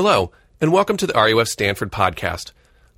Hello, 0.00 0.30
and 0.60 0.70
welcome 0.70 0.96
to 0.96 1.08
the 1.08 1.12
RUF 1.12 1.48
Stanford 1.48 1.90
podcast. 1.90 2.52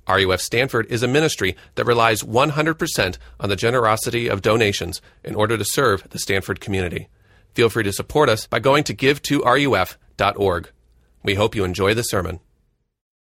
RUF 0.07 0.39
Stanford 0.39 0.85
is 0.85 1.01
a 1.01 1.07
ministry 1.07 1.55
that 1.73 1.87
relies 1.87 2.21
100% 2.21 3.17
on 3.39 3.49
the 3.49 3.55
generosity 3.55 4.27
of 4.27 4.43
donations 4.43 5.01
in 5.23 5.33
order 5.33 5.57
to 5.57 5.65
serve 5.65 6.07
the 6.11 6.19
Stanford 6.19 6.61
community. 6.61 7.07
Feel 7.55 7.69
free 7.69 7.81
to 7.85 7.91
support 7.91 8.29
us 8.29 8.45
by 8.45 8.59
going 8.59 8.83
to 8.83 8.93
give2ruf.org. 8.93 10.69
We 11.23 11.33
hope 11.33 11.55
you 11.55 11.63
enjoy 11.63 11.95
the 11.95 12.03
sermon. 12.03 12.39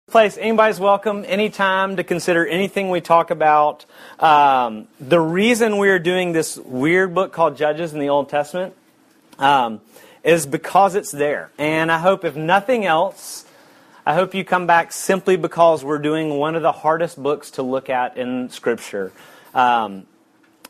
Place, 0.09 0.37
anybody's 0.37 0.79
welcome 0.79 1.25
anytime 1.27 1.97
to 1.97 2.05
consider 2.05 2.47
anything 2.47 2.89
we 2.89 3.01
talk 3.01 3.31
about. 3.31 3.83
Um, 4.17 4.87
the 4.97 5.19
reason 5.19 5.77
we're 5.77 5.99
doing 5.99 6.31
this 6.31 6.55
weird 6.55 7.13
book 7.13 7.33
called 7.33 7.57
Judges 7.57 7.91
in 7.91 7.99
the 7.99 8.07
Old 8.07 8.29
Testament 8.29 8.75
um, 9.37 9.81
is 10.23 10.45
because 10.45 10.95
it's 10.95 11.11
there. 11.11 11.51
And 11.57 11.91
I 11.91 11.97
hope, 11.97 12.23
if 12.23 12.37
nothing 12.37 12.85
else, 12.85 13.43
I 14.07 14.13
hope 14.13 14.33
you 14.33 14.45
come 14.45 14.67
back 14.67 14.93
simply 14.93 15.35
because 15.35 15.83
we're 15.83 15.97
doing 15.97 16.29
one 16.29 16.55
of 16.55 16.61
the 16.61 16.71
hardest 16.71 17.21
books 17.21 17.51
to 17.51 17.61
look 17.61 17.89
at 17.89 18.15
in 18.15 18.49
Scripture. 18.49 19.11
Um, 19.53 20.07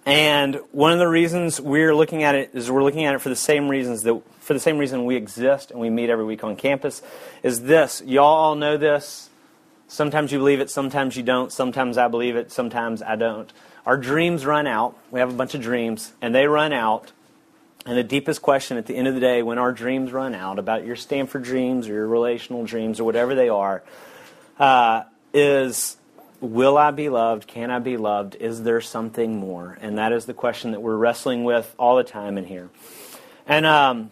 and 0.08 0.56
one 0.72 0.92
of 0.92 0.98
the 0.98 1.08
reasons 1.08 1.62
we're 1.62 1.94
looking 1.94 2.24
at 2.24 2.34
it 2.34 2.50
is 2.56 2.72
we're 2.72 2.82
looking 2.82 3.06
at 3.06 3.14
it 3.14 3.22
for 3.22 3.30
the 3.30 3.36
same 3.36 3.70
reasons 3.70 4.02
that 4.02 4.20
for 4.40 4.56
the 4.56 4.60
same 4.60 4.80
reason 4.80 5.06
we 5.06 5.16
exist 5.16 5.70
and 5.70 5.80
we 5.80 5.92
meet 5.92 6.10
every 6.10 6.26
week 6.26 6.44
on 6.44 6.56
campus 6.56 7.04
is 7.44 7.62
this. 7.62 8.02
Y'all 8.08 8.26
all 8.26 8.56
know 8.56 8.76
this. 8.76 9.30
Sometimes 9.88 10.32
you 10.32 10.40
believe 10.40 10.60
it, 10.60 10.72
sometimes 10.72 11.16
you 11.16 11.22
don't. 11.22 11.52
Sometimes 11.52 12.00
I 12.00 12.08
believe 12.08 12.36
it, 12.36 12.52
sometimes 12.52 13.04
I 13.04 13.18
don't. 13.18 13.54
Our 13.86 13.98
dreams 13.98 14.48
run 14.48 14.66
out. 14.66 14.98
We 15.12 15.20
have 15.20 15.30
a 15.30 15.38
bunch 15.38 15.54
of 15.54 15.62
dreams, 15.62 16.12
and 16.24 16.34
they 16.34 16.48
run 16.48 16.74
out 16.74 17.12
and 17.88 17.98
the 17.98 18.04
deepest 18.04 18.42
question 18.42 18.78
at 18.78 18.86
the 18.86 18.96
end 18.96 19.08
of 19.08 19.14
the 19.14 19.22
day, 19.22 19.42
when 19.42 19.58
our 19.58 19.72
dreams 19.72 20.12
run 20.12 20.36
out, 20.36 20.60
about 20.60 20.86
your 20.86 20.98
Stanford 20.98 21.44
dreams 21.44 21.88
or 21.88 21.94
your 21.94 22.08
relational 22.08 22.66
dreams 22.66 23.00
or 23.00 23.06
whatever 23.06 23.34
they 23.34 23.50
are, 23.50 23.82
uh, 24.60 25.04
is 25.34 25.96
will 26.42 26.78
I 26.78 26.92
be 26.92 27.10
loved? 27.10 27.48
Can 27.48 27.72
I 27.72 27.80
be 27.80 27.98
loved? 27.98 28.36
Is 28.36 28.64
there 28.64 28.82
something 28.82 29.38
more? 29.38 29.78
And 29.82 29.98
that 29.98 30.12
is 30.12 30.26
the 30.26 30.34
question 30.34 30.72
that 30.72 30.82
we're 30.82 30.98
wrestling 30.98 31.46
with 31.46 31.74
all 31.80 31.96
the 31.96 32.04
time 32.04 32.38
in 32.38 32.46
here. 32.46 32.70
And 33.48 33.66
um, 33.66 34.12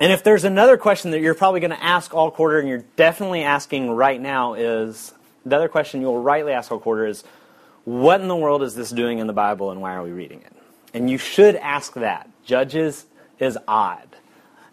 and 0.00 0.12
if 0.12 0.22
there's 0.22 0.44
another 0.44 0.78
question 0.78 1.10
that 1.10 1.20
you're 1.20 1.34
probably 1.34 1.60
going 1.60 1.72
to 1.72 1.82
ask 1.82 2.14
all 2.14 2.30
quarter, 2.30 2.58
and 2.58 2.68
you're 2.68 2.84
definitely 2.96 3.42
asking 3.42 3.90
right 3.90 4.20
now, 4.20 4.54
is 4.54 5.12
the 5.44 5.56
other 5.56 5.68
question 5.68 6.00
you'll 6.00 6.22
rightly 6.22 6.52
ask 6.52 6.72
all 6.72 6.78
quarter 6.78 7.06
is, 7.06 7.22
what 7.84 8.20
in 8.20 8.28
the 8.28 8.36
world 8.36 8.62
is 8.62 8.74
this 8.74 8.90
doing 8.90 9.18
in 9.18 9.26
the 9.26 9.32
Bible, 9.32 9.70
and 9.70 9.80
why 9.80 9.94
are 9.94 10.02
we 10.02 10.10
reading 10.10 10.40
it? 10.40 10.52
And 10.94 11.10
you 11.10 11.18
should 11.18 11.56
ask 11.56 11.92
that. 11.94 12.30
Judges 12.44 13.04
is 13.40 13.58
odd, 13.66 14.08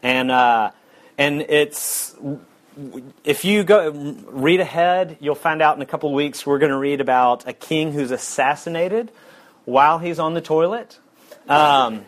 and 0.04 0.30
uh, 0.30 0.72
and 1.18 1.42
it's 1.42 2.16
if 3.23 3.44
you 3.44 3.64
go 3.64 3.92
read 4.28 4.60
ahead, 4.60 5.18
you'll 5.20 5.36
find 5.36 5.62
out 5.62 5.76
in 5.76 5.82
a 5.82 5.86
couple 5.86 6.10
of 6.10 6.16
weeks 6.16 6.46
we're 6.46 6.60
going 6.60 6.72
to 6.72 6.78
read 6.78 7.02
about 7.02 7.48
a 7.48 7.54
king 7.54 7.92
who's 7.92 8.12
assassinated 8.12 9.12
while 9.66 9.98
he's 10.00 10.20
on 10.20 10.34
the 10.34 10.42
toilet. 10.42 11.00
Um, 11.50 12.06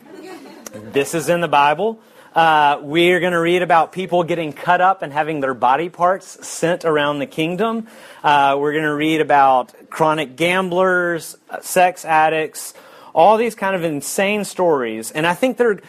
this 0.74 1.16
is 1.16 1.30
in 1.30 1.42
the 1.42 1.48
Bible. 1.48 2.00
Uh, 2.36 2.80
we 2.84 3.12
are 3.12 3.20
going 3.20 3.34
to 3.34 3.40
read 3.40 3.64
about 3.64 3.92
people 3.92 4.24
getting 4.24 4.54
cut 4.54 4.82
up 4.82 5.02
and 5.02 5.12
having 5.12 5.40
their 5.40 5.56
body 5.56 5.90
parts 5.90 6.46
sent 6.48 6.86
around 6.86 7.18
the 7.20 7.26
kingdom. 7.26 7.88
Uh, 8.24 8.56
we're 8.60 8.72
going 8.74 8.84
to 8.84 8.94
read 8.94 9.20
about 9.20 9.74
chronic 9.90 10.36
gamblers, 10.36 11.36
sex 11.62 12.06
addicts, 12.06 12.76
all 13.16 13.38
these 13.38 13.56
kind 13.56 13.76
of 13.76 13.84
insane 13.84 14.46
stories. 14.46 15.10
And 15.12 15.26
I 15.26 15.34
think 15.34 15.58
they're, 15.58 15.82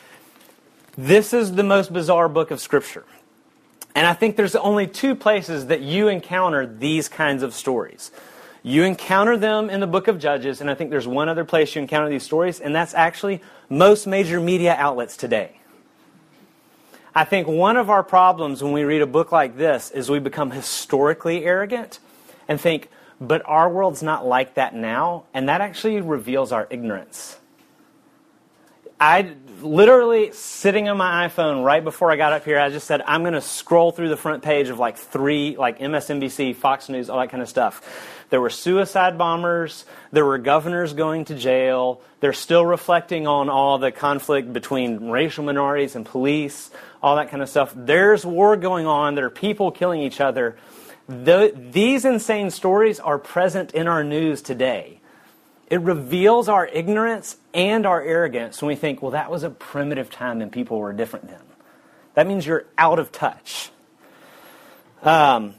this 1.07 1.33
is 1.33 1.53
the 1.53 1.63
most 1.63 1.93
bizarre 1.93 2.29
book 2.29 2.51
of 2.51 2.61
Scripture. 2.61 3.05
And 3.95 4.07
I 4.07 4.13
think 4.13 4.37
there's 4.37 4.55
only 4.55 4.87
two 4.87 5.15
places 5.15 5.67
that 5.69 5.81
you 5.81 6.09
encounter 6.09 6.67
these 6.67 7.09
kinds 7.09 7.43
of 7.43 7.55
stories. 7.55 8.11
You 8.63 8.85
encounter 8.85 9.39
them 9.39 9.71
in 9.71 9.81
the 9.81 9.87
book 9.87 10.09
of 10.09 10.19
Judges, 10.19 10.61
and 10.61 10.71
I 10.71 10.75
think 10.75 10.91
there's 10.91 11.09
one 11.09 11.31
other 11.31 11.45
place 11.45 11.75
you 11.75 11.81
encounter 11.81 12.11
these 12.11 12.23
stories, 12.23 12.61
and 12.61 12.75
that's 12.75 12.93
actually 12.93 13.41
most 13.71 14.07
major 14.07 14.41
media 14.41 14.75
outlets 14.79 15.17
today. 15.17 15.59
I 17.15 17.25
think 17.25 17.49
one 17.49 17.79
of 17.79 17.89
our 17.89 18.03
problems 18.03 18.63
when 18.63 18.73
we 18.73 18.85
read 18.85 19.01
a 19.01 19.07
book 19.07 19.33
like 19.33 19.57
this 19.57 19.91
is 19.91 20.11
we 20.11 20.19
become 20.19 20.51
historically 20.51 21.47
arrogant 21.47 21.99
and 22.47 22.61
think, 22.61 22.91
but 23.21 23.43
our 23.47 23.71
world's 23.71 24.03
not 24.03 24.27
like 24.27 24.55
that 24.55 24.75
now, 24.75 25.25
and 25.33 25.49
that 25.49 25.63
actually 25.63 26.01
reveals 26.03 26.53
our 26.53 26.67
ignorance. 26.71 27.39
I 29.01 29.35
literally 29.63 30.33
sitting 30.33 30.89
on 30.89 30.97
my 30.97 31.29
iPhone 31.29 31.65
right 31.65 31.83
before 31.83 32.11
I 32.11 32.17
got 32.17 32.33
up 32.33 32.45
here, 32.45 32.59
I 32.59 32.71
just 32.71 32.87
said, 32.87 33.03
I'm 33.07 33.23
going 33.23 33.35
to 33.35 33.41
scroll 33.41 33.93
through 33.93 34.09
the 34.09 34.17
front 34.17 34.43
page 34.43 34.69
of 34.69 34.79
like 34.79 34.97
three, 34.97 35.57
like 35.57 35.79
MSNBC, 35.79 36.57
Fox 36.57 36.89
News, 36.89 37.11
all 37.11 37.19
that 37.19 37.31
kind 37.31 37.43
of 37.43 37.49
stuff. 37.49 37.83
There 38.31 38.41
were 38.41 38.51
suicide 38.51 39.19
bombers. 39.19 39.85
There 40.13 40.25
were 40.25 40.39
governors 40.39 40.93
going 40.93 41.27
to 41.27 41.35
jail. 41.35 42.01
They're 42.21 42.33
still 42.33 42.65
reflecting 42.65 43.27
on 43.27 43.49
all 43.49 43.79
the 43.79 43.91
conflict 43.91 44.53
between 44.53 45.11
racial 45.11 45.45
minorities 45.45 45.97
and 45.97 46.07
police, 46.07 46.71
all 47.03 47.17
that 47.17 47.31
kind 47.31 47.43
of 47.43 47.49
stuff. 47.49 47.73
There's 47.75 48.25
war 48.25 48.57
going 48.57 48.87
on. 48.87 49.15
There 49.15 49.27
are 49.27 49.31
people 49.31 49.71
killing 49.71 50.03
each 50.03 50.21
other. 50.21 50.57
The, 51.09 51.53
these 51.57 52.05
insane 52.05 52.51
stories 52.51 53.01
are 53.01 53.19
present 53.19 53.73
in 53.73 53.89
our 53.89 54.05
news 54.05 54.43
today. 54.43 55.00
It 55.71 55.81
reveals 55.81 56.49
our 56.49 56.67
ignorance 56.67 57.37
and 57.55 57.87
our 57.87 58.03
arrogance 58.03 58.61
when 58.61 58.69
we 58.69 58.75
think, 58.75 59.01
well, 59.01 59.13
that 59.13 59.31
was 59.31 59.45
a 59.45 59.51
primitive 59.51 60.11
time 60.11 60.43
and 60.43 60.53
people 60.53 60.79
were 60.79 60.93
different 60.93 61.29
then. 61.29 61.41
That 62.15 62.27
means 62.27 62.45
you're 62.45 62.67
out 62.77 62.99
of 62.99 63.13
touch. 63.13 63.71
Um, 65.03 65.55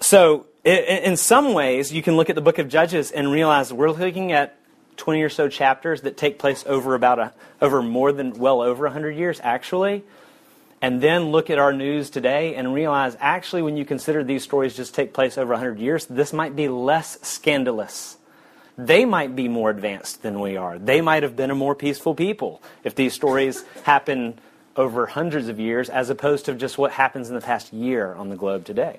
so, 0.00 0.46
in 0.64 1.16
some 1.16 1.54
ways, 1.54 1.92
you 1.92 2.02
can 2.02 2.16
look 2.16 2.28
at 2.28 2.34
the 2.34 2.42
book 2.42 2.58
of 2.58 2.68
Judges 2.68 3.10
and 3.10 3.30
realize 3.30 3.72
we're 3.72 3.90
looking 3.90 4.32
at 4.32 4.58
20 4.96 5.22
or 5.22 5.28
so 5.28 5.48
chapters 5.48 6.02
that 6.02 6.16
take 6.16 6.38
place 6.38 6.64
over 6.66 6.94
about 6.94 7.18
a, 7.18 7.32
over 7.62 7.80
more 7.80 8.12
than 8.12 8.34
well 8.34 8.60
over 8.60 8.84
100 8.84 9.12
years, 9.12 9.40
actually 9.42 10.04
and 10.84 11.00
then 11.00 11.30
look 11.30 11.48
at 11.48 11.58
our 11.58 11.72
news 11.72 12.10
today 12.10 12.54
and 12.56 12.74
realize 12.74 13.16
actually, 13.18 13.62
when 13.62 13.74
you 13.74 13.86
consider 13.86 14.22
these 14.22 14.42
stories 14.42 14.76
just 14.76 14.94
take 14.94 15.14
place 15.14 15.38
over 15.38 15.54
100 15.54 15.78
years, 15.78 16.04
this 16.04 16.30
might 16.30 16.54
be 16.54 16.68
less 16.68 17.18
scandalous. 17.22 18.18
They 18.76 19.04
might 19.04 19.36
be 19.36 19.48
more 19.48 19.70
advanced 19.70 20.22
than 20.22 20.40
we 20.40 20.56
are. 20.56 20.78
They 20.78 21.00
might 21.00 21.22
have 21.22 21.36
been 21.36 21.50
a 21.50 21.54
more 21.54 21.74
peaceful 21.74 22.14
people 22.14 22.62
if 22.82 22.94
these 22.94 23.14
stories 23.14 23.64
happen 23.84 24.38
over 24.76 25.06
hundreds 25.06 25.48
of 25.48 25.60
years 25.60 25.88
as 25.88 26.10
opposed 26.10 26.46
to 26.46 26.54
just 26.54 26.78
what 26.78 26.92
happens 26.92 27.28
in 27.28 27.34
the 27.34 27.40
past 27.40 27.72
year 27.72 28.12
on 28.14 28.28
the 28.28 28.36
globe 28.36 28.64
today. 28.64 28.98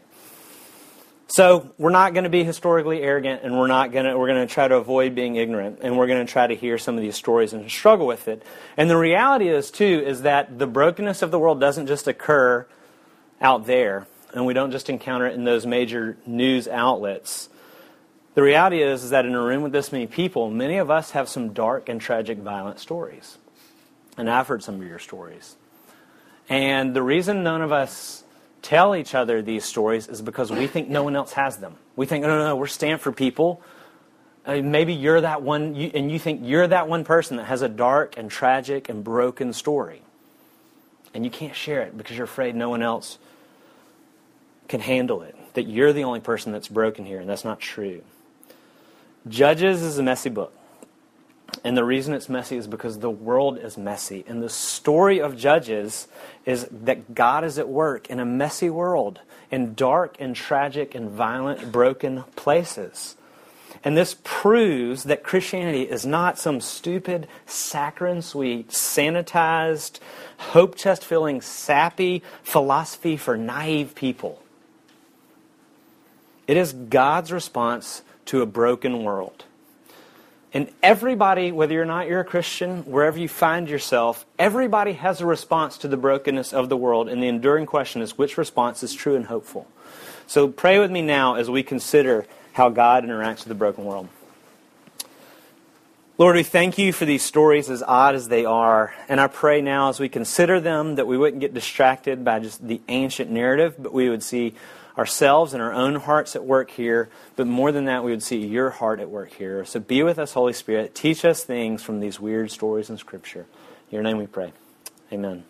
So 1.28 1.72
we're 1.80 1.90
not 1.90 2.14
going 2.14 2.26
to 2.26 2.30
be 2.30 2.44
historically 2.44 3.02
arrogant, 3.02 3.42
and 3.44 3.58
we're 3.58 3.68
not 3.68 3.92
going 3.92 4.06
to 4.06 4.18
we're 4.18 4.28
going 4.28 4.48
to 4.48 4.54
try 4.54 4.68
to 4.68 4.76
avoid 4.76 5.16
being 5.16 5.36
ignorant, 5.36 5.80
and 5.82 5.98
we're 5.98 6.06
going 6.06 6.26
to 6.26 6.32
try 6.32 6.46
to 6.46 6.56
hear 6.56 6.78
some 6.78 6.96
of 6.96 7.02
these 7.02 7.16
stories 7.16 7.52
and 7.52 7.70
struggle 7.70 8.06
with 8.06 8.28
it. 8.28 8.44
And 8.78 8.90
the 8.90 8.98
reality 8.98 9.50
is 9.50 9.72
too 9.72 10.04
is 10.06 10.22
that 10.22 10.60
the 10.60 10.68
brokenness 10.68 11.24
of 11.24 11.32
the 11.32 11.40
world 11.40 11.60
doesn't 11.60 11.88
just 11.88 12.08
occur 12.08 12.68
out 13.42 13.66
there, 13.66 14.06
and 14.34 14.46
we 14.46 14.54
don't 14.54 14.72
just 14.72 14.88
encounter 14.88 15.26
it 15.26 15.34
in 15.34 15.46
those 15.46 15.66
major 15.66 16.16
news 16.28 16.68
outlets. 16.68 17.50
The 18.36 18.44
reality 18.44 18.84
is, 18.84 19.06
is 19.06 19.10
that 19.12 19.26
in 19.26 19.34
a 19.34 19.42
room 19.42 19.64
with 19.64 19.72
this 19.72 19.94
many 19.94 20.08
people, 20.08 20.52
many 20.52 20.78
of 20.78 20.92
us 20.92 21.12
have 21.12 21.30
some 21.30 21.54
dark 21.54 21.88
and 21.88 22.02
tragic, 22.02 22.38
violent 22.38 22.80
stories, 22.80 23.38
and 24.18 24.30
I've 24.30 24.48
heard 24.48 24.62
some 24.62 24.76
of 24.76 24.86
your 24.86 25.00
stories. 25.00 25.56
And 26.50 26.94
the 26.94 27.02
reason 27.02 27.44
none 27.44 27.62
of 27.62 27.72
us 27.72 28.26
tell 28.62 28.94
each 28.94 29.16
other 29.16 29.42
these 29.42 29.64
stories 29.64 30.10
is 30.10 30.22
because 30.22 30.52
we 30.52 30.68
think 30.68 30.90
no 30.90 31.02
one 31.02 31.16
else 31.16 31.32
has 31.34 31.58
them. 31.58 31.76
We 31.96 32.06
think, 32.06 32.24
no, 32.24 32.38
no, 32.38 32.46
no, 32.46 32.56
we're 32.58 32.68
Stanford 32.68 33.16
people. 33.16 33.62
Uh, 34.46 34.58
maybe 34.58 34.94
you're 34.94 35.22
that 35.22 35.42
one, 35.42 35.74
you, 35.74 35.90
and 35.94 36.12
you 36.12 36.20
think 36.20 36.42
you're 36.44 36.68
that 36.68 36.90
one 36.90 37.06
person 37.06 37.38
that 37.38 37.46
has 37.46 37.62
a 37.62 37.70
dark 37.70 38.18
and 38.18 38.30
tragic 38.30 38.90
and 38.90 39.02
broken 39.02 39.54
story. 39.54 40.02
And 41.14 41.24
you 41.24 41.32
can't 41.32 41.56
share 41.56 41.84
it 41.84 41.98
because 41.98 42.18
you're 42.18 42.26
afraid 42.26 42.54
no 42.54 42.70
one 42.70 42.82
else 42.82 43.18
can 44.68 44.82
handle 44.82 45.22
it. 45.22 45.38
That 45.54 45.68
you're 45.68 45.94
the 45.94 46.04
only 46.04 46.20
person 46.20 46.52
that's 46.52 46.68
broken 46.68 47.06
here, 47.06 47.22
and 47.22 47.30
that's 47.30 47.46
not 47.46 47.62
true. 47.62 48.02
Judges 49.28 49.82
is 49.82 49.98
a 49.98 50.04
messy 50.04 50.30
book. 50.30 50.54
And 51.64 51.76
the 51.76 51.84
reason 51.84 52.14
it's 52.14 52.30
messy 52.30 52.58
is 52.58 52.68
because 52.68 53.00
the 53.00 53.10
world 53.10 53.58
is 53.58 53.78
messy. 53.78 54.24
And 54.28 54.42
the 54.42 54.50
story 54.50 55.20
of 55.20 55.38
Judges 55.38 56.08
is 56.46 56.68
that 56.72 57.16
God 57.16 57.44
is 57.44 57.58
at 57.58 57.70
work 57.70 58.10
in 58.10 58.20
a 58.20 58.26
messy 58.26 58.70
world, 58.70 59.20
in 59.50 59.74
dark 59.74 60.18
and 60.20 60.36
tragic 60.36 60.94
and 60.94 61.10
violent, 61.10 61.72
broken 61.72 62.24
places. 62.36 63.16
And 63.84 63.96
this 63.96 64.16
proves 64.24 65.04
that 65.04 65.24
Christianity 65.24 65.84
is 65.84 66.06
not 66.06 66.40
some 66.40 66.62
stupid, 66.62 67.28
saccharine 67.46 68.22
sweet, 68.22 68.70
sanitized, 68.70 70.00
hope 70.38 70.76
chest 70.76 71.06
filling, 71.06 71.42
sappy 71.42 72.24
philosophy 72.44 73.18
for 73.18 73.38
naive 73.38 73.96
people. 73.96 74.42
It 76.48 76.58
is 76.58 76.74
God's 76.74 77.32
response 77.32 78.04
to 78.26 78.42
a 78.42 78.46
broken 78.46 79.04
world. 79.04 79.46
And 80.54 80.70
everybody, 80.82 81.52
whether 81.52 81.74
you're 81.74 81.84
not 81.84 82.08
you're 82.08 82.22
a 82.22 82.26
Christian, 82.26 82.84
wherever 82.84 83.20
you 83.20 83.28
find 83.28 83.70
yourself, 83.70 84.26
everybody 84.40 84.94
has 84.94 85.20
a 85.20 85.26
response 85.26 85.78
to 85.80 85.90
the 85.90 85.98
brokenness 85.98 86.54
of 86.54 86.70
the 86.70 86.78
world. 86.78 87.10
And 87.10 87.22
the 87.22 87.28
enduring 87.28 87.66
question 87.66 88.02
is 88.02 88.18
which 88.18 88.38
response 88.38 88.82
is 88.82 88.94
true 88.94 89.16
and 89.16 89.26
hopeful? 89.26 89.68
So 90.28 90.48
pray 90.48 90.80
with 90.80 90.92
me 90.92 91.02
now 91.02 91.36
as 91.36 91.50
we 91.50 91.62
consider 91.62 92.26
how 92.54 92.70
God 92.70 93.04
interacts 93.04 93.40
with 93.40 93.50
the 93.50 93.56
broken 93.56 93.84
world. 93.84 94.08
Lord, 96.18 96.38
we 96.38 96.44
thank 96.44 96.78
you 96.78 96.94
for 96.94 97.04
these 97.04 97.24
stories, 97.24 97.70
as 97.70 97.84
odd 97.84 98.16
as 98.16 98.30
they 98.30 98.46
are. 98.46 98.96
And 99.10 99.20
I 99.20 99.28
pray 99.28 99.60
now, 99.62 99.90
as 99.90 100.00
we 100.00 100.08
consider 100.08 100.62
them, 100.62 100.96
that 100.96 101.06
we 101.06 101.18
wouldn't 101.18 101.42
get 101.42 101.54
distracted 101.54 102.24
by 102.24 102.40
just 102.40 102.66
the 102.66 102.80
ancient 102.88 103.30
narrative, 103.30 103.76
but 103.78 103.92
we 103.92 104.10
would 104.10 104.24
see 104.24 104.56
ourselves 104.98 105.54
and 105.54 105.62
our 105.62 105.74
own 105.74 105.96
hearts 105.96 106.36
at 106.36 106.46
work 106.46 106.72
here. 106.72 107.10
But 107.36 107.48
more 107.48 107.72
than 107.72 107.86
that, 107.86 108.04
we 108.04 108.12
would 108.12 108.24
see 108.24 108.46
your 108.46 108.70
heart 108.70 109.00
at 109.00 109.10
work 109.10 109.34
here. 109.34 109.66
So 109.66 109.80
be 109.80 110.04
with 110.04 110.20
us, 110.20 110.34
Holy 110.34 110.54
Spirit. 110.54 110.96
Teach 110.96 111.26
us 111.26 111.44
things 111.44 111.84
from 111.84 112.00
these 112.00 112.20
weird 112.20 112.52
stories 112.52 112.90
in 112.90 112.98
Scripture. 112.98 113.46
In 113.90 113.96
your 113.96 114.04
name 114.04 114.18
we 114.18 114.28
pray. 114.28 114.54
Amen. 115.12 115.44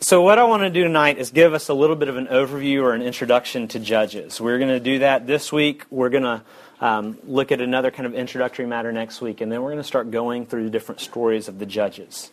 So, 0.00 0.20
what 0.20 0.38
I 0.38 0.44
want 0.44 0.62
to 0.64 0.68
do 0.68 0.82
tonight 0.82 1.16
is 1.16 1.30
give 1.30 1.54
us 1.54 1.70
a 1.70 1.74
little 1.74 1.96
bit 1.96 2.08
of 2.08 2.18
an 2.18 2.26
overview 2.26 2.82
or 2.82 2.92
an 2.92 3.00
introduction 3.00 3.68
to 3.68 3.78
Judges. 3.78 4.38
We're 4.38 4.58
going 4.58 4.68
to 4.68 4.78
do 4.78 4.98
that 4.98 5.26
this 5.26 5.50
week. 5.50 5.86
We're 5.88 6.10
going 6.10 6.24
to 6.24 6.42
um, 6.78 7.16
look 7.24 7.52
at 7.52 7.62
another 7.62 7.90
kind 7.90 8.04
of 8.04 8.14
introductory 8.14 8.66
matter 8.66 8.92
next 8.92 9.22
week, 9.22 9.40
and 9.40 9.50
then 9.50 9.62
we're 9.62 9.70
going 9.70 9.82
to 9.82 9.88
start 9.88 10.10
going 10.10 10.44
through 10.44 10.64
the 10.64 10.70
different 10.70 11.00
stories 11.00 11.48
of 11.48 11.58
the 11.58 11.64
Judges. 11.64 12.30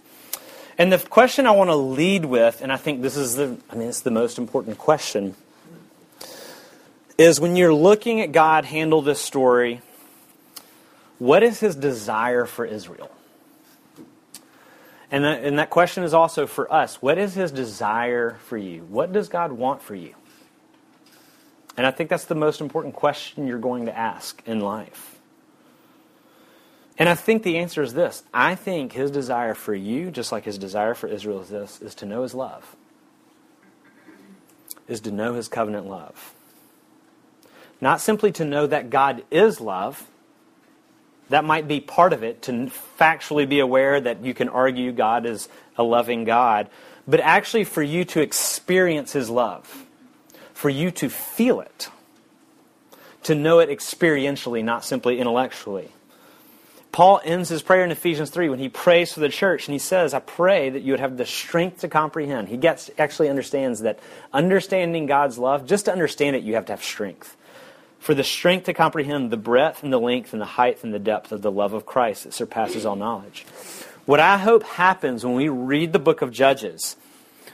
And 0.81 0.91
the 0.91 0.97
question 0.97 1.45
I 1.45 1.51
want 1.51 1.69
to 1.69 1.75
lead 1.75 2.25
with, 2.25 2.63
and 2.63 2.73
I 2.73 2.75
think 2.75 3.03
this 3.03 3.15
is 3.15 3.35
the, 3.35 3.55
I 3.69 3.75
mean, 3.75 3.87
it's 3.87 3.99
the 3.99 4.09
most 4.09 4.39
important 4.39 4.79
question, 4.79 5.35
is 7.19 7.39
when 7.39 7.55
you're 7.55 7.71
looking 7.71 8.19
at 8.19 8.31
God 8.31 8.65
handle 8.65 9.03
this 9.03 9.21
story, 9.21 9.81
what 11.19 11.43
is 11.43 11.59
his 11.59 11.75
desire 11.75 12.47
for 12.47 12.65
Israel? 12.65 13.11
And 15.11 15.23
and 15.23 15.59
that 15.59 15.69
question 15.69 16.03
is 16.03 16.15
also 16.15 16.47
for 16.47 16.73
us. 16.73 16.99
What 16.99 17.19
is 17.19 17.35
his 17.35 17.51
desire 17.51 18.39
for 18.47 18.57
you? 18.57 18.81
What 18.85 19.13
does 19.13 19.29
God 19.29 19.51
want 19.51 19.83
for 19.83 19.93
you? 19.93 20.15
And 21.77 21.85
I 21.85 21.91
think 21.91 22.09
that's 22.09 22.25
the 22.25 22.33
most 22.33 22.59
important 22.59 22.95
question 22.95 23.45
you're 23.45 23.59
going 23.59 23.85
to 23.85 23.95
ask 23.95 24.41
in 24.47 24.61
life. 24.61 25.20
And 27.01 27.09
I 27.09 27.15
think 27.15 27.41
the 27.41 27.57
answer 27.57 27.81
is 27.81 27.95
this. 27.95 28.21
I 28.31 28.53
think 28.53 28.93
his 28.93 29.09
desire 29.09 29.55
for 29.55 29.73
you, 29.73 30.11
just 30.11 30.31
like 30.31 30.45
his 30.45 30.59
desire 30.59 30.93
for 30.93 31.07
Israel, 31.07 31.41
is 31.41 31.49
this 31.49 31.81
is 31.81 31.95
to 31.95 32.05
know 32.05 32.21
his 32.21 32.35
love, 32.35 32.75
is 34.87 35.01
to 35.01 35.11
know 35.11 35.33
his 35.33 35.47
covenant 35.47 35.87
love. 35.87 36.35
Not 37.81 38.01
simply 38.01 38.31
to 38.33 38.45
know 38.45 38.67
that 38.67 38.91
God 38.91 39.23
is 39.31 39.59
love, 39.59 40.07
that 41.29 41.43
might 41.43 41.67
be 41.67 41.79
part 41.79 42.13
of 42.13 42.21
it, 42.21 42.43
to 42.43 42.51
factually 42.99 43.49
be 43.49 43.61
aware 43.61 43.99
that 43.99 44.23
you 44.23 44.35
can 44.35 44.47
argue 44.47 44.91
God 44.91 45.25
is 45.25 45.49
a 45.77 45.83
loving 45.83 46.23
God, 46.23 46.69
but 47.07 47.19
actually 47.19 47.63
for 47.63 47.81
you 47.81 48.05
to 48.05 48.21
experience 48.21 49.11
His 49.13 49.27
love, 49.27 49.87
for 50.53 50.69
you 50.69 50.91
to 50.91 51.09
feel 51.09 51.61
it, 51.61 51.89
to 53.23 53.33
know 53.33 53.57
it 53.57 53.71
experientially, 53.71 54.63
not 54.63 54.85
simply 54.85 55.19
intellectually. 55.19 55.89
Paul 56.91 57.21
ends 57.23 57.47
his 57.49 57.61
prayer 57.61 57.85
in 57.85 57.91
Ephesians 57.91 58.29
3 58.29 58.49
when 58.49 58.59
he 58.59 58.67
prays 58.67 59.13
for 59.13 59.21
the 59.21 59.29
church, 59.29 59.67
and 59.67 59.73
he 59.73 59.79
says, 59.79 60.13
I 60.13 60.19
pray 60.19 60.69
that 60.69 60.81
you 60.81 60.91
would 60.91 60.99
have 60.99 61.15
the 61.17 61.25
strength 61.25 61.81
to 61.81 61.87
comprehend. 61.87 62.49
He 62.49 62.57
gets, 62.57 62.91
actually 62.97 63.29
understands 63.29 63.81
that 63.81 63.99
understanding 64.33 65.05
God's 65.05 65.37
love, 65.37 65.65
just 65.65 65.85
to 65.85 65.91
understand 65.91 66.35
it, 66.35 66.43
you 66.43 66.55
have 66.55 66.65
to 66.65 66.73
have 66.73 66.83
strength 66.83 67.37
for 68.01 68.15
the 68.15 68.23
strength 68.23 68.65
to 68.65 68.73
comprehend 68.73 69.29
the 69.31 69.37
breadth 69.37 69.83
and 69.83 69.93
the 69.93 69.99
length 69.99 70.33
and 70.33 70.41
the 70.41 70.45
height 70.45 70.83
and 70.83 70.91
the 70.91 70.99
depth 70.99 71.31
of 71.31 71.43
the 71.43 71.51
love 71.51 71.71
of 71.71 71.85
Christ 71.85 72.23
that 72.23 72.33
surpasses 72.33 72.83
all 72.83 72.95
knowledge. 72.95 73.45
What 74.05 74.19
I 74.19 74.39
hope 74.39 74.63
happens 74.63 75.23
when 75.23 75.35
we 75.35 75.49
read 75.49 75.93
the 75.93 75.99
book 75.99 76.23
of 76.23 76.31
Judges, 76.31 76.97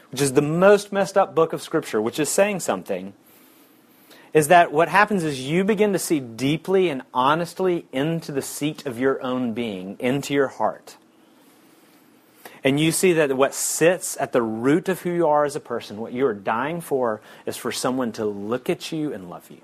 which 0.10 0.22
is 0.22 0.33
the 0.33 0.42
most 0.42 0.94
messed 0.94 1.18
up 1.18 1.36
book 1.36 1.51
of 1.51 1.62
Scripture, 1.62 2.01
which 2.01 2.18
is 2.18 2.30
saying 2.30 2.62
something, 2.62 3.13
is 4.33 4.50
that 4.50 4.71
what 4.71 4.89
happens 4.89 5.24
is 5.24 5.41
you 5.41 5.63
begin 5.63 5.94
to 5.94 6.00
see 6.00 6.19
deeply 6.19 6.89
and 6.89 7.01
honestly 7.13 7.85
into 7.91 8.31
the 8.31 8.41
seat 8.41 8.85
of 8.85 9.00
your 9.00 9.21
own 9.21 9.53
being, 9.53 9.95
into 10.00 10.33
your 10.33 10.47
heart. 10.47 10.97
And 12.63 12.79
you 12.79 12.91
see 12.91 13.13
that 13.13 13.38
what 13.38 13.53
sits 13.53 14.18
at 14.19 14.33
the 14.33 14.41
root 14.41 14.89
of 14.89 15.01
who 15.01 15.12
you 15.12 15.27
are 15.27 15.45
as 15.45 15.56
a 15.56 15.59
person, 15.59 15.97
what 15.97 16.12
you 16.12 16.25
are 16.25 16.33
dying 16.33 16.81
for, 16.81 17.21
is 17.45 17.56
for 17.56 17.71
someone 17.71 18.12
to 18.13 18.25
look 18.25 18.69
at 18.69 18.91
you 18.91 19.13
and 19.13 19.29
love 19.29 19.50
you 19.50 19.62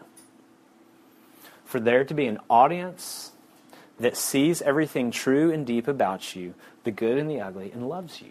for 1.74 1.80
there 1.80 2.06
to 2.06 2.14
be 2.14 2.28
an 2.28 2.38
audience 2.52 3.32
that 4.00 4.16
sees 4.16 4.62
everything 4.62 5.10
true 5.10 5.52
and 5.52 5.66
deep 5.66 5.88
about 5.88 6.36
you, 6.36 6.54
the 6.84 6.92
good 6.92 7.18
and 7.18 7.28
the 7.28 7.42
ugly, 7.42 7.72
and 7.72 7.90
loves 7.90 8.22
you. 8.22 8.30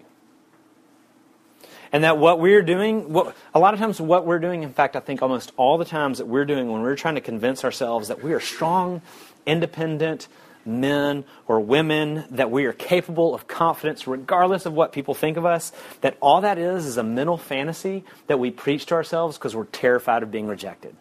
And 1.92 2.04
that 2.04 2.16
what 2.16 2.40
we're 2.40 2.62
doing, 2.62 3.12
what, 3.12 3.36
a 3.54 3.58
lot 3.58 3.74
of 3.74 3.80
times 3.80 4.00
what 4.00 4.24
we're 4.26 4.38
doing, 4.38 4.62
in 4.62 4.72
fact, 4.72 4.96
I 4.96 5.00
think 5.00 5.20
almost 5.20 5.52
all 5.56 5.76
the 5.76 5.84
times 5.84 6.18
that 6.18 6.26
we're 6.26 6.46
doing 6.46 6.72
when 6.72 6.80
we're 6.80 6.96
trying 6.96 7.16
to 7.16 7.20
convince 7.20 7.64
ourselves 7.64 8.08
that 8.08 8.22
we 8.22 8.32
are 8.32 8.40
strong, 8.40 9.02
independent 9.44 10.28
men 10.64 11.24
or 11.46 11.60
women, 11.60 12.24
that 12.30 12.50
we 12.50 12.64
are 12.64 12.72
capable 12.72 13.34
of 13.34 13.46
confidence 13.46 14.06
regardless 14.06 14.64
of 14.64 14.72
what 14.72 14.92
people 14.92 15.12
think 15.12 15.36
of 15.36 15.44
us, 15.44 15.72
that 16.00 16.16
all 16.20 16.40
that 16.40 16.56
is 16.56 16.86
is 16.86 16.96
a 16.96 17.02
mental 17.02 17.36
fantasy 17.36 18.04
that 18.26 18.38
we 18.38 18.50
preach 18.50 18.86
to 18.86 18.94
ourselves 18.94 19.36
because 19.36 19.54
we're 19.54 19.64
terrified 19.66 20.22
of 20.22 20.30
being 20.30 20.46
rejected 20.46 20.96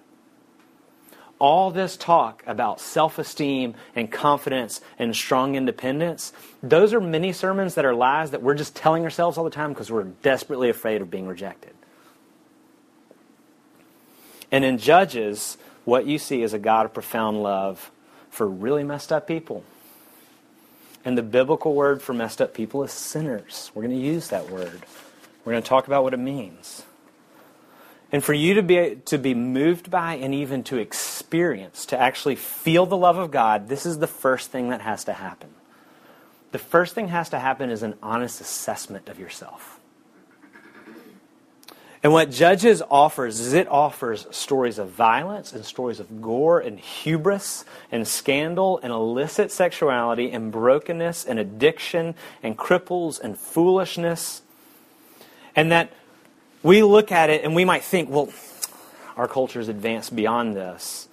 all 1.42 1.72
this 1.72 1.98
talk 1.98 2.44
about 2.46 2.80
self 2.80 3.18
esteem 3.18 3.74
and 3.96 4.12
confidence 4.12 4.80
and 5.00 5.16
strong 5.16 5.56
independence, 5.56 6.34
those 6.62 6.94
are 6.94 7.02
many 7.02 7.34
sermons 7.34 7.74
that 7.76 7.84
are 7.84 7.96
lies 7.96 8.30
that 8.30 8.44
we're 8.44 8.54
just 8.54 8.76
telling 8.76 9.04
ourselves 9.04 9.40
all 9.40 9.44
the 9.44 9.50
time 9.50 9.74
because 9.74 9.92
we're 9.92 10.04
desperately 10.04 10.70
afraid 10.70 11.02
of 11.02 11.10
being 11.10 11.28
rejected. 11.28 11.74
And 14.52 14.64
in 14.64 14.78
Judges, 14.78 15.58
what 15.84 16.06
you 16.06 16.20
see 16.20 16.44
is 16.44 16.54
a 16.54 16.60
God 16.60 16.86
of 16.86 16.94
profound 16.94 17.42
love 17.42 17.90
for 18.30 18.48
really 18.48 18.84
messed 18.84 19.12
up 19.12 19.28
people. 19.28 19.64
And 21.04 21.18
the 21.18 21.24
biblical 21.24 21.74
word 21.74 22.04
for 22.04 22.14
messed 22.14 22.40
up 22.40 22.54
people 22.54 22.84
is 22.84 22.92
sinners. 22.92 23.72
We're 23.74 23.82
going 23.82 24.00
to 24.00 24.06
use 24.06 24.28
that 24.28 24.52
word. 24.52 24.82
We're 25.44 25.54
going 25.54 25.64
to 25.64 25.68
talk 25.68 25.88
about 25.88 26.04
what 26.04 26.14
it 26.14 26.18
means. 26.18 26.84
And 28.12 28.24
for 28.24 28.34
you 28.34 28.56
to 28.56 28.64
be, 28.64 28.98
to 29.06 29.18
be 29.18 29.34
moved 29.34 29.90
by 29.90 30.16
and 30.16 30.34
even 30.36 30.64
to 30.66 30.78
experience, 30.78 31.86
to 31.88 32.00
actually 32.00 32.36
feel 32.36 32.86
the 32.86 32.98
love 32.98 33.18
of 33.18 33.32
God, 33.32 33.70
this 33.70 33.86
is 33.86 34.00
the 34.00 34.08
first 34.08 34.52
thing 34.52 34.70
that 34.70 34.82
has 34.82 35.06
to 35.06 35.14
happen. 35.14 35.50
The 36.52 36.60
first 36.60 36.94
thing 36.94 37.08
has 37.08 37.30
to 37.30 37.40
happen 37.40 37.70
is 37.70 37.84
an 37.84 37.96
honest 38.04 38.42
assessment 38.42 39.08
of 39.08 39.18
yourself. 39.18 39.80
And 42.04 42.12
what 42.12 42.32
Judges 42.32 42.82
offers 42.90 43.40
is 43.40 43.54
it 43.54 43.68
offers 43.68 44.26
stories 44.32 44.80
of 44.80 44.90
violence 44.90 45.54
and 45.54 45.64
stories 45.64 46.00
of 46.00 46.22
gore 46.22 46.60
and 46.60 46.80
hubris 46.80 47.64
and 47.92 48.08
scandal 48.08 48.80
and 48.82 48.92
illicit 48.92 49.52
sexuality 49.52 50.32
and 50.32 50.52
brokenness 50.52 51.24
and 51.26 51.38
addiction 51.38 52.16
and 52.42 52.58
cripples 52.58 53.20
and 53.22 53.38
foolishness. 53.38 54.42
And 55.56 55.72
that 55.72 55.94
we 56.64 56.84
look 56.84 57.12
at 57.12 57.30
it 57.30 57.44
and 57.44 57.56
we 57.56 57.66
might 57.66 57.84
think, 57.84 58.10
well, 58.10 58.30
our 59.18 59.28
culture's 59.28 59.68
advanced 59.68 60.16
beyond 60.16 60.56
this. 60.56 61.08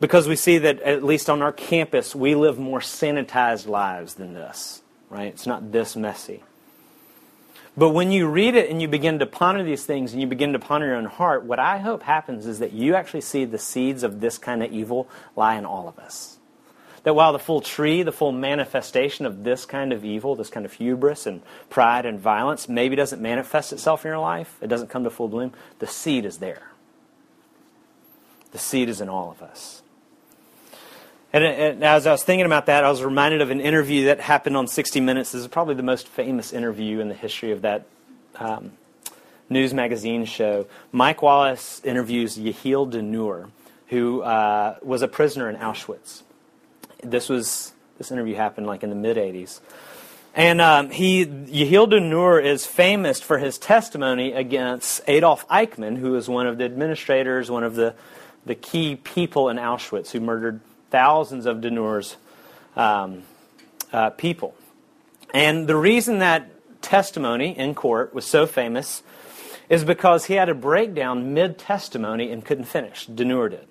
Because 0.00 0.28
we 0.28 0.36
see 0.36 0.58
that, 0.58 0.80
at 0.82 1.02
least 1.02 1.28
on 1.28 1.42
our 1.42 1.52
campus, 1.52 2.14
we 2.14 2.34
live 2.34 2.58
more 2.58 2.80
sanitized 2.80 3.66
lives 3.66 4.14
than 4.14 4.32
this, 4.32 4.80
right? 5.10 5.26
It's 5.26 5.46
not 5.46 5.72
this 5.72 5.96
messy. 5.96 6.44
But 7.76 7.90
when 7.90 8.10
you 8.10 8.28
read 8.28 8.54
it 8.54 8.70
and 8.70 8.80
you 8.80 8.88
begin 8.88 9.20
to 9.20 9.26
ponder 9.26 9.62
these 9.62 9.84
things 9.84 10.12
and 10.12 10.20
you 10.20 10.26
begin 10.26 10.52
to 10.52 10.58
ponder 10.58 10.88
your 10.88 10.96
own 10.96 11.04
heart, 11.04 11.44
what 11.44 11.58
I 11.58 11.78
hope 11.78 12.02
happens 12.02 12.46
is 12.46 12.58
that 12.58 12.72
you 12.72 12.94
actually 12.94 13.20
see 13.20 13.44
the 13.44 13.58
seeds 13.58 14.02
of 14.02 14.20
this 14.20 14.38
kind 14.38 14.62
of 14.62 14.72
evil 14.72 15.08
lie 15.36 15.56
in 15.56 15.64
all 15.64 15.88
of 15.88 15.98
us. 15.98 16.37
That 17.08 17.14
while 17.14 17.32
the 17.32 17.38
full 17.38 17.62
tree, 17.62 18.02
the 18.02 18.12
full 18.12 18.32
manifestation 18.32 19.24
of 19.24 19.42
this 19.42 19.64
kind 19.64 19.94
of 19.94 20.04
evil, 20.04 20.34
this 20.34 20.50
kind 20.50 20.66
of 20.66 20.74
hubris 20.74 21.24
and 21.24 21.40
pride 21.70 22.04
and 22.04 22.20
violence, 22.20 22.68
maybe 22.68 22.96
doesn't 22.96 23.22
manifest 23.22 23.72
itself 23.72 24.04
in 24.04 24.10
your 24.10 24.18
life, 24.18 24.58
it 24.60 24.66
doesn't 24.66 24.88
come 24.90 25.04
to 25.04 25.10
full 25.10 25.28
bloom, 25.28 25.54
the 25.78 25.86
seed 25.86 26.26
is 26.26 26.36
there. 26.36 26.64
The 28.52 28.58
seed 28.58 28.90
is 28.90 29.00
in 29.00 29.08
all 29.08 29.30
of 29.30 29.40
us. 29.40 29.80
And, 31.32 31.44
and, 31.44 31.82
as 31.82 32.06
I 32.06 32.12
was 32.12 32.22
thinking 32.24 32.44
about 32.44 32.66
that, 32.66 32.84
I 32.84 32.90
was 32.90 33.02
reminded 33.02 33.40
of 33.40 33.50
an 33.50 33.62
interview 33.62 34.04
that 34.04 34.20
happened 34.20 34.58
on 34.58 34.68
60 34.68 35.00
Minutes. 35.00 35.32
This 35.32 35.40
is 35.40 35.48
probably 35.48 35.76
the 35.76 35.82
most 35.82 36.08
famous 36.08 36.52
interview 36.52 37.00
in 37.00 37.08
the 37.08 37.14
history 37.14 37.52
of 37.52 37.62
that 37.62 37.86
um, 38.36 38.72
news 39.48 39.72
magazine 39.72 40.26
show. 40.26 40.66
Mike 40.92 41.22
Wallace 41.22 41.80
interviews 41.84 42.36
Yehiel 42.36 42.92
Danur, 42.92 43.48
who 43.86 44.20
uh, 44.20 44.76
was 44.82 45.00
a 45.00 45.08
prisoner 45.08 45.48
in 45.48 45.56
Auschwitz 45.56 46.24
this 47.02 47.28
was 47.28 47.72
this 47.98 48.10
interview 48.10 48.34
happened 48.34 48.66
like 48.66 48.82
in 48.82 48.90
the 48.90 48.96
mid 48.96 49.16
80s. 49.16 49.60
And 50.34 50.60
um, 50.60 50.90
he, 50.90 51.26
Yehiel 51.26 51.90
Danur 51.90 52.42
is 52.42 52.64
famous 52.64 53.20
for 53.20 53.38
his 53.38 53.58
testimony 53.58 54.32
against 54.32 55.00
Adolf 55.08 55.46
Eichmann, 55.48 55.96
who 55.96 56.12
was 56.12 56.28
one 56.28 56.46
of 56.46 56.58
the 56.58 56.64
administrators, 56.64 57.50
one 57.50 57.64
of 57.64 57.74
the, 57.74 57.94
the 58.46 58.54
key 58.54 58.94
people 58.94 59.48
in 59.48 59.56
Auschwitz 59.56 60.10
who 60.10 60.20
murdered 60.20 60.60
thousands 60.90 61.44
of 61.44 61.58
Danur's 61.58 62.16
um, 62.76 63.24
uh, 63.92 64.10
people. 64.10 64.54
And 65.34 65.66
the 65.66 65.76
reason 65.76 66.20
that 66.20 66.50
testimony 66.82 67.58
in 67.58 67.74
court 67.74 68.14
was 68.14 68.24
so 68.24 68.46
famous 68.46 69.02
is 69.68 69.84
because 69.84 70.26
he 70.26 70.34
had 70.34 70.48
a 70.48 70.54
breakdown 70.54 71.34
mid 71.34 71.58
testimony 71.58 72.30
and 72.30 72.44
couldn't 72.44 72.64
finish. 72.64 73.06
Denur 73.08 73.50
did. 73.50 73.66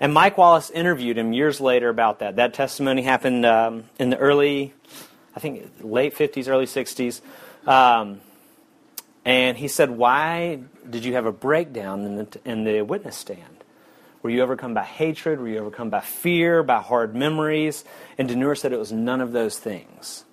And 0.00 0.14
Mike 0.14 0.38
Wallace 0.38 0.70
interviewed 0.70 1.18
him 1.18 1.34
years 1.34 1.60
later 1.60 1.90
about 1.90 2.20
that. 2.20 2.36
That 2.36 2.54
testimony 2.54 3.02
happened 3.02 3.44
um, 3.44 3.84
in 3.98 4.08
the 4.08 4.16
early, 4.16 4.72
I 5.36 5.40
think, 5.40 5.70
late 5.82 6.16
50s, 6.16 6.48
early 6.48 6.64
60s. 6.64 7.20
Um, 7.68 8.22
and 9.26 9.58
he 9.58 9.68
said, 9.68 9.90
Why 9.90 10.60
did 10.88 11.04
you 11.04 11.14
have 11.14 11.26
a 11.26 11.32
breakdown 11.32 12.00
in 12.06 12.16
the, 12.16 12.40
in 12.46 12.64
the 12.64 12.80
witness 12.80 13.16
stand? 13.16 13.44
Were 14.22 14.30
you 14.30 14.42
overcome 14.42 14.72
by 14.72 14.84
hatred? 14.84 15.38
Were 15.38 15.48
you 15.48 15.58
overcome 15.58 15.90
by 15.90 16.00
fear, 16.00 16.62
by 16.62 16.80
hard 16.80 17.14
memories? 17.14 17.84
And 18.16 18.28
Denur 18.28 18.56
said 18.56 18.72
it 18.72 18.78
was 18.78 18.92
none 18.92 19.20
of 19.20 19.32
those 19.32 19.58
things. 19.58 20.24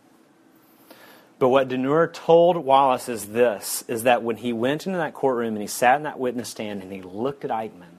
But 1.40 1.50
what 1.50 1.68
Denur 1.68 2.12
told 2.12 2.58
Wallace 2.58 3.10
is 3.10 3.28
this 3.28 3.84
is 3.88 4.04
that 4.04 4.24
when 4.24 4.38
he 4.38 4.54
went 4.54 4.88
into 4.88 4.98
that 4.98 5.14
courtroom 5.14 5.54
and 5.54 5.62
he 5.62 5.68
sat 5.68 5.98
in 5.98 6.04
that 6.04 6.20
witness 6.20 6.50
stand 6.50 6.82
and 6.82 6.92
he 6.92 7.02
looked 7.02 7.46
at 7.46 7.52
Eichmann, 7.52 7.97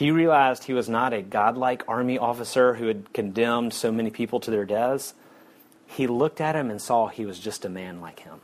he 0.00 0.10
realized 0.10 0.64
he 0.64 0.72
was 0.72 0.88
not 0.88 1.12
a 1.12 1.20
godlike 1.20 1.84
army 1.86 2.16
officer 2.16 2.72
who 2.72 2.86
had 2.86 3.12
condemned 3.12 3.74
so 3.74 3.92
many 3.92 4.08
people 4.08 4.40
to 4.40 4.50
their 4.50 4.64
deaths. 4.64 5.12
He 5.86 6.06
looked 6.06 6.40
at 6.40 6.56
him 6.56 6.70
and 6.70 6.80
saw 6.80 7.08
he 7.08 7.26
was 7.26 7.38
just 7.38 7.66
a 7.66 7.68
man 7.68 8.00
like 8.00 8.20
him. 8.20 8.40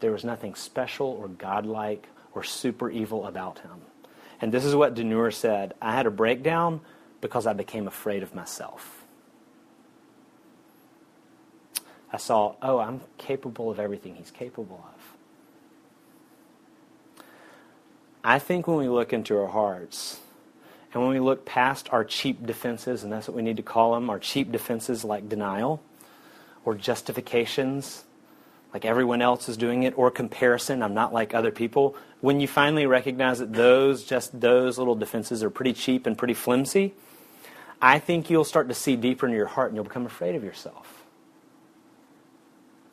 There 0.00 0.12
was 0.12 0.22
nothing 0.22 0.54
special 0.54 1.06
or 1.06 1.26
godlike 1.26 2.06
or 2.34 2.42
super 2.42 2.90
evil 2.90 3.26
about 3.26 3.60
him. 3.60 3.80
And 4.42 4.52
this 4.52 4.66
is 4.66 4.76
what 4.76 4.94
Denur 4.94 5.32
said 5.32 5.72
I 5.80 5.94
had 5.94 6.04
a 6.04 6.10
breakdown 6.10 6.82
because 7.22 7.46
I 7.46 7.54
became 7.54 7.86
afraid 7.86 8.22
of 8.22 8.34
myself. 8.34 9.02
I 12.12 12.18
saw, 12.18 12.56
oh, 12.60 12.78
I'm 12.78 13.00
capable 13.16 13.70
of 13.70 13.80
everything 13.80 14.16
he's 14.16 14.30
capable 14.30 14.84
of. 14.84 15.19
I 18.22 18.38
think 18.38 18.66
when 18.66 18.76
we 18.76 18.88
look 18.88 19.12
into 19.12 19.38
our 19.38 19.48
hearts, 19.48 20.20
and 20.92 21.02
when 21.02 21.12
we 21.12 21.20
look 21.20 21.46
past 21.46 21.88
our 21.92 22.04
cheap 22.04 22.44
defenses, 22.44 23.02
and 23.02 23.12
that's 23.12 23.28
what 23.28 23.36
we 23.36 23.42
need 23.42 23.56
to 23.56 23.62
call 23.62 23.94
them, 23.94 24.10
our 24.10 24.18
cheap 24.18 24.52
defenses 24.52 25.04
like 25.04 25.28
denial 25.28 25.82
or 26.64 26.74
justifications, 26.74 28.04
like 28.74 28.84
everyone 28.84 29.22
else 29.22 29.48
is 29.48 29.56
doing 29.56 29.84
it, 29.84 29.96
or 29.96 30.10
comparison, 30.10 30.82
I'm 30.82 30.94
not 30.94 31.12
like 31.12 31.32
other 31.32 31.50
people, 31.50 31.96
when 32.20 32.40
you 32.40 32.46
finally 32.46 32.86
recognize 32.86 33.38
that 33.38 33.54
those, 33.54 34.04
just 34.04 34.38
those 34.38 34.76
little 34.78 34.94
defenses 34.94 35.42
are 35.42 35.50
pretty 35.50 35.72
cheap 35.72 36.06
and 36.06 36.18
pretty 36.18 36.34
flimsy, 36.34 36.92
I 37.80 37.98
think 37.98 38.28
you'll 38.28 38.44
start 38.44 38.68
to 38.68 38.74
see 38.74 38.96
deeper 38.96 39.26
into 39.26 39.36
your 39.36 39.46
heart 39.46 39.68
and 39.68 39.76
you'll 39.76 39.84
become 39.84 40.04
afraid 40.04 40.34
of 40.34 40.44
yourself. 40.44 40.99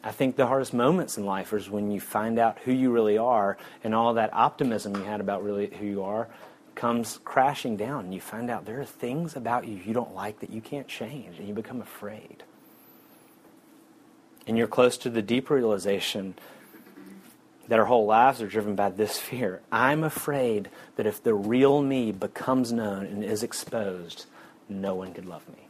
I 0.07 0.11
think 0.11 0.37
the 0.37 0.47
hardest 0.47 0.73
moments 0.73 1.17
in 1.17 1.25
life 1.25 1.51
is 1.51 1.69
when 1.69 1.91
you 1.91 1.99
find 1.99 2.39
out 2.39 2.59
who 2.59 2.71
you 2.71 2.91
really 2.91 3.17
are 3.17 3.57
and 3.83 3.93
all 3.93 4.13
that 4.13 4.33
optimism 4.33 4.95
you 4.95 5.03
had 5.03 5.19
about 5.19 5.43
really 5.43 5.67
who 5.67 5.85
you 5.85 6.03
are 6.03 6.29
comes 6.75 7.19
crashing 7.25 7.75
down 7.75 8.05
and 8.05 8.13
you 8.13 8.21
find 8.21 8.49
out 8.49 8.65
there 8.65 8.79
are 8.79 8.85
things 8.85 9.35
about 9.35 9.67
you 9.67 9.75
you 9.75 9.93
don't 9.93 10.15
like 10.15 10.39
that 10.39 10.49
you 10.49 10.61
can't 10.61 10.87
change 10.87 11.37
and 11.37 11.45
you 11.45 11.53
become 11.53 11.81
afraid. 11.81 12.43
And 14.47 14.57
you're 14.57 14.67
close 14.67 14.97
to 14.99 15.09
the 15.09 15.21
deep 15.21 15.49
realization 15.49 16.35
that 17.67 17.77
our 17.77 17.85
whole 17.85 18.05
lives 18.05 18.41
are 18.41 18.47
driven 18.47 18.75
by 18.75 18.89
this 18.91 19.17
fear. 19.17 19.59
I'm 19.73 20.05
afraid 20.05 20.69
that 20.95 21.05
if 21.05 21.21
the 21.21 21.33
real 21.33 21.81
me 21.81 22.13
becomes 22.13 22.71
known 22.71 23.07
and 23.07 23.25
is 23.25 23.43
exposed, 23.43 24.25
no 24.69 24.95
one 24.95 25.13
could 25.13 25.25
love 25.25 25.45
me. 25.49 25.67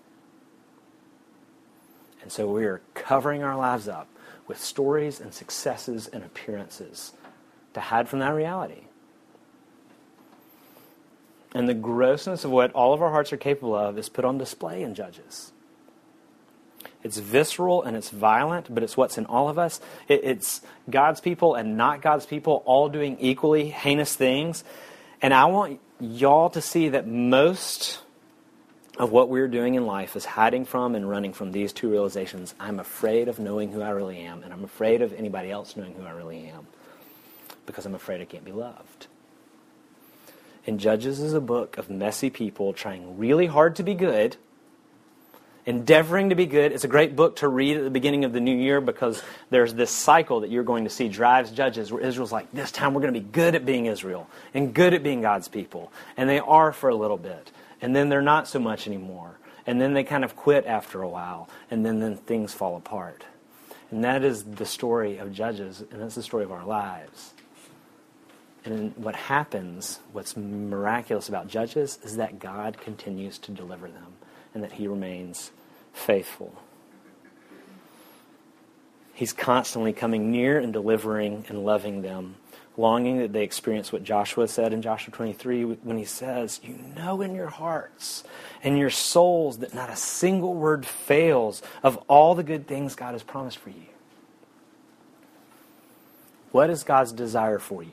And 2.22 2.32
so 2.32 2.46
we 2.46 2.66
are 2.66 2.82
covering 2.94 3.42
our 3.42 3.56
lives 3.56 3.88
up 3.88 4.08
with 4.48 4.60
stories 4.60 5.20
and 5.20 5.34
successes 5.34 6.08
and 6.08 6.24
appearances 6.24 7.14
to 7.74 7.82
hide 7.82 8.08
from 8.08 8.20
that 8.20 8.34
reality. 8.34 8.84
And 11.54 11.68
the 11.68 11.74
grossness 11.74 12.44
of 12.44 12.52
what 12.52 12.72
all 12.74 12.94
of 12.94 13.02
our 13.02 13.12
hearts 13.12 13.34
are 13.34 13.38
capable 13.38 13.76
of 13.76 13.98
is 13.98 14.10
put 14.10 14.26
on 14.26 14.38
display 14.38 14.84
in 14.84 14.96
Judges. 14.96 15.52
It's 17.04 17.18
visceral 17.18 17.84
and 17.84 17.96
it's 17.96 18.10
violent, 18.10 18.74
but 18.74 18.84
it's 18.84 18.98
what's 18.98 19.18
in 19.18 19.26
all 19.26 19.50
of 19.50 19.58
us. 19.58 19.80
It, 20.08 20.22
it's 20.24 20.62
God's 20.90 21.22
people 21.22 21.56
and 21.56 21.78
not 21.78 22.02
God's 22.02 22.26
people 22.26 22.64
all 22.66 22.90
doing 22.90 23.18
equally 23.20 23.70
heinous 23.70 24.16
things. 24.16 24.64
And 25.22 25.34
I 25.34 25.46
want 25.46 25.80
y'all 26.00 26.50
to 26.52 26.62
see 26.62 26.90
that 26.90 27.08
most 27.08 28.00
of 28.98 29.12
what 29.12 29.30
we're 29.30 29.48
doing 29.48 29.76
in 29.76 29.86
life 29.86 30.16
is 30.16 30.26
hiding 30.26 30.66
from 30.66 30.96
and 30.96 31.08
running 31.08 31.34
from 31.34 31.52
these 31.52 31.72
two 31.72 31.90
realizations. 31.90 32.56
I'm 32.60 32.80
afraid 32.80 33.28
of 33.28 33.38
knowing 33.38 33.72
who 33.72 33.82
I 33.82 33.92
really 33.92 34.20
am, 34.20 34.44
and 34.44 34.52
I'm 34.52 34.64
afraid 34.64 35.02
of 35.02 35.14
anybody 35.14 35.52
else 35.52 35.76
knowing 35.76 35.94
who 35.94 36.04
I 36.04 36.12
really 36.12 36.48
am 36.48 36.68
because 37.66 37.86
I'm 37.86 37.96
afraid 37.96 38.22
I 38.22 38.26
can't 38.26 38.46
be 38.46 38.52
loved. 38.52 39.08
And 40.66 40.80
Judges 40.80 41.20
is 41.20 41.34
a 41.34 41.42
book 41.42 41.78
of 41.78 41.90
messy 41.90 42.30
people 42.30 42.74
trying 42.74 43.18
really 43.18 43.46
hard 43.46 43.76
to 43.78 43.84
be 43.84 43.94
good, 43.94 44.36
endeavoring 45.66 46.30
to 46.30 46.36
be 46.36 46.46
good. 46.46 46.72
It's 46.72 46.84
a 46.84 46.90
great 46.90 47.16
book 47.16 47.38
to 47.38 47.48
read 47.48 47.78
at 47.78 47.84
the 47.84 47.90
beginning 47.90 48.26
of 48.26 48.34
the 48.34 48.40
new 48.40 48.56
year 48.56 48.82
because 48.82 49.22
there's 49.50 49.74
this 49.76 49.92
cycle 49.92 50.42
that 50.42 50.50
you're 50.50 50.64
going 50.64 50.86
to 50.86 50.90
see 50.90 51.08
drives 51.08 51.52
Judges 51.52 51.92
where 51.92 52.02
Israel's 52.02 52.32
like, 52.32 52.52
this 52.52 52.72
time 52.72 52.94
we're 52.94 53.02
going 53.02 53.14
to 53.14 53.20
be 53.20 53.26
good 53.26 53.54
at 53.54 53.66
being 53.66 53.86
Israel 53.86 54.28
and 54.54 54.74
good 54.74 54.94
at 54.94 55.04
being 55.04 55.22
God's 55.22 55.48
people. 55.48 55.92
And 56.18 56.30
they 56.30 56.40
are 56.40 56.74
for 56.74 56.90
a 56.90 56.96
little 56.96 57.18
bit 57.18 57.52
and 57.82 57.96
then 57.96 58.10
they're 58.10 58.22
not 58.22 58.48
so 58.48 58.60
much 58.60 58.88
anymore. 58.88 59.38
And 59.66 59.82
then 59.82 59.94
they 59.94 60.04
kind 60.04 60.24
of 60.24 60.36
quit 60.36 60.66
after 60.66 61.02
a 61.02 61.10
while, 61.10 61.50
and 61.70 61.86
then, 61.86 62.00
then 62.00 62.16
things 62.16 62.54
fall 62.54 62.78
apart. 62.78 63.26
And 63.92 64.04
that 64.04 64.24
is 64.24 64.44
the 64.44 64.66
story 64.66 65.18
of 65.18 65.34
Judges, 65.34 65.84
and 65.92 66.02
that's 66.02 66.16
the 66.16 66.24
story 66.24 66.44
of 66.44 66.52
our 66.52 66.66
lives. 66.66 67.34
And 68.64 68.96
what 68.98 69.16
happens, 69.16 70.00
what's 70.12 70.36
miraculous 70.36 71.30
about 71.30 71.48
Judges, 71.48 72.00
is 72.04 72.18
that 72.18 72.40
God 72.40 72.78
continues 72.80 73.38
to 73.40 73.52
deliver 73.52 73.88
them 73.88 74.14
and 74.54 74.64
that 74.64 74.74
He 74.74 74.88
remains 74.88 75.52
faithful. 75.94 76.54
He's 79.14 79.34
constantly 79.34 79.94
coming 79.94 80.32
near 80.32 80.60
and 80.60 80.72
delivering 80.72 81.46
and 81.48 81.66
loving 81.66 82.02
them 82.02 82.36
longing 82.78 83.18
that 83.18 83.34
they 83.34 83.44
experience 83.44 83.92
what 83.92 84.04
Joshua 84.04 84.48
said 84.48 84.72
in 84.72 84.82
Joshua 84.82 85.12
23 85.12 85.64
when 85.64 85.98
he 85.98 86.06
says, 86.06 86.60
You 86.64 86.78
know 86.96 87.22
in 87.22 87.34
your 87.34 87.48
hearts 87.48 88.24
and 88.64 88.78
your 88.78 88.92
souls 88.92 89.58
that 89.60 89.74
not 89.74 89.90
a 89.90 89.96
single 89.96 90.54
word 90.54 90.86
fails 90.86 91.62
of 91.82 91.98
all 92.08 92.36
the 92.36 92.44
good 92.44 92.68
things 92.68 92.96
God 92.96 93.14
has 93.14 93.24
promised 93.24 93.58
for 93.58 93.72
you. 93.72 93.88
What 96.52 96.70
is 96.70 96.84
God's 96.84 97.12
desire 97.12 97.60
for 97.60 97.84
you? 97.84 97.92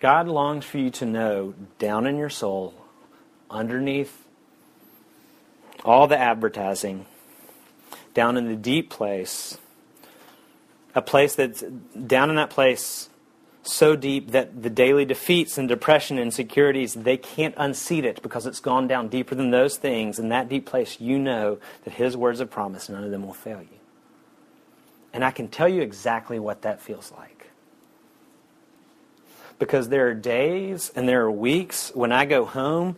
God 0.00 0.26
longs 0.26 0.64
for 0.64 0.78
you 0.78 0.90
to 0.90 1.06
know 1.06 1.54
down 1.78 2.06
in 2.06 2.16
your 2.16 2.28
soul, 2.28 2.74
underneath 3.48 4.26
all 5.84 6.08
the 6.08 6.18
advertising, 6.18 7.06
down 8.12 8.36
in 8.36 8.48
the 8.48 8.56
deep 8.56 8.90
place, 8.90 9.58
a 10.94 11.02
place 11.02 11.34
that's 11.34 11.62
down 12.06 12.30
in 12.30 12.36
that 12.36 12.50
place 12.50 13.08
so 13.62 13.94
deep 13.94 14.32
that 14.32 14.62
the 14.62 14.70
daily 14.70 15.04
defeats 15.04 15.56
and 15.56 15.68
depression 15.68 16.18
and 16.18 16.26
insecurities 16.26 16.94
they 16.94 17.16
can't 17.16 17.54
unseat 17.56 18.04
it 18.04 18.20
because 18.22 18.44
it's 18.44 18.60
gone 18.60 18.88
down 18.88 19.08
deeper 19.08 19.34
than 19.34 19.50
those 19.50 19.76
things. 19.76 20.18
In 20.18 20.30
that 20.30 20.48
deep 20.48 20.66
place 20.66 21.00
you 21.00 21.18
know 21.18 21.58
that 21.84 21.94
his 21.94 22.16
words 22.16 22.40
of 22.40 22.50
promise 22.50 22.88
none 22.88 23.04
of 23.04 23.10
them 23.10 23.24
will 23.24 23.32
fail 23.32 23.60
you. 23.60 23.78
And 25.12 25.24
i 25.24 25.30
can 25.30 25.48
tell 25.48 25.68
you 25.68 25.82
exactly 25.82 26.38
what 26.38 26.62
that 26.62 26.80
feels 26.80 27.12
like. 27.12 27.50
Because 29.58 29.88
there 29.88 30.08
are 30.08 30.14
days 30.14 30.90
and 30.96 31.08
there 31.08 31.22
are 31.22 31.30
weeks 31.30 31.92
when 31.94 32.10
i 32.10 32.24
go 32.24 32.44
home 32.44 32.96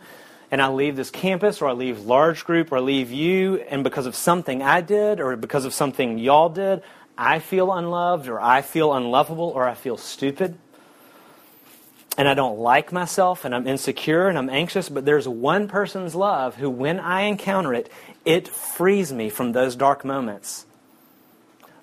and 0.51 0.61
I 0.61 0.69
leave 0.69 0.95
this 0.95 1.09
campus 1.09 1.61
or 1.61 1.67
I 1.67 1.73
leave 1.73 2.05
large 2.05 2.45
group 2.45 2.71
or 2.71 2.77
I 2.77 2.79
leave 2.79 3.11
you, 3.11 3.57
and 3.67 3.83
because 3.83 4.05
of 4.05 4.15
something 4.15 4.61
I 4.61 4.79
did 4.79 5.19
or 5.19 5.35
because 5.35 5.65
of 5.65 5.73
something 5.73 6.17
y'all 6.17 6.49
did, 6.49 6.81
I 7.17 7.39
feel 7.39 7.71
unloved 7.71 8.27
or 8.27 8.39
I 8.39 8.61
feel 8.61 8.93
unlovable 8.93 9.49
or 9.49 9.67
I 9.67 9.73
feel 9.73 9.97
stupid 9.97 10.57
and 12.17 12.27
I 12.27 12.33
don't 12.33 12.59
like 12.59 12.91
myself 12.91 13.43
and 13.45 13.53
I'm 13.53 13.67
insecure 13.67 14.27
and 14.27 14.37
I'm 14.37 14.49
anxious, 14.49 14.89
but 14.89 15.05
there's 15.05 15.27
one 15.27 15.67
person's 15.67 16.15
love 16.15 16.55
who, 16.55 16.69
when 16.69 16.99
I 16.99 17.21
encounter 17.21 17.73
it, 17.73 17.91
it 18.23 18.47
frees 18.47 19.11
me 19.11 19.29
from 19.29 19.51
those 19.51 19.75
dark 19.75 20.05
moments. 20.05 20.65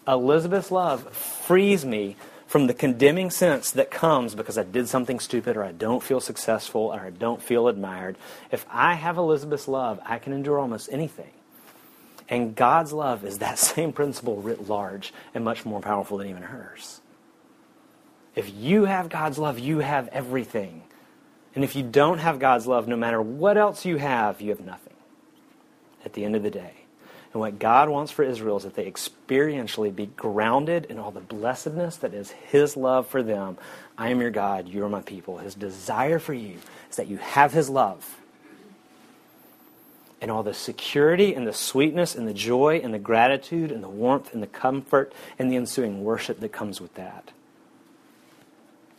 Elizabeth's 0.09 0.71
love 0.71 1.13
frees 1.15 1.85
me 1.85 2.17
from 2.47 2.67
the 2.67 2.75
condemning 2.75 3.31
sense 3.31 3.71
that 3.71 3.91
comes 3.91 4.35
because 4.35 4.59
I 4.59 4.63
did 4.63 4.89
something 4.89 5.21
stupid 5.21 5.57
or 5.57 5.65
I 5.65 5.73
don't 5.73 6.03
feel 6.03 6.21
successful 6.21 6.93
or 6.93 7.01
I 7.01 7.11
don't 7.11 7.43
feel 7.43 7.69
admired. 7.69 8.17
If 8.51 8.67
I 8.71 8.95
have 8.95 9.17
Elizabeth's 9.17 9.69
love, 9.69 10.01
I 10.05 10.19
can 10.19 10.33
endure 10.33 10.59
almost 10.59 10.89
anything. 10.93 11.31
And 12.33 12.57
God's 12.57 12.95
love 12.95 13.27
is 13.27 13.39
that 13.39 13.59
same 13.59 13.93
principle 13.93 14.37
writ 14.37 14.67
large 14.67 15.13
and 15.35 15.45
much 15.45 15.67
more 15.67 15.81
powerful 15.81 16.17
than 16.17 16.29
even 16.29 16.43
hers. 16.43 17.03
If 18.35 18.51
you 18.55 18.87
have 18.87 19.11
God's 19.11 19.39
love, 19.39 19.59
you 19.59 19.81
have 19.81 20.09
everything. 20.09 20.83
And 21.55 21.63
if 21.63 21.77
you 21.77 21.83
don't 21.83 22.19
have 22.19 22.39
God's 22.39 22.67
love, 22.67 22.89
no 22.89 22.97
matter 22.97 23.21
what 23.21 23.59
else 23.59 23.85
you 23.85 23.99
have, 23.99 24.41
you 24.41 24.49
have 24.49 24.61
nothing 24.61 24.95
at 26.07 26.15
the 26.15 26.25
end 26.25 26.35
of 26.35 26.43
the 26.43 26.51
day. 26.51 26.73
And 27.35 27.41
what 27.41 27.59
God 27.59 27.91
wants 27.91 28.11
for 28.11 28.23
Israel 28.23 28.57
is 28.57 28.63
that 28.63 28.75
they 28.75 28.91
experientially 28.91 29.95
be 29.95 30.07
grounded 30.07 30.87
in 30.87 30.99
all 30.99 31.11
the 31.11 31.21
blessedness 31.21 31.97
that 31.97 32.15
is 32.15 32.31
His 32.31 32.79
love 32.79 33.07
for 33.07 33.23
them. 33.23 33.59
I 33.99 34.09
am 34.09 34.23
your 34.23 34.31
God, 34.31 34.69
you 34.69 34.83
are 34.85 34.89
my 34.89 35.03
people. 35.03 35.37
His 35.37 35.55
desire 35.55 36.19
for 36.19 36.33
you 36.33 36.57
is 36.89 36.97
that 36.97 37.09
you 37.09 37.19
have 37.19 37.53
His 37.53 37.69
love. 37.69 38.22
And 40.23 40.31
all 40.31 40.45
the 40.45 40.55
security 40.55 41.35
and 41.35 41.47
the 41.49 41.53
sweetness 41.53 42.15
and 42.15 42.29
the 42.29 42.33
joy 42.33 42.81
and 42.83 42.95
the 42.95 42.99
gratitude 43.01 43.73
and 43.73 43.83
the 43.83 43.89
warmth 43.89 44.33
and 44.33 44.41
the 44.41 44.47
comfort 44.47 45.13
and 45.37 45.51
the 45.51 45.57
ensuing 45.57 46.05
worship 46.05 46.39
that 46.39 46.53
comes 46.53 46.81
with 46.81 46.95
that. 46.95 47.33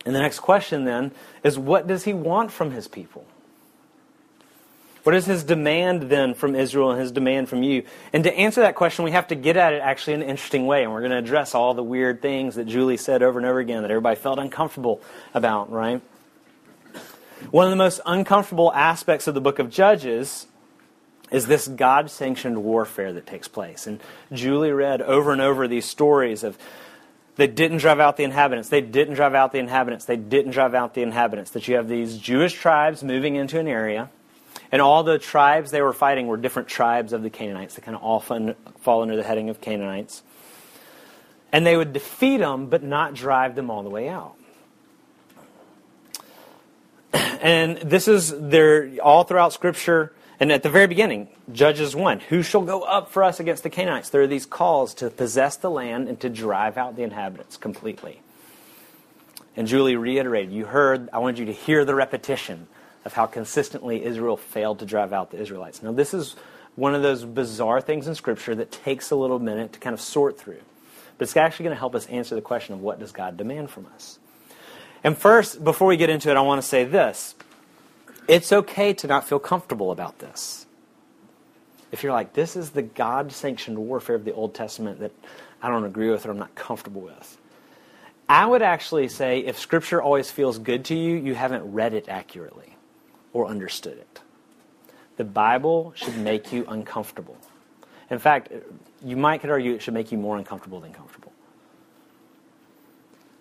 And 0.05 0.13
the 0.13 0.19
next 0.19 0.39
question 0.39 0.83
then 0.83 1.13
is 1.41 1.57
what 1.57 1.87
does 1.87 2.03
he 2.03 2.13
want 2.13 2.51
from 2.51 2.71
his 2.71 2.89
people? 2.89 3.25
What 5.03 5.15
is 5.15 5.25
his 5.25 5.45
demand 5.45 6.03
then 6.03 6.33
from 6.33 6.55
Israel 6.55 6.91
and 6.91 6.99
his 6.99 7.11
demand 7.11 7.47
from 7.47 7.63
you? 7.63 7.83
And 8.11 8.25
to 8.25 8.33
answer 8.33 8.61
that 8.61 8.75
question, 8.75 9.05
we 9.05 9.11
have 9.11 9.27
to 9.27 9.35
get 9.35 9.55
at 9.55 9.71
it 9.71 9.81
actually 9.81 10.15
in 10.15 10.21
an 10.23 10.29
interesting 10.29 10.65
way. 10.65 10.83
And 10.83 10.91
we're 10.91 11.01
going 11.01 11.11
to 11.11 11.17
address 11.17 11.55
all 11.55 11.73
the 11.73 11.83
weird 11.83 12.21
things 12.21 12.55
that 12.55 12.65
Julie 12.65 12.97
said 12.97 13.23
over 13.23 13.39
and 13.39 13.45
over 13.45 13.59
again 13.59 13.81
that 13.81 13.91
everybody 13.91 14.17
felt 14.17 14.39
uncomfortable 14.39 15.01
about, 15.33 15.71
right? 15.71 16.01
One 17.51 17.65
of 17.65 17.71
the 17.71 17.77
most 17.77 18.01
uncomfortable 18.05 18.73
aspects 18.73 19.27
of 19.27 19.35
the 19.35 19.41
book 19.41 19.59
of 19.59 19.69
Judges 19.69 20.47
is 21.33 21.47
this 21.47 21.67
God 21.67 22.11
sanctioned 22.11 22.63
warfare 22.63 23.11
that 23.11 23.25
takes 23.25 23.47
place. 23.47 23.87
And 23.87 23.99
Julie 24.31 24.71
read 24.71 25.01
over 25.01 25.33
and 25.33 25.41
over 25.41 25.67
these 25.67 25.85
stories 25.85 26.43
of 26.43 26.57
they 27.35 27.47
didn't 27.47 27.79
drive 27.79 27.99
out 27.99 28.17
the 28.17 28.23
inhabitants. 28.23 28.69
They 28.69 28.81
didn't 28.81 29.15
drive 29.15 29.33
out 29.33 29.51
the 29.51 29.57
inhabitants. 29.57 30.05
They 30.05 30.15
didn't 30.15 30.51
drive 30.51 30.75
out 30.75 30.93
the 30.93 31.01
inhabitants. 31.01 31.49
That 31.51 31.67
you 31.67 31.75
have 31.75 31.87
these 31.89 32.19
Jewish 32.19 32.53
tribes 32.53 33.03
moving 33.03 33.35
into 33.35 33.59
an 33.59 33.67
area, 33.67 34.11
and 34.71 34.79
all 34.79 35.01
the 35.01 35.17
tribes 35.17 35.71
they 35.71 35.81
were 35.81 35.91
fighting 35.91 36.27
were 36.27 36.37
different 36.37 36.67
tribes 36.67 37.11
of 37.11 37.23
the 37.23 37.31
Canaanites. 37.31 37.73
They 37.73 37.81
kind 37.81 37.97
of 37.97 38.03
all 38.03 38.19
fall 38.19 39.01
under 39.01 39.15
the 39.15 39.23
heading 39.23 39.49
of 39.49 39.59
Canaanites. 39.59 40.21
And 41.51 41.65
they 41.65 41.75
would 41.75 41.93
defeat 41.93 42.37
them, 42.37 42.67
but 42.67 42.83
not 42.83 43.15
drive 43.15 43.55
them 43.55 43.71
all 43.71 43.81
the 43.81 43.89
way 43.89 44.07
out. 44.07 44.35
And 47.43 47.77
this 47.77 48.07
is 48.07 48.33
there 48.39 48.89
all 49.01 49.25
throughout 49.25 49.51
Scripture 49.51 50.13
and 50.39 50.51
at 50.51 50.63
the 50.63 50.69
very 50.69 50.87
beginning, 50.87 51.29
Judges 51.51 51.95
1, 51.95 52.19
who 52.21 52.41
shall 52.41 52.61
go 52.61 52.81
up 52.81 53.09
for 53.09 53.23
us 53.23 53.39
against 53.39 53.63
the 53.63 53.69
Canaanites? 53.69 54.09
There 54.09 54.21
are 54.21 54.27
these 54.27 54.45
calls 54.45 54.93
to 54.95 55.09
possess 55.09 55.55
the 55.55 55.69
land 55.69 56.07
and 56.07 56.19
to 56.21 56.29
drive 56.29 56.77
out 56.77 56.95
the 56.95 57.03
inhabitants 57.03 57.57
completely. 57.57 58.21
And 59.55 59.67
Julie 59.67 59.95
reiterated, 59.95 60.51
you 60.51 60.65
heard, 60.65 61.09
I 61.13 61.19
wanted 61.19 61.39
you 61.39 61.45
to 61.45 61.53
hear 61.53 61.85
the 61.85 61.95
repetition 61.95 62.67
of 63.05 63.13
how 63.13 63.25
consistently 63.25 64.03
Israel 64.03 64.37
failed 64.37 64.79
to 64.79 64.85
drive 64.85 65.13
out 65.13 65.31
the 65.31 65.39
Israelites. 65.39 65.83
Now, 65.83 65.91
this 65.91 66.13
is 66.13 66.35
one 66.75 66.95
of 66.95 67.03
those 67.03 67.23
bizarre 67.23 67.81
things 67.81 68.07
in 68.07 68.15
Scripture 68.15 68.55
that 68.55 68.71
takes 68.71 69.11
a 69.11 69.15
little 69.15 69.39
minute 69.39 69.73
to 69.73 69.79
kind 69.79 69.93
of 69.93 70.01
sort 70.01 70.39
through. 70.39 70.61
But 71.17 71.25
it's 71.25 71.37
actually 71.37 71.65
going 71.65 71.75
to 71.75 71.79
help 71.79 71.93
us 71.93 72.07
answer 72.07 72.33
the 72.33 72.41
question 72.41 72.73
of 72.73 72.81
what 72.81 72.99
does 72.99 73.11
God 73.11 73.37
demand 73.37 73.69
from 73.69 73.85
us? 73.93 74.17
And 75.03 75.17
first, 75.17 75.63
before 75.63 75.87
we 75.87 75.97
get 75.97 76.09
into 76.09 76.31
it, 76.31 76.37
I 76.37 76.41
want 76.41 76.61
to 76.61 76.67
say 76.67 76.85
this. 76.85 77.35
It's 78.27 78.51
okay 78.51 78.93
to 78.93 79.07
not 79.07 79.27
feel 79.27 79.39
comfortable 79.39 79.91
about 79.91 80.19
this. 80.19 80.65
If 81.91 82.03
you're 82.03 82.11
like, 82.11 82.33
this 82.33 82.55
is 82.55 82.71
the 82.71 82.81
God 82.81 83.31
sanctioned 83.31 83.77
warfare 83.77 84.15
of 84.15 84.25
the 84.25 84.33
Old 84.33 84.53
Testament 84.53 84.99
that 84.99 85.11
I 85.61 85.69
don't 85.69 85.85
agree 85.85 86.09
with 86.09 86.25
or 86.25 86.31
I'm 86.31 86.39
not 86.39 86.55
comfortable 86.55 87.01
with. 87.01 87.37
I 88.27 88.45
would 88.45 88.61
actually 88.61 89.09
say 89.09 89.39
if 89.39 89.59
Scripture 89.59 90.01
always 90.01 90.31
feels 90.31 90.57
good 90.57 90.85
to 90.85 90.95
you, 90.95 91.15
you 91.15 91.35
haven't 91.35 91.71
read 91.71 91.93
it 91.93 92.09
accurately 92.09 92.75
or 93.31 93.47
understood 93.47 93.97
it. 93.97 94.21
The 95.17 95.23
Bible 95.23 95.93
should 95.95 96.17
make 96.17 96.51
you 96.51 96.65
uncomfortable. 96.67 97.37
In 98.09 98.19
fact, 98.19 98.51
you 99.03 99.15
might 99.15 99.41
could 99.41 99.49
argue 99.49 99.73
it 99.73 99.81
should 99.81 99.93
make 99.93 100.11
you 100.11 100.17
more 100.17 100.37
uncomfortable 100.37 100.79
than 100.79 100.93
comfortable. 100.93 101.22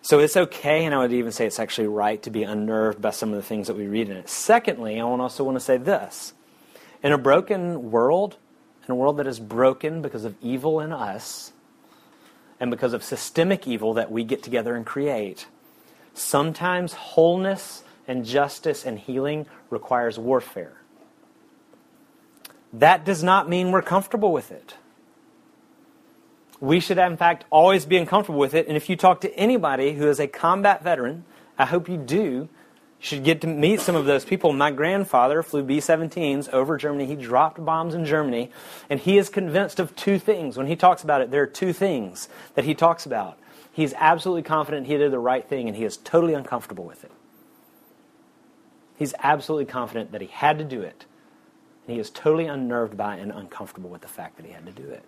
So 0.05 0.19
it's 0.19 0.37
okay, 0.37 0.85
and 0.85 0.93
I 0.93 0.99
would 0.99 1.13
even 1.13 1.31
say 1.31 1.47
it's 1.47 1.61
actually 1.61 1.87
right 1.87 2.21
to 2.25 2.31
be 2.31 2.43
unnerved 2.43 3.01
by 3.01 3.11
some 3.11 3.31
of 3.31 3.37
the 3.37 3.43
things 3.43 3.69
that 3.69 3.77
we 3.77 3.87
read 3.87 4.09
in 4.09 4.17
it. 4.17 4.29
Secondly, 4.29 4.99
I 4.99 5.03
also 5.03 5.45
want 5.45 5.55
to 5.55 5.61
say 5.61 5.77
this. 5.77 6.35
In 7.05 7.13
a 7.13 7.19
broken 7.19 7.93
world, 7.93 8.37
in 8.87 8.91
a 8.93 8.97
world 8.97 9.19
that 9.19 9.29
is 9.29 9.39
broken 9.39 10.03
because 10.03 10.25
of 10.25 10.35
evil 10.43 10.81
in 10.81 10.93
us, 10.93 11.53
and 12.59 12.69
because 12.69 12.93
of 12.93 13.05
systemic 13.05 13.69
evil 13.69 13.95
that 13.95 14.11
we 14.11 14.25
get 14.25 14.43
together 14.43 14.75
and 14.75 14.85
create, 14.85 15.47
sometimes 16.15 16.95
wholeness 16.95 17.85
and 18.09 18.25
justice 18.25 18.85
and 18.85 18.99
healing 18.99 19.47
requires 19.71 20.19
warfare. 20.19 20.81
That 22.73 23.05
does 23.05 23.23
not 23.23 23.49
mean 23.49 23.71
we're 23.71 23.83
comfortable 23.83 24.33
with 24.33 24.51
it 24.51 24.75
we 26.63 26.79
should, 26.79 26.97
in 26.97 27.17
fact, 27.17 27.45
always 27.51 27.85
be 27.87 27.97
uncomfortable 27.97 28.39
with 28.39 28.55
it. 28.55 28.69
And 28.69 28.77
if 28.77 28.89
you 28.89 28.95
talk 28.95 29.21
to 29.23 29.35
anybody 29.35 29.95
who 29.95 30.09
is 30.09 30.21
a 30.21 30.29
combat 30.29 30.85
veteran, 30.85 31.25
I 31.59 31.65
hope 31.67 31.89
you 31.89 31.97
do, 31.97 32.17
you 32.23 32.49
should 33.01 33.25
get 33.25 33.41
to 33.41 33.49
meet 33.49 33.81
some 33.81 33.97
of 33.97 34.05
those 34.05 34.25
people. 34.25 34.53
My 34.53 34.71
grandfather 34.71 35.43
flew 35.43 35.65
B 35.65 35.79
17s 35.79 36.49
over 36.51 36.77
Germany. 36.77 37.07
He 37.07 37.17
dropped 37.17 37.65
bombs 37.65 37.95
in 37.95 38.05
Germany. 38.05 38.53
And 38.89 39.01
he 39.01 39.19
is 39.19 39.29
convinced 39.29 39.81
of 39.81 39.97
two 39.97 40.21
things. 40.21 40.57
When 40.57 40.69
he 40.69 40.77
talks 40.77 41.03
about 41.03 41.21
it, 41.21 41.33
there 41.33 41.43
are 41.43 41.49
two 41.49 41.73
things 41.73 42.29
that 42.55 42.65
he 42.65 42.77
talks 42.77 43.07
about. 43.07 43.41
He's 43.73 43.93
absolutely 43.95 44.45
confident 44.45 44.87
he 44.87 44.97
did 44.97 45.11
the 45.11 45.19
right 45.19 45.45
thing, 45.45 45.67
and 45.67 45.77
he 45.77 45.83
is 45.83 45.97
totally 45.97 46.35
uncomfortable 46.35 46.85
with 46.85 47.03
it. 47.03 47.11
He's 48.97 49.15
absolutely 49.19 49.65
confident 49.65 50.13
that 50.13 50.21
he 50.21 50.29
had 50.29 50.59
to 50.59 50.65
do 50.65 50.81
it. 50.83 51.07
And 51.89 51.97
he 51.97 52.01
is 52.01 52.09
totally 52.09 52.47
unnerved 52.47 52.97
by 52.97 53.17
and 53.17 53.33
uncomfortable 53.33 53.91
with 53.91 54.03
the 54.03 54.09
fact 54.09 54.37
that 54.37 54.47
he 54.47 54.53
had 54.53 54.65
to 54.67 54.73
do 54.73 54.89
it. 54.89 55.03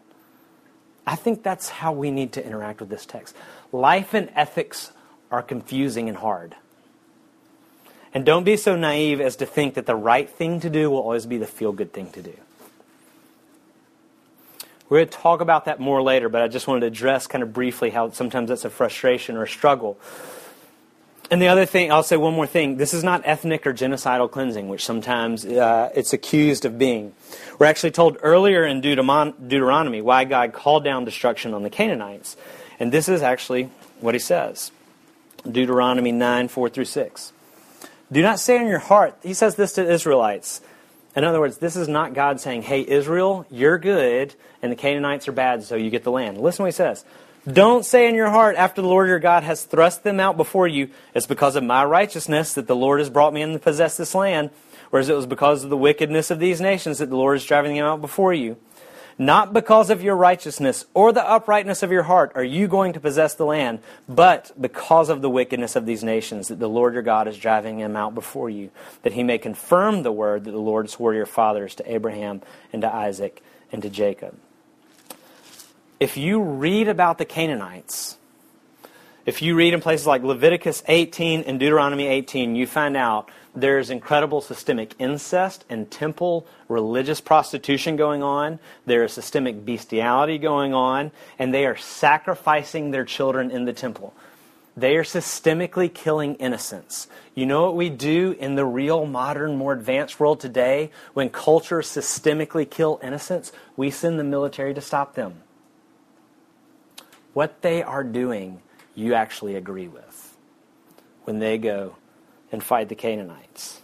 I 1.06 1.16
think 1.16 1.42
that's 1.42 1.68
how 1.68 1.92
we 1.92 2.10
need 2.10 2.32
to 2.32 2.44
interact 2.44 2.80
with 2.80 2.88
this 2.88 3.04
text. 3.04 3.36
Life 3.72 4.14
and 4.14 4.30
ethics 4.34 4.90
are 5.30 5.42
confusing 5.42 6.08
and 6.08 6.16
hard. 6.16 6.54
And 8.14 8.24
don't 8.24 8.44
be 8.44 8.56
so 8.56 8.76
naive 8.76 9.20
as 9.20 9.36
to 9.36 9.46
think 9.46 9.74
that 9.74 9.86
the 9.86 9.96
right 9.96 10.30
thing 10.30 10.60
to 10.60 10.70
do 10.70 10.88
will 10.88 10.98
always 10.98 11.26
be 11.26 11.36
the 11.36 11.46
feel 11.46 11.72
good 11.72 11.92
thing 11.92 12.10
to 12.12 12.22
do. 12.22 12.34
We're 14.88 14.98
going 14.98 15.08
to 15.08 15.18
talk 15.18 15.40
about 15.40 15.64
that 15.64 15.80
more 15.80 16.02
later, 16.02 16.28
but 16.28 16.42
I 16.42 16.48
just 16.48 16.68
wanted 16.68 16.80
to 16.80 16.86
address 16.86 17.26
kind 17.26 17.42
of 17.42 17.52
briefly 17.52 17.90
how 17.90 18.10
sometimes 18.10 18.50
that's 18.50 18.64
a 18.64 18.70
frustration 18.70 19.36
or 19.36 19.42
a 19.42 19.48
struggle. 19.48 19.98
And 21.34 21.42
the 21.42 21.48
other 21.48 21.66
thing, 21.66 21.90
I'll 21.90 22.04
say 22.04 22.16
one 22.16 22.32
more 22.32 22.46
thing. 22.46 22.76
This 22.76 22.94
is 22.94 23.02
not 23.02 23.22
ethnic 23.24 23.66
or 23.66 23.74
genocidal 23.74 24.30
cleansing, 24.30 24.68
which 24.68 24.84
sometimes 24.84 25.44
uh, 25.44 25.90
it's 25.92 26.12
accused 26.12 26.64
of 26.64 26.78
being. 26.78 27.12
We're 27.58 27.66
actually 27.66 27.90
told 27.90 28.18
earlier 28.22 28.64
in 28.64 28.80
Deuteronomy 28.80 30.00
why 30.00 30.26
God 30.26 30.52
called 30.52 30.84
down 30.84 31.04
destruction 31.04 31.52
on 31.52 31.64
the 31.64 31.70
Canaanites. 31.70 32.36
And 32.78 32.92
this 32.92 33.08
is 33.08 33.20
actually 33.20 33.64
what 33.98 34.14
he 34.14 34.20
says 34.20 34.70
Deuteronomy 35.42 36.12
9 36.12 36.46
4 36.46 36.68
through 36.68 36.84
6. 36.84 37.32
Do 38.12 38.22
not 38.22 38.38
say 38.38 38.60
in 38.60 38.68
your 38.68 38.78
heart, 38.78 39.16
he 39.20 39.34
says 39.34 39.56
this 39.56 39.72
to 39.72 39.92
Israelites. 39.92 40.60
In 41.16 41.24
other 41.24 41.40
words, 41.40 41.58
this 41.58 41.74
is 41.74 41.88
not 41.88 42.14
God 42.14 42.40
saying, 42.40 42.62
hey, 42.62 42.86
Israel, 42.86 43.44
you're 43.50 43.78
good, 43.78 44.36
and 44.62 44.70
the 44.70 44.76
Canaanites 44.76 45.26
are 45.26 45.32
bad, 45.32 45.64
so 45.64 45.74
you 45.74 45.90
get 45.90 46.04
the 46.04 46.12
land. 46.12 46.40
Listen 46.40 46.62
what 46.62 46.68
he 46.68 46.76
says. 46.76 47.04
Don't 47.50 47.84
say 47.84 48.08
in 48.08 48.14
your 48.14 48.30
heart, 48.30 48.56
after 48.56 48.80
the 48.80 48.88
Lord 48.88 49.06
your 49.06 49.18
God 49.18 49.42
has 49.42 49.64
thrust 49.64 50.02
them 50.02 50.18
out 50.18 50.38
before 50.38 50.66
you, 50.66 50.88
it's 51.14 51.26
because 51.26 51.56
of 51.56 51.62
my 51.62 51.84
righteousness 51.84 52.54
that 52.54 52.66
the 52.66 52.76
Lord 52.76 53.00
has 53.00 53.10
brought 53.10 53.34
me 53.34 53.42
in 53.42 53.52
to 53.52 53.58
possess 53.58 53.98
this 53.98 54.14
land, 54.14 54.48
whereas 54.88 55.10
it 55.10 55.14
was 55.14 55.26
because 55.26 55.62
of 55.62 55.68
the 55.68 55.76
wickedness 55.76 56.30
of 56.30 56.38
these 56.38 56.58
nations 56.58 56.98
that 56.98 57.10
the 57.10 57.16
Lord 57.16 57.36
is 57.36 57.44
driving 57.44 57.76
them 57.76 57.84
out 57.84 58.00
before 58.00 58.32
you. 58.32 58.56
Not 59.18 59.52
because 59.52 59.90
of 59.90 60.02
your 60.02 60.16
righteousness 60.16 60.86
or 60.94 61.12
the 61.12 61.28
uprightness 61.28 61.82
of 61.82 61.92
your 61.92 62.04
heart 62.04 62.32
are 62.34 62.42
you 62.42 62.66
going 62.66 62.94
to 62.94 63.00
possess 63.00 63.34
the 63.34 63.44
land, 63.44 63.80
but 64.08 64.50
because 64.58 65.10
of 65.10 65.20
the 65.20 65.30
wickedness 65.30 65.76
of 65.76 65.84
these 65.84 66.02
nations 66.02 66.48
that 66.48 66.58
the 66.58 66.68
Lord 66.68 66.94
your 66.94 67.02
God 67.02 67.28
is 67.28 67.36
driving 67.36 67.78
them 67.78 67.94
out 67.94 68.14
before 68.14 68.48
you, 68.48 68.70
that 69.02 69.12
he 69.12 69.22
may 69.22 69.36
confirm 69.36 70.02
the 70.02 70.10
word 70.10 70.44
that 70.44 70.50
the 70.50 70.56
Lord 70.56 70.88
swore 70.88 71.12
to 71.12 71.16
your 71.18 71.26
fathers, 71.26 71.74
to 71.74 71.92
Abraham 71.92 72.40
and 72.72 72.80
to 72.80 72.92
Isaac 72.92 73.42
and 73.70 73.82
to 73.82 73.90
Jacob 73.90 74.34
if 76.00 76.16
you 76.16 76.40
read 76.40 76.88
about 76.88 77.18
the 77.18 77.24
Canaanites, 77.24 78.18
if 79.26 79.40
you 79.40 79.54
read 79.54 79.72
in 79.72 79.80
places 79.80 80.06
like 80.06 80.22
Leviticus 80.22 80.82
18 80.86 81.42
and 81.42 81.58
Deuteronomy 81.58 82.06
18, 82.06 82.56
you 82.56 82.66
find 82.66 82.96
out 82.96 83.30
there's 83.54 83.88
incredible 83.88 84.40
systemic 84.40 84.94
incest 84.98 85.64
and 85.70 85.90
temple 85.90 86.46
religious 86.68 87.20
prostitution 87.20 87.96
going 87.96 88.22
on. 88.22 88.58
There 88.84 89.04
is 89.04 89.12
systemic 89.12 89.64
bestiality 89.64 90.36
going 90.38 90.74
on, 90.74 91.12
and 91.38 91.54
they 91.54 91.64
are 91.64 91.76
sacrificing 91.76 92.90
their 92.90 93.04
children 93.04 93.50
in 93.50 93.64
the 93.64 93.72
temple. 93.72 94.12
They 94.76 94.96
are 94.96 95.04
systemically 95.04 95.94
killing 95.94 96.34
innocents. 96.34 97.06
You 97.36 97.46
know 97.46 97.62
what 97.62 97.76
we 97.76 97.90
do 97.90 98.32
in 98.40 98.56
the 98.56 98.66
real, 98.66 99.06
modern, 99.06 99.56
more 99.56 99.72
advanced 99.72 100.18
world 100.18 100.40
today 100.40 100.90
when 101.14 101.30
cultures 101.30 101.86
systemically 101.86 102.68
kill 102.68 102.98
innocents? 103.02 103.52
We 103.76 103.90
send 103.90 104.18
the 104.18 104.24
military 104.24 104.74
to 104.74 104.80
stop 104.80 105.14
them 105.14 105.43
what 107.34 107.62
they 107.62 107.82
are 107.82 108.04
doing, 108.04 108.62
you 108.94 109.14
actually 109.14 109.54
agree 109.56 109.88
with 109.88 110.36
when 111.24 111.38
they 111.38 111.58
go 111.58 111.96
and 112.50 112.62
fight 112.62 112.88
the 112.88 112.94
Canaanites. 112.94 113.82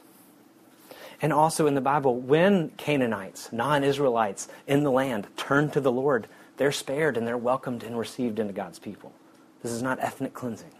And 1.22 1.32
also 1.32 1.66
in 1.66 1.74
the 1.74 1.80
Bible, 1.80 2.16
when 2.16 2.70
Canaanites, 2.70 3.52
non 3.52 3.84
Israelites 3.84 4.48
in 4.66 4.84
the 4.84 4.90
land 4.90 5.26
turn 5.36 5.70
to 5.70 5.80
the 5.80 5.92
Lord, 5.92 6.26
they're 6.56 6.72
spared 6.72 7.16
and 7.16 7.26
they're 7.26 7.36
welcomed 7.36 7.82
and 7.82 7.98
received 7.98 8.38
into 8.38 8.52
God's 8.52 8.78
people. 8.78 9.12
This 9.62 9.72
is 9.72 9.82
not 9.82 9.98
ethnic 10.00 10.32
cleansing. 10.32 10.70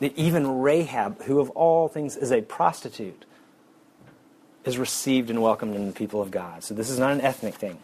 Even 0.00 0.60
Rahab, 0.60 1.22
who 1.22 1.40
of 1.40 1.50
all 1.50 1.88
things 1.88 2.16
is 2.16 2.30
a 2.30 2.42
prostitute, 2.42 3.24
is 4.64 4.78
received 4.78 5.30
and 5.30 5.42
welcomed 5.42 5.74
in 5.74 5.86
the 5.86 5.92
people 5.92 6.20
of 6.20 6.30
God. 6.30 6.62
So 6.62 6.74
this 6.74 6.90
is 6.90 6.98
not 6.98 7.12
an 7.12 7.20
ethnic 7.20 7.54
thing. 7.54 7.78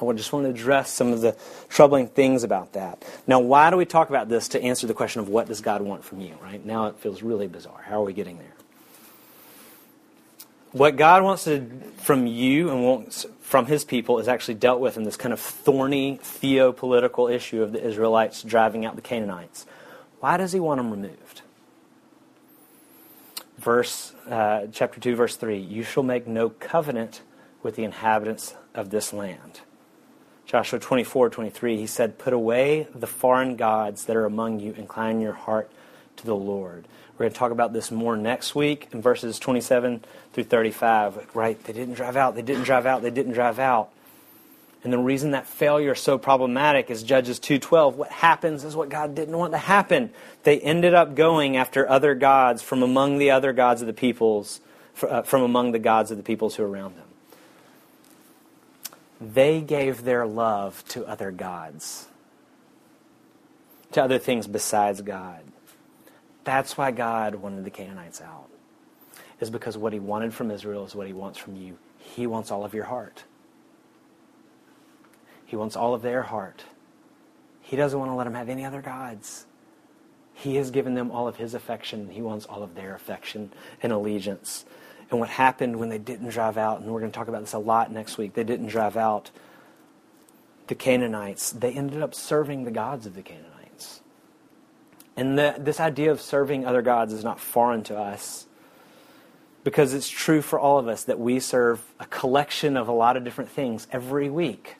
I 0.00 0.12
just 0.12 0.32
want 0.32 0.44
to 0.46 0.50
address 0.50 0.90
some 0.90 1.12
of 1.12 1.20
the 1.20 1.36
troubling 1.68 2.08
things 2.08 2.44
about 2.44 2.74
that. 2.74 3.04
Now, 3.26 3.40
why 3.40 3.70
do 3.70 3.76
we 3.76 3.84
talk 3.84 4.08
about 4.08 4.28
this 4.28 4.48
to 4.48 4.62
answer 4.62 4.86
the 4.86 4.94
question 4.94 5.20
of 5.20 5.28
what 5.28 5.48
does 5.48 5.60
God 5.60 5.82
want 5.82 6.04
from 6.04 6.20
you, 6.20 6.36
right? 6.42 6.64
Now 6.64 6.86
it 6.86 6.96
feels 6.96 7.22
really 7.22 7.46
bizarre. 7.46 7.82
How 7.82 8.00
are 8.02 8.04
we 8.04 8.12
getting 8.12 8.38
there? 8.38 8.54
What 10.72 10.96
God 10.96 11.22
wants 11.22 11.44
to, 11.44 11.66
from 11.96 12.26
you 12.26 12.70
and 12.70 12.84
wants 12.84 13.26
from 13.40 13.66
his 13.66 13.84
people 13.84 14.18
is 14.18 14.28
actually 14.28 14.54
dealt 14.54 14.80
with 14.80 14.98
in 14.98 15.04
this 15.04 15.16
kind 15.16 15.32
of 15.32 15.40
thorny 15.40 16.20
theopolitical 16.22 17.32
issue 17.32 17.62
of 17.62 17.72
the 17.72 17.82
Israelites 17.82 18.42
driving 18.42 18.84
out 18.84 18.94
the 18.94 19.02
Canaanites. 19.02 19.64
Why 20.20 20.36
does 20.36 20.52
he 20.52 20.60
want 20.60 20.78
them 20.78 20.90
removed? 20.90 21.42
Verse, 23.56 24.12
uh, 24.28 24.66
chapter 24.70 25.00
2, 25.00 25.16
verse 25.16 25.36
3 25.36 25.58
You 25.58 25.82
shall 25.82 26.02
make 26.02 26.26
no 26.26 26.50
covenant 26.50 27.22
with 27.62 27.76
the 27.76 27.84
inhabitants 27.84 28.54
of 28.74 28.90
this 28.90 29.12
land. 29.12 29.60
Joshua 30.48 30.78
24, 30.78 31.28
23, 31.28 31.76
he 31.76 31.86
said, 31.86 32.16
Put 32.16 32.32
away 32.32 32.88
the 32.94 33.06
foreign 33.06 33.56
gods 33.56 34.06
that 34.06 34.16
are 34.16 34.24
among 34.24 34.60
you, 34.60 34.72
incline 34.72 35.20
your 35.20 35.34
heart 35.34 35.70
to 36.16 36.24
the 36.24 36.34
Lord. 36.34 36.88
We're 37.12 37.24
going 37.24 37.32
to 37.32 37.38
talk 37.38 37.52
about 37.52 37.74
this 37.74 37.90
more 37.90 38.16
next 38.16 38.54
week 38.54 38.88
in 38.90 39.02
verses 39.02 39.38
27 39.38 40.02
through 40.32 40.44
35. 40.44 41.34
Right? 41.34 41.62
They 41.62 41.74
didn't 41.74 41.94
drive 41.94 42.16
out, 42.16 42.34
they 42.34 42.40
didn't 42.40 42.62
drive 42.62 42.86
out, 42.86 43.02
they 43.02 43.10
didn't 43.10 43.34
drive 43.34 43.58
out. 43.58 43.90
And 44.82 44.90
the 44.90 44.98
reason 44.98 45.32
that 45.32 45.46
failure 45.46 45.92
is 45.92 46.00
so 46.00 46.16
problematic 46.16 46.90
is 46.90 47.02
Judges 47.02 47.38
2:12. 47.38 47.96
What 47.96 48.10
happens 48.10 48.64
is 48.64 48.74
what 48.74 48.88
God 48.88 49.14
didn't 49.14 49.36
want 49.36 49.52
to 49.52 49.58
happen. 49.58 50.12
They 50.44 50.58
ended 50.60 50.94
up 50.94 51.14
going 51.14 51.58
after 51.58 51.86
other 51.86 52.14
gods 52.14 52.62
from 52.62 52.82
among 52.82 53.18
the 53.18 53.32
other 53.32 53.52
gods 53.52 53.82
of 53.82 53.86
the 53.86 53.92
peoples, 53.92 54.60
uh, 55.02 55.20
from 55.22 55.42
among 55.42 55.72
the 55.72 55.78
gods 55.78 56.10
of 56.10 56.16
the 56.16 56.22
peoples 56.22 56.54
who 56.54 56.62
are 56.62 56.68
around 56.70 56.96
them. 56.96 57.07
They 59.20 59.60
gave 59.60 60.04
their 60.04 60.26
love 60.26 60.84
to 60.88 61.06
other 61.06 61.30
gods, 61.30 62.08
to 63.92 64.02
other 64.02 64.18
things 64.18 64.46
besides 64.46 65.00
God. 65.00 65.40
That's 66.44 66.76
why 66.76 66.92
God 66.92 67.36
wanted 67.36 67.64
the 67.64 67.70
Canaanites 67.70 68.20
out. 68.20 68.48
Is 69.40 69.50
because 69.50 69.76
what 69.76 69.92
he 69.92 70.00
wanted 70.00 70.34
from 70.34 70.50
Israel 70.50 70.84
is 70.84 70.94
what 70.94 71.06
he 71.06 71.12
wants 71.12 71.38
from 71.38 71.56
you. 71.56 71.78
He 71.98 72.26
wants 72.26 72.50
all 72.50 72.64
of 72.64 72.74
your 72.74 72.84
heart. 72.84 73.24
He 75.46 75.56
wants 75.56 75.76
all 75.76 75.94
of 75.94 76.02
their 76.02 76.22
heart. 76.22 76.64
He 77.60 77.76
doesn't 77.76 77.98
want 77.98 78.10
to 78.10 78.14
let 78.14 78.24
them 78.24 78.34
have 78.34 78.48
any 78.48 78.64
other 78.64 78.82
gods. 78.82 79.46
He 80.34 80.56
has 80.56 80.70
given 80.70 80.94
them 80.94 81.10
all 81.10 81.26
of 81.26 81.36
his 81.36 81.54
affection. 81.54 82.10
He 82.10 82.22
wants 82.22 82.46
all 82.46 82.62
of 82.62 82.74
their 82.74 82.94
affection 82.94 83.52
and 83.82 83.92
allegiance. 83.92 84.64
And 85.10 85.20
what 85.20 85.28
happened 85.28 85.76
when 85.76 85.88
they 85.88 85.98
didn't 85.98 86.28
drive 86.28 86.58
out, 86.58 86.80
and 86.80 86.92
we're 86.92 87.00
going 87.00 87.10
to 87.10 87.16
talk 87.16 87.28
about 87.28 87.40
this 87.40 87.54
a 87.54 87.58
lot 87.58 87.90
next 87.90 88.18
week, 88.18 88.34
they 88.34 88.44
didn't 88.44 88.66
drive 88.66 88.96
out 88.96 89.30
the 90.66 90.74
Canaanites. 90.74 91.50
They 91.50 91.72
ended 91.72 92.02
up 92.02 92.14
serving 92.14 92.64
the 92.64 92.70
gods 92.70 93.06
of 93.06 93.14
the 93.14 93.22
Canaanites. 93.22 94.00
And 95.16 95.38
the, 95.38 95.56
this 95.58 95.80
idea 95.80 96.10
of 96.10 96.20
serving 96.20 96.66
other 96.66 96.82
gods 96.82 97.12
is 97.12 97.24
not 97.24 97.40
foreign 97.40 97.82
to 97.84 97.98
us 97.98 98.46
because 99.64 99.92
it's 99.92 100.08
true 100.08 100.40
for 100.40 100.58
all 100.58 100.78
of 100.78 100.88
us 100.88 101.04
that 101.04 101.18
we 101.18 101.40
serve 101.40 101.82
a 102.00 102.06
collection 102.06 102.76
of 102.76 102.88
a 102.88 102.92
lot 102.92 103.16
of 103.16 103.24
different 103.24 103.50
things 103.50 103.86
every 103.92 104.30
week. 104.30 104.76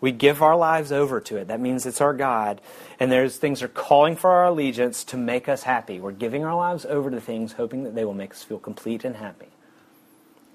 We 0.00 0.12
give 0.12 0.42
our 0.42 0.56
lives 0.56 0.92
over 0.92 1.20
to 1.20 1.36
it. 1.36 1.48
That 1.48 1.60
means 1.60 1.84
it's 1.84 2.00
our 2.00 2.14
God. 2.14 2.60
And 2.98 3.12
there's 3.12 3.36
things 3.36 3.62
are 3.62 3.68
calling 3.68 4.16
for 4.16 4.30
our 4.30 4.46
allegiance 4.46 5.04
to 5.04 5.16
make 5.16 5.48
us 5.48 5.64
happy. 5.64 6.00
We're 6.00 6.12
giving 6.12 6.44
our 6.44 6.54
lives 6.54 6.86
over 6.86 7.10
to 7.10 7.20
things 7.20 7.52
hoping 7.52 7.84
that 7.84 7.94
they 7.94 8.04
will 8.04 8.14
make 8.14 8.30
us 8.30 8.42
feel 8.42 8.58
complete 8.58 9.04
and 9.04 9.16
happy. 9.16 9.48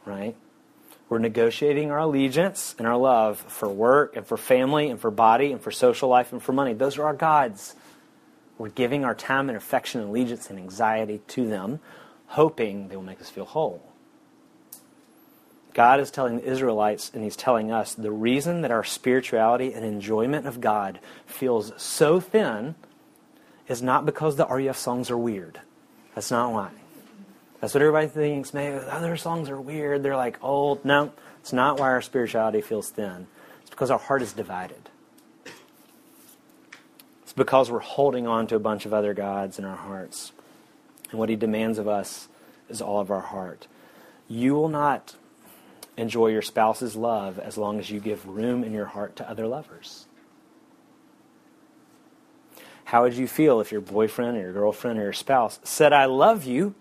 Right? 0.06 0.36
We're 1.08 1.20
negotiating 1.20 1.92
our 1.92 2.00
allegiance 2.00 2.76
and 2.80 2.88
our 2.88 2.98
love 2.98 3.38
for 3.38 3.70
work 3.70 4.16
and 4.16 4.26
for 4.26 4.38
family 4.38 4.90
and 4.90 5.00
for 5.00 5.12
body 5.12 5.52
and 5.52 5.62
for 5.62 5.70
social 5.70 6.10
life 6.10 6.32
and 6.32 6.42
for 6.42 6.52
money. 6.52 6.74
Those 6.74 6.98
are 6.98 7.06
our 7.06 7.14
gods. 7.14 7.76
We're 8.58 8.70
giving 8.70 9.06
our 9.06 9.14
time 9.14 9.50
and 9.50 9.58
affection 9.58 10.02
and 10.02 10.10
allegiance 10.10 10.50
and 10.50 10.58
anxiety 10.58 11.22
to 11.28 11.48
them, 11.48 11.80
hoping 12.28 12.88
they 12.88 12.96
will 12.96 13.04
make 13.04 13.22
us 13.22 13.30
feel 13.30 13.46
whole. 13.46 13.84
God 15.76 16.00
is 16.00 16.10
telling 16.10 16.38
the 16.38 16.50
Israelites, 16.50 17.12
and 17.14 17.22
He's 17.22 17.36
telling 17.36 17.70
us, 17.70 17.94
the 17.94 18.10
reason 18.10 18.62
that 18.62 18.72
our 18.72 18.86
spirituality 18.86 19.74
and 19.74 19.86
enjoyment 19.86 20.48
of 20.48 20.62
God 20.62 21.00
feels 21.28 21.74
so 21.76 22.22
thin 22.22 22.76
is 23.68 23.82
not 23.82 24.06
because 24.06 24.38
the 24.38 24.48
RUF 24.48 24.78
songs 24.78 25.12
are 25.12 25.18
weird. 25.18 25.60
That's 26.16 26.32
not 26.32 26.54
why. 26.54 26.72
That's 27.60 27.74
what 27.74 27.82
everybody 27.82 28.08
thinks. 28.08 28.54
Maybe 28.54 28.78
other 28.78 29.18
songs 29.18 29.50
are 29.50 29.60
weird. 29.60 30.02
They're 30.02 30.16
like 30.16 30.42
old. 30.42 30.86
No, 30.86 31.12
it's 31.42 31.52
not 31.52 31.78
why 31.78 31.88
our 31.90 32.02
spirituality 32.02 32.62
feels 32.62 32.90
thin. 32.90 33.28
It's 33.62 33.70
because 33.70 33.92
our 33.92 34.00
heart 34.00 34.22
is 34.22 34.32
divided. 34.32 34.90
It's 37.24 37.34
because 37.34 37.70
we're 37.70 37.80
holding 37.80 38.28
on 38.28 38.48
to 38.48 38.56
a 38.56 38.60
bunch 38.60 38.86
of 38.86 38.94
other 38.94 39.14
gods 39.14 39.60
in 39.60 39.66
our 39.66 39.76
hearts. 39.76 40.32
And 41.10 41.20
what 41.20 41.28
He 41.28 41.36
demands 41.36 41.80
of 41.80 41.88
us 41.90 42.30
is 42.70 42.82
all 42.82 43.02
of 43.02 43.12
our 43.12 43.20
heart. 43.20 43.68
You 44.30 44.54
will 44.54 44.70
not 44.70 45.16
enjoy 45.98 46.28
your 46.28 46.42
spouse's 46.42 46.96
love 46.96 47.40
as 47.40 47.58
long 47.58 47.80
as 47.80 47.90
you 47.90 48.00
give 48.00 48.28
room 48.28 48.64
in 48.64 48.74
your 48.74 48.86
heart 48.86 49.16
to 49.18 49.30
other 49.30 49.48
lovers. 49.48 50.06
How 52.86 53.04
would 53.04 53.16
you 53.16 53.28
feel 53.28 53.60
if 53.62 53.72
your 53.72 53.82
boyfriend 53.82 54.38
or 54.38 54.42
your 54.42 54.54
girlfriend 54.54 55.00
or 55.00 55.04
your 55.04 55.14
spouse 55.14 55.60
said, 55.64 55.92
I 55.92 56.06
love 56.06 56.44
you, 56.44 56.76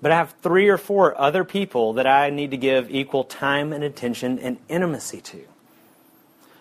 but 0.00 0.12
I 0.12 0.16
have 0.16 0.34
three 0.42 0.68
or 0.68 0.78
four 0.78 1.20
other 1.20 1.44
people 1.44 1.94
that 1.94 2.06
I 2.06 2.30
need 2.30 2.52
to 2.52 2.56
give 2.56 2.90
equal 2.90 3.24
time 3.24 3.72
and 3.72 3.82
attention 3.82 4.38
and 4.38 4.58
intimacy 4.68 5.20
to? 5.20 5.44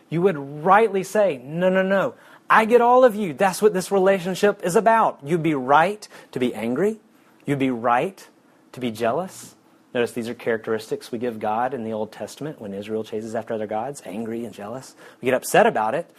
You 0.10 0.22
would 0.24 0.38
rightly 0.38 1.04
say, 1.04 1.40
No, 1.44 1.70
no, 1.70 1.84
no. 1.84 2.16
I 2.50 2.66
get 2.66 2.82
all 2.82 3.06
of 3.06 3.16
you. 3.16 3.34
That's 3.34 3.62
what 3.62 3.74
this 3.74 3.92
relationship 3.92 4.62
is 4.64 4.76
about. 4.76 5.20
You'd 5.24 5.42
be 5.42 5.56
right 5.56 6.06
to 6.34 6.40
be 6.40 6.54
angry. 6.54 7.00
You'd 7.46 7.60
be 7.60 7.72
right 7.72 8.28
to 8.74 8.80
be 8.80 8.92
jealous. 8.92 9.56
Notice 9.94 10.14
these 10.14 10.30
are 10.30 10.34
characteristics 10.34 11.12
we 11.12 11.20
give 11.20 11.40
God 11.40 11.74
in 11.74 11.84
the 11.84 11.92
Old 11.92 12.12
Testament 12.12 12.62
when 12.62 12.74
Israel 12.74 13.04
chases 13.04 13.36
after 13.36 13.54
other 13.54 13.68
gods, 13.68 14.02
angry 14.06 14.46
and 14.46 14.54
jealous. 14.54 14.96
We 15.22 15.26
get 15.26 15.34
upset 15.34 15.66
about 15.66 15.96
it, 15.96 16.10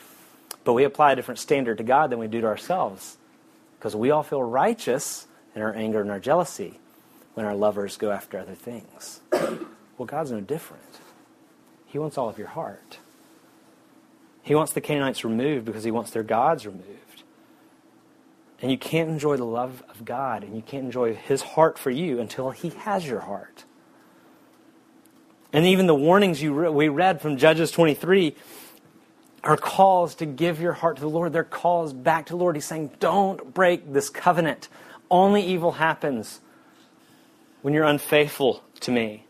but 0.65 0.75
we 0.75 0.85
apply 0.85 1.13
a 1.13 1.17
different 1.17 1.39
standard 1.39 1.79
to 1.79 1.85
God 1.85 2.11
than 2.11 2.19
we 2.19 2.27
do 2.27 2.41
to 2.43 2.47
ourselves. 2.47 3.17
Because 3.79 3.97
we 3.97 4.11
all 4.11 4.23
feel 4.23 4.43
righteous 4.43 5.27
in 5.55 5.63
our 5.63 5.75
anger 5.75 6.01
and 6.01 6.11
our 6.11 6.21
jealousy 6.21 6.79
when 7.35 7.47
our 7.47 7.55
lovers 7.55 7.97
go 7.97 8.11
after 8.11 8.39
other 8.39 8.55
things. 8.55 9.21
well, 9.33 10.07
God's 10.07 10.31
no 10.31 10.41
different. 10.41 10.83
He 11.87 11.99
wants 11.99 12.19
all 12.19 12.29
of 12.29 12.39
your 12.39 12.49
heart. 12.49 12.99
He 14.43 14.55
wants 14.55 14.73
the 14.73 14.81
Canaanites 14.81 15.25
removed 15.25 15.65
because 15.65 15.85
he 15.85 15.91
wants 15.91 16.11
their 16.11 16.23
gods 16.23 16.67
removed. 16.67 16.87
And 18.63 18.71
you 18.71 18.79
can't 18.79 19.11
enjoy 19.11 19.37
the 19.37 19.45
love 19.45 19.83
of 19.91 20.05
God 20.05 20.45
and 20.45 20.55
you 20.55 20.63
can't 20.63 20.85
enjoy 20.85 21.15
His 21.15 21.43
heart 21.43 21.79
for 21.79 21.91
you 21.91 22.21
until 22.21 22.51
He 22.51 22.71
has 22.71 23.05
your 23.05 23.21
heart. 23.21 23.65
And 25.53 25.67
even 25.67 25.89
the 25.89 25.95
warnings 25.95 26.41
you 26.41 26.55
re- 26.55 26.71
we 26.71 26.89
read 26.89 27.21
from 27.21 27.37
Judges 27.37 27.73
23 27.73 28.37
are 29.43 29.57
calls 29.57 30.15
to 30.15 30.27
give 30.27 30.61
your 30.61 30.73
heart 30.73 30.97
to 30.97 31.03
the 31.03 31.09
Lord. 31.09 31.33
They're 31.33 31.43
calls 31.43 31.93
back 31.93 32.27
to 32.27 32.35
the 32.35 32.37
Lord. 32.37 32.55
He's 32.55 32.65
saying, 32.65 32.93
don't 33.01 33.53
break 33.53 33.93
this 33.93 34.09
covenant. 34.09 34.69
Only 35.11 35.43
evil 35.43 35.73
happens 35.73 36.41
when 37.63 37.75
you're 37.75 37.85
unfaithful 37.85 38.63
to 38.81 38.93
me. 38.93 39.27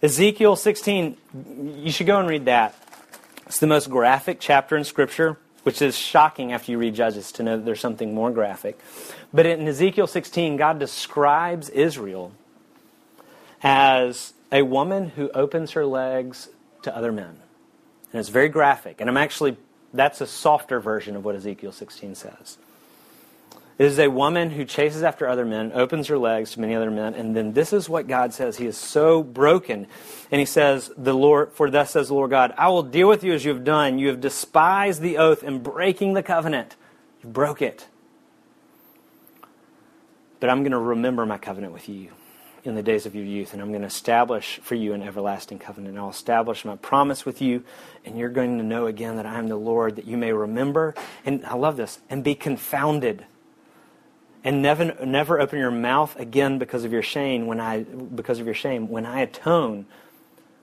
Ezekiel 0.00 0.54
16, 0.54 1.16
you 1.76 1.90
should 1.90 2.06
go 2.06 2.18
and 2.18 2.28
read 2.28 2.44
that. 2.44 2.74
It's 3.46 3.58
the 3.58 3.66
most 3.66 3.90
graphic 3.90 4.38
chapter 4.40 4.76
in 4.76 4.84
Scripture 4.84 5.38
which 5.62 5.80
is 5.80 5.96
shocking 5.96 6.52
after 6.52 6.72
you 6.72 6.78
read 6.78 6.94
Judges 6.94 7.32
to 7.32 7.42
know 7.42 7.56
that 7.56 7.64
there's 7.64 7.80
something 7.80 8.14
more 8.14 8.30
graphic. 8.30 8.78
But 9.32 9.46
in 9.46 9.66
Ezekiel 9.66 10.06
16, 10.06 10.56
God 10.56 10.78
describes 10.78 11.68
Israel 11.70 12.32
as 13.62 14.34
a 14.50 14.62
woman 14.62 15.10
who 15.10 15.30
opens 15.30 15.72
her 15.72 15.86
legs 15.86 16.48
to 16.82 16.94
other 16.96 17.12
men. 17.12 17.36
And 18.12 18.20
it's 18.20 18.28
very 18.28 18.48
graphic. 18.48 19.00
And 19.00 19.08
I'm 19.08 19.16
actually, 19.16 19.56
that's 19.94 20.20
a 20.20 20.26
softer 20.26 20.80
version 20.80 21.16
of 21.16 21.24
what 21.24 21.34
Ezekiel 21.34 21.72
16 21.72 22.14
says. 22.14 22.58
It 23.82 23.86
is 23.86 23.98
a 23.98 24.06
woman 24.06 24.50
who 24.50 24.64
chases 24.64 25.02
after 25.02 25.26
other 25.26 25.44
men, 25.44 25.72
opens 25.74 26.06
her 26.06 26.16
legs 26.16 26.52
to 26.52 26.60
many 26.60 26.76
other 26.76 26.88
men, 26.88 27.14
and 27.14 27.34
then 27.34 27.52
this 27.52 27.72
is 27.72 27.88
what 27.88 28.06
God 28.06 28.32
says. 28.32 28.56
He 28.56 28.66
is 28.66 28.76
so 28.76 29.24
broken. 29.24 29.88
And 30.30 30.38
he 30.38 30.44
says, 30.44 30.92
The 30.96 31.12
Lord, 31.12 31.50
for 31.54 31.68
thus 31.68 31.90
says 31.90 32.06
the 32.06 32.14
Lord 32.14 32.30
God, 32.30 32.54
I 32.56 32.68
will 32.68 32.84
deal 32.84 33.08
with 33.08 33.24
you 33.24 33.32
as 33.32 33.44
you 33.44 33.52
have 33.52 33.64
done. 33.64 33.98
You 33.98 34.06
have 34.06 34.20
despised 34.20 35.02
the 35.02 35.18
oath 35.18 35.42
and 35.42 35.64
breaking 35.64 36.12
the 36.12 36.22
covenant. 36.22 36.76
You 37.24 37.30
broke 37.30 37.60
it. 37.60 37.88
But 40.38 40.48
I'm 40.48 40.60
going 40.60 40.70
to 40.70 40.78
remember 40.78 41.26
my 41.26 41.38
covenant 41.38 41.72
with 41.72 41.88
you. 41.88 42.10
in 42.62 42.76
the 42.76 42.84
days 42.84 43.04
of 43.04 43.16
your 43.16 43.24
youth, 43.24 43.52
and 43.52 43.60
I'm 43.60 43.70
going 43.70 43.80
to 43.80 43.88
establish 43.88 44.60
for 44.62 44.76
you 44.76 44.92
an 44.92 45.02
everlasting 45.02 45.58
covenant. 45.58 45.98
I'll 45.98 46.10
establish 46.10 46.64
my 46.64 46.76
promise 46.76 47.26
with 47.26 47.42
you, 47.42 47.64
and 48.04 48.16
you're 48.16 48.28
going 48.28 48.58
to 48.58 48.64
know 48.64 48.86
again 48.86 49.16
that 49.16 49.26
I 49.26 49.40
am 49.40 49.48
the 49.48 49.56
Lord, 49.56 49.96
that 49.96 50.04
you 50.04 50.16
may 50.16 50.32
remember, 50.32 50.94
and 51.24 51.44
I 51.44 51.56
love 51.56 51.76
this, 51.76 51.98
and 52.08 52.22
be 52.22 52.36
confounded. 52.36 53.26
And 54.44 54.60
never, 54.60 54.96
never 55.04 55.40
open 55.40 55.58
your 55.58 55.70
mouth 55.70 56.18
again 56.18 56.58
because 56.58 56.84
of 56.84 56.92
your 56.92 57.02
shame 57.02 57.46
when 57.46 57.60
I 57.60 57.82
because 57.82 58.40
of 58.40 58.46
your 58.46 58.56
shame 58.56 58.88
when 58.88 59.06
I 59.06 59.20
atone 59.20 59.86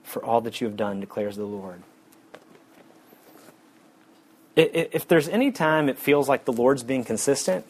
for 0.02 0.22
all 0.24 0.40
that 0.42 0.60
you 0.60 0.66
have 0.66 0.76
done, 0.76 1.00
declares 1.00 1.36
the 1.36 1.44
Lord. 1.44 1.82
If 4.56 5.08
there's 5.08 5.28
any 5.28 5.52
time 5.52 5.88
it 5.88 5.98
feels 5.98 6.28
like 6.28 6.44
the 6.44 6.52
Lord's 6.52 6.82
being 6.82 7.04
consistent, 7.04 7.64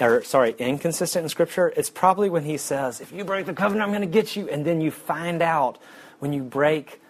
or 0.00 0.22
sorry, 0.22 0.54
inconsistent 0.58 1.24
in 1.24 1.28
Scripture, 1.28 1.72
it's 1.76 1.90
probably 1.90 2.28
when 2.30 2.44
He 2.44 2.56
says, 2.56 3.00
If 3.00 3.10
you 3.10 3.24
break 3.24 3.46
the 3.46 3.54
covenant, 3.54 3.82
I'm 3.82 3.90
going 3.90 4.02
to 4.02 4.06
get 4.06 4.36
you. 4.36 4.48
And 4.48 4.64
then 4.64 4.80
you 4.80 4.90
find 4.90 5.42
out 5.42 5.78
when 6.18 6.32
you 6.32 6.42
break 6.42 7.00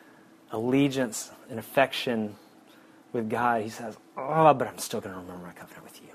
allegiance 0.50 1.30
and 1.50 1.58
affection 1.58 2.36
with 3.12 3.28
God, 3.28 3.62
He 3.62 3.68
says, 3.68 3.96
Oh, 4.16 4.54
but 4.54 4.68
I'm 4.68 4.78
still 4.78 5.00
going 5.00 5.14
to 5.14 5.20
remember 5.20 5.44
my 5.44 5.52
covenant 5.52 5.84
with 5.84 6.00
you. 6.00 6.13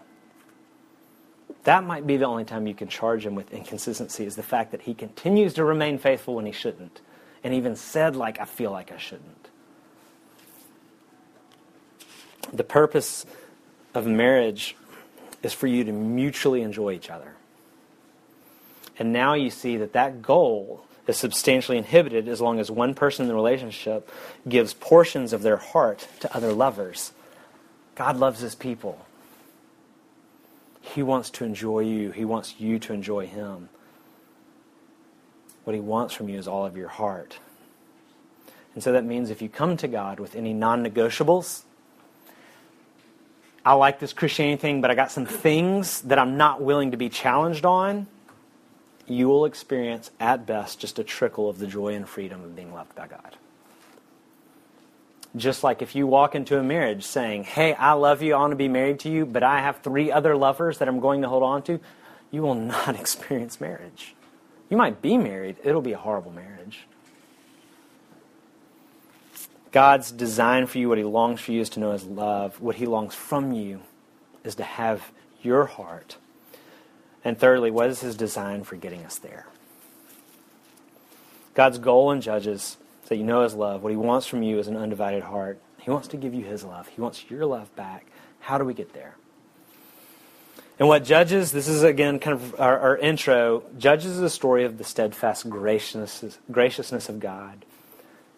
That 1.70 1.84
might 1.84 2.08
be 2.08 2.18
the 2.18 2.26
only 2.26 2.46
time 2.46 2.66
you 2.66 2.74
can 2.74 2.88
charge 2.88 3.24
Him 3.24 3.36
with 3.36 3.54
inconsistency, 3.54 4.26
is 4.26 4.36
the 4.36 4.42
fact 4.42 4.72
that 4.72 4.82
He 4.82 4.96
continues 4.96 5.54
to 5.54 5.64
remain 5.64 6.00
faithful 6.00 6.34
when 6.34 6.48
He 6.48 6.52
shouldn't, 6.52 7.00
and 7.44 7.54
even 7.54 7.76
said, 7.76 8.16
like, 8.16 8.42
I 8.42 8.46
feel 8.46 8.72
like 8.72 8.92
I 8.92 8.98
shouldn't. 8.98 9.50
The 12.52 12.64
purpose 12.64 13.24
of 13.94 14.08
marriage 14.08 14.76
is 15.44 15.54
for 15.54 15.68
you 15.68 15.84
to 15.84 15.92
mutually 15.92 16.64
enjoy 16.64 16.94
each 16.94 17.12
other. 17.12 17.36
And 18.98 19.14
now 19.14 19.36
you 19.36 19.52
see 19.52 19.78
that 19.78 19.94
that 19.94 20.24
goal 20.24 20.84
is 21.06 21.18
substantially 21.18 21.78
inhibited 21.78 22.28
as 22.28 22.42
long 22.42 22.60
as 22.60 22.72
one 22.72 22.96
person 22.96 23.26
in 23.26 23.30
the 23.30 23.36
relationship 23.36 24.10
gives 24.48 24.74
portions 24.74 25.34
of 25.34 25.44
their 25.44 25.58
heart 25.58 26.08
to 26.22 26.36
other 26.36 26.52
lovers. 26.52 27.14
God 27.94 28.18
loves 28.18 28.40
his 28.40 28.56
people. 28.56 29.06
He 30.94 31.04
wants 31.04 31.30
to 31.32 31.46
enjoy 31.46 31.82
you, 31.82 32.12
he 32.12 32.26
wants 32.26 32.56
you 32.60 32.80
to 32.80 32.94
enjoy 32.94 33.28
him. 33.28 33.70
What 35.64 35.74
he 35.76 35.80
wants 35.80 36.14
from 36.14 36.30
you 36.30 36.40
is 36.40 36.48
all 36.48 36.66
of 36.66 36.76
your 36.76 36.88
heart. 36.88 37.38
And 38.74 38.84
so 38.84 38.92
that 38.94 39.04
means 39.04 39.30
if 39.30 39.42
you 39.42 39.50
come 39.50 39.78
to 39.78 39.88
God 39.88 40.20
with 40.20 40.36
any 40.36 40.54
non 40.54 40.84
negotiables, 40.84 41.64
I 43.66 43.74
like 43.74 44.00
this 44.00 44.14
Christianity 44.14 44.60
thing, 44.62 44.82
but 44.82 44.90
I 44.90 44.96
got 44.96 45.12
some 45.12 45.26
things 45.26 46.02
that 46.02 46.18
I'm 46.18 46.38
not 46.38 46.62
willing 46.62 46.92
to 46.92 46.98
be 46.98 47.10
challenged 47.10 47.66
on, 47.66 48.08
you 49.06 49.28
will 49.28 49.46
experience 49.46 50.12
at 50.20 50.46
best 50.46 50.80
just 50.80 50.98
a 50.98 51.04
trickle 51.04 51.50
of 51.50 51.60
the 51.60 51.68
joy 51.68 51.94
and 51.94 52.08
freedom 52.08 52.44
of 52.44 52.56
being 52.56 52.74
loved 52.74 52.96
by 52.96 53.08
God. 53.08 53.36
Just 55.40 55.64
like 55.64 55.82
if 55.82 55.96
you 55.96 56.06
walk 56.06 56.36
into 56.36 56.60
a 56.60 56.64
marriage 56.64 57.04
saying, 57.04 57.46
Hey, 57.46 57.74
I 57.74 57.94
love 57.94 58.22
you, 58.22 58.36
I 58.36 58.40
want 58.40 58.52
to 58.52 58.58
be 58.58 58.68
married 58.68 59.00
to 59.02 59.10
you, 59.10 59.26
but 59.26 59.42
I 59.42 59.62
have 59.62 59.80
three 59.80 60.12
other 60.12 60.36
lovers 60.36 60.78
that 60.80 60.88
I'm 60.88 61.00
going 61.00 61.22
to 61.22 61.30
hold 61.30 61.44
on 61.44 61.64
to, 61.64 61.80
you 62.30 62.42
will 62.42 62.56
not 62.76 63.00
experience 63.00 63.60
marriage. 63.60 64.16
You 64.70 64.78
might 64.78 65.02
be 65.02 65.18
married, 65.18 65.56
it'll 65.64 65.82
be 65.82 65.94
a 65.94 65.98
horrible 65.98 66.32
marriage. 66.32 66.82
God's 69.72 70.12
design 70.12 70.66
for 70.68 70.78
you, 70.78 70.90
what 70.90 70.98
He 70.98 71.04
longs 71.04 71.40
for 71.40 71.52
you 71.52 71.62
is 71.62 71.70
to 71.72 71.80
know 71.80 71.92
His 71.92 72.04
love. 72.04 72.60
What 72.60 72.76
He 72.76 72.86
longs 72.86 73.16
from 73.16 73.52
you 73.54 73.82
is 74.44 74.56
to 74.56 74.64
have 74.64 75.12
your 75.42 75.66
heart. 75.66 76.18
And 77.24 77.38
thirdly, 77.38 77.72
what 77.72 77.90
is 77.90 78.02
His 78.02 78.16
design 78.16 78.64
for 78.64 78.76
getting 78.76 79.06
us 79.06 79.18
there? 79.18 79.46
God's 81.54 81.78
goal 81.78 82.12
in 82.12 82.22
Judges 82.22 82.78
is 83.10 83.18
that 83.18 83.18
you 83.18 83.24
know 83.24 83.42
His 83.42 83.56
love. 83.56 83.82
What 83.82 83.90
He 83.90 83.98
wants 83.98 84.28
from 84.28 84.44
you 84.44 84.60
is 84.60 84.68
an 84.68 84.78
undivided 84.78 85.24
heart. 85.24 85.60
He 85.80 85.90
wants 85.90 86.08
to 86.10 86.18
give 86.18 86.36
you 86.36 86.46
His 86.46 86.64
love, 86.64 86.88
He 86.90 87.02
wants 87.02 87.26
your 87.28 87.44
love 87.48 87.76
back. 87.76 88.06
How 88.40 88.60
do 88.60 88.64
we 88.64 88.76
get 88.76 88.94
there? 88.94 89.16
And 90.78 90.88
what 90.88 91.04
Judges, 91.04 91.52
this 91.52 91.68
is 91.68 91.82
again 91.82 92.20
kind 92.20 92.36
of 92.36 92.60
our, 92.60 92.80
our 92.80 92.98
intro. 92.98 93.64
Judges 93.80 94.12
is 94.12 94.20
a 94.20 94.30
story 94.30 94.64
of 94.64 94.78
the 94.78 94.84
steadfast 94.84 95.50
graciousness, 95.50 96.38
graciousness 96.52 97.10
of 97.10 97.20
God. 97.20 97.66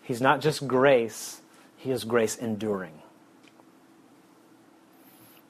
He's 0.02 0.22
not 0.22 0.40
just 0.40 0.66
grace, 0.66 1.42
he 1.76 1.92
is 1.92 2.06
grace 2.06 2.38
enduring. 2.38 2.94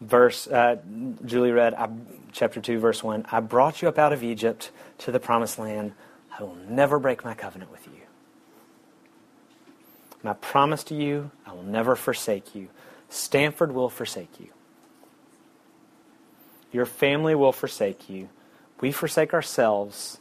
Verse, 0.01 0.47
uh, 0.47 0.77
Julie 1.23 1.51
read, 1.51 1.75
uh, 1.75 1.89
chapter 2.31 2.59
2, 2.59 2.79
verse 2.79 3.03
1 3.03 3.27
I 3.31 3.39
brought 3.39 3.83
you 3.83 3.87
up 3.87 3.99
out 3.99 4.13
of 4.13 4.23
Egypt 4.23 4.71
to 4.97 5.11
the 5.11 5.19
promised 5.19 5.59
land. 5.59 5.93
I 6.37 6.41
will 6.41 6.57
never 6.67 6.97
break 6.97 7.23
my 7.23 7.35
covenant 7.35 7.71
with 7.71 7.85
you. 7.85 8.00
My 10.23 10.33
promise 10.33 10.83
to 10.85 10.95
you, 10.95 11.31
I 11.45 11.53
will 11.53 11.63
never 11.63 11.95
forsake 11.95 12.53
you. 12.53 12.69
Stanford 13.09 13.73
will 13.73 13.89
forsake 13.89 14.39
you. 14.39 14.49
Your 16.71 16.85
family 16.85 17.35
will 17.35 17.51
forsake 17.51 18.09
you. 18.09 18.29
We 18.79 18.91
forsake 18.91 19.33
ourselves 19.33 20.19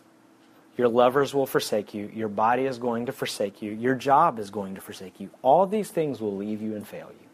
your 0.80 0.88
lovers 0.88 1.34
will 1.34 1.44
forsake 1.44 1.92
you. 1.92 2.10
Your 2.14 2.28
body 2.28 2.64
is 2.64 2.78
going 2.78 3.04
to 3.04 3.12
forsake 3.12 3.60
you. 3.60 3.70
Your 3.70 3.94
job 3.94 4.38
is 4.38 4.48
going 4.48 4.76
to 4.76 4.80
forsake 4.80 5.20
you. 5.20 5.28
All 5.42 5.66
these 5.66 5.90
things 5.90 6.22
will 6.22 6.34
leave 6.34 6.62
you 6.62 6.74
and 6.74 6.88
fail 6.88 7.10
you. 7.10 7.26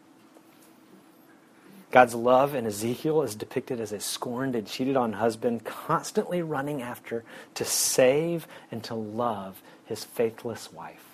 God's 1.89 2.13
love 2.13 2.53
in 2.53 2.65
Ezekiel 2.65 3.21
is 3.21 3.35
depicted 3.35 3.79
as 3.79 3.93
a 3.93 4.01
scorned 4.01 4.53
and 4.53 4.67
cheated 4.67 4.97
on 4.97 5.13
husband 5.13 5.63
constantly 5.63 6.41
running 6.41 6.81
after 6.81 7.23
to 7.53 7.63
save 7.63 8.47
and 8.69 8.83
to 8.83 8.95
love 8.95 9.61
his 9.85 10.03
faithless 10.03 10.73
wife. 10.73 11.06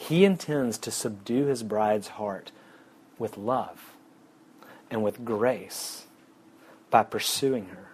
He 0.00 0.24
intends 0.24 0.78
to 0.78 0.90
subdue 0.90 1.44
his 1.44 1.62
bride's 1.62 2.08
heart 2.08 2.52
with 3.18 3.36
love 3.36 3.92
and 4.90 5.04
with 5.04 5.26
grace 5.26 6.06
by 6.88 7.02
pursuing 7.02 7.66
her 7.66 7.90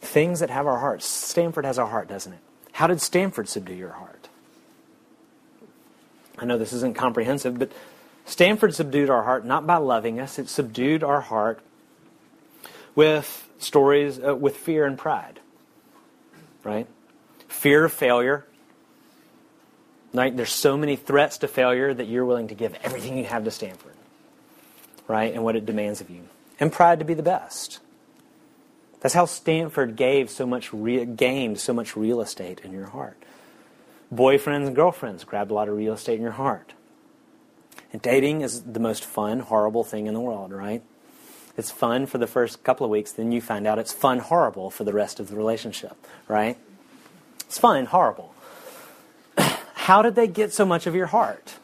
things 0.00 0.40
that 0.40 0.48
have 0.48 0.66
our 0.66 0.78
hearts. 0.78 1.04
Stanford 1.04 1.66
has 1.66 1.78
our 1.78 1.86
heart, 1.86 2.08
doesn't 2.08 2.32
it? 2.32 2.38
How 2.72 2.86
did 2.86 3.02
Stanford 3.02 3.50
subdue 3.50 3.74
your 3.74 3.92
heart? 3.92 4.28
I 6.38 6.46
know 6.46 6.56
this 6.56 6.72
isn't 6.72 6.96
comprehensive, 6.96 7.58
but 7.58 7.70
Stanford 8.24 8.74
subdued 8.74 9.10
our 9.10 9.24
heart 9.24 9.44
not 9.44 9.66
by 9.66 9.76
loving 9.76 10.18
us, 10.18 10.38
it 10.38 10.48
subdued 10.48 11.04
our 11.04 11.20
heart 11.20 11.60
with 12.94 13.46
stories, 13.58 14.18
uh, 14.24 14.34
with 14.34 14.56
fear 14.56 14.86
and 14.86 14.96
pride. 14.96 15.40
Right? 16.64 16.86
Fear 17.46 17.84
of 17.84 17.92
failure. 17.92 18.46
Right? 20.18 20.36
There's 20.36 20.52
so 20.52 20.76
many 20.76 20.96
threats 20.96 21.38
to 21.38 21.48
failure 21.48 21.94
that 21.94 22.08
you're 22.08 22.24
willing 22.24 22.48
to 22.48 22.54
give 22.56 22.74
everything 22.82 23.16
you 23.16 23.24
have 23.26 23.44
to 23.44 23.52
Stanford. 23.52 23.94
Right? 25.06 25.32
And 25.32 25.44
what 25.44 25.54
it 25.54 25.64
demands 25.64 26.00
of 26.00 26.10
you. 26.10 26.22
And 26.58 26.72
pride 26.72 26.98
to 26.98 27.04
be 27.04 27.14
the 27.14 27.22
best. 27.22 27.78
That's 29.00 29.14
how 29.14 29.26
Stanford 29.26 29.94
gave 29.94 30.28
so 30.28 30.44
much 30.44 30.72
re- 30.72 31.04
gained 31.04 31.60
so 31.60 31.72
much 31.72 31.96
real 31.96 32.20
estate 32.20 32.60
in 32.64 32.72
your 32.72 32.86
heart. 32.86 33.16
Boyfriends 34.12 34.66
and 34.66 34.74
girlfriends 34.74 35.22
grabbed 35.22 35.52
a 35.52 35.54
lot 35.54 35.68
of 35.68 35.76
real 35.76 35.94
estate 35.94 36.16
in 36.16 36.22
your 36.22 36.32
heart. 36.32 36.72
And 37.92 38.02
dating 38.02 38.40
is 38.40 38.62
the 38.62 38.80
most 38.80 39.04
fun, 39.04 39.38
horrible 39.38 39.84
thing 39.84 40.08
in 40.08 40.14
the 40.14 40.20
world, 40.20 40.50
right? 40.50 40.82
It's 41.56 41.70
fun 41.70 42.06
for 42.06 42.18
the 42.18 42.26
first 42.26 42.64
couple 42.64 42.84
of 42.84 42.90
weeks, 42.90 43.12
then 43.12 43.30
you 43.30 43.40
find 43.40 43.68
out 43.68 43.78
it's 43.78 43.92
fun, 43.92 44.18
horrible 44.18 44.68
for 44.70 44.82
the 44.82 44.92
rest 44.92 45.20
of 45.20 45.28
the 45.28 45.36
relationship, 45.36 45.96
right? 46.26 46.58
It's 47.46 47.58
fun, 47.58 47.86
horrible. 47.86 48.34
How 49.88 50.02
did 50.02 50.16
they 50.16 50.26
get 50.26 50.52
so 50.52 50.66
much 50.66 50.86
of 50.86 50.94
your 50.94 51.06
heart? 51.06 51.54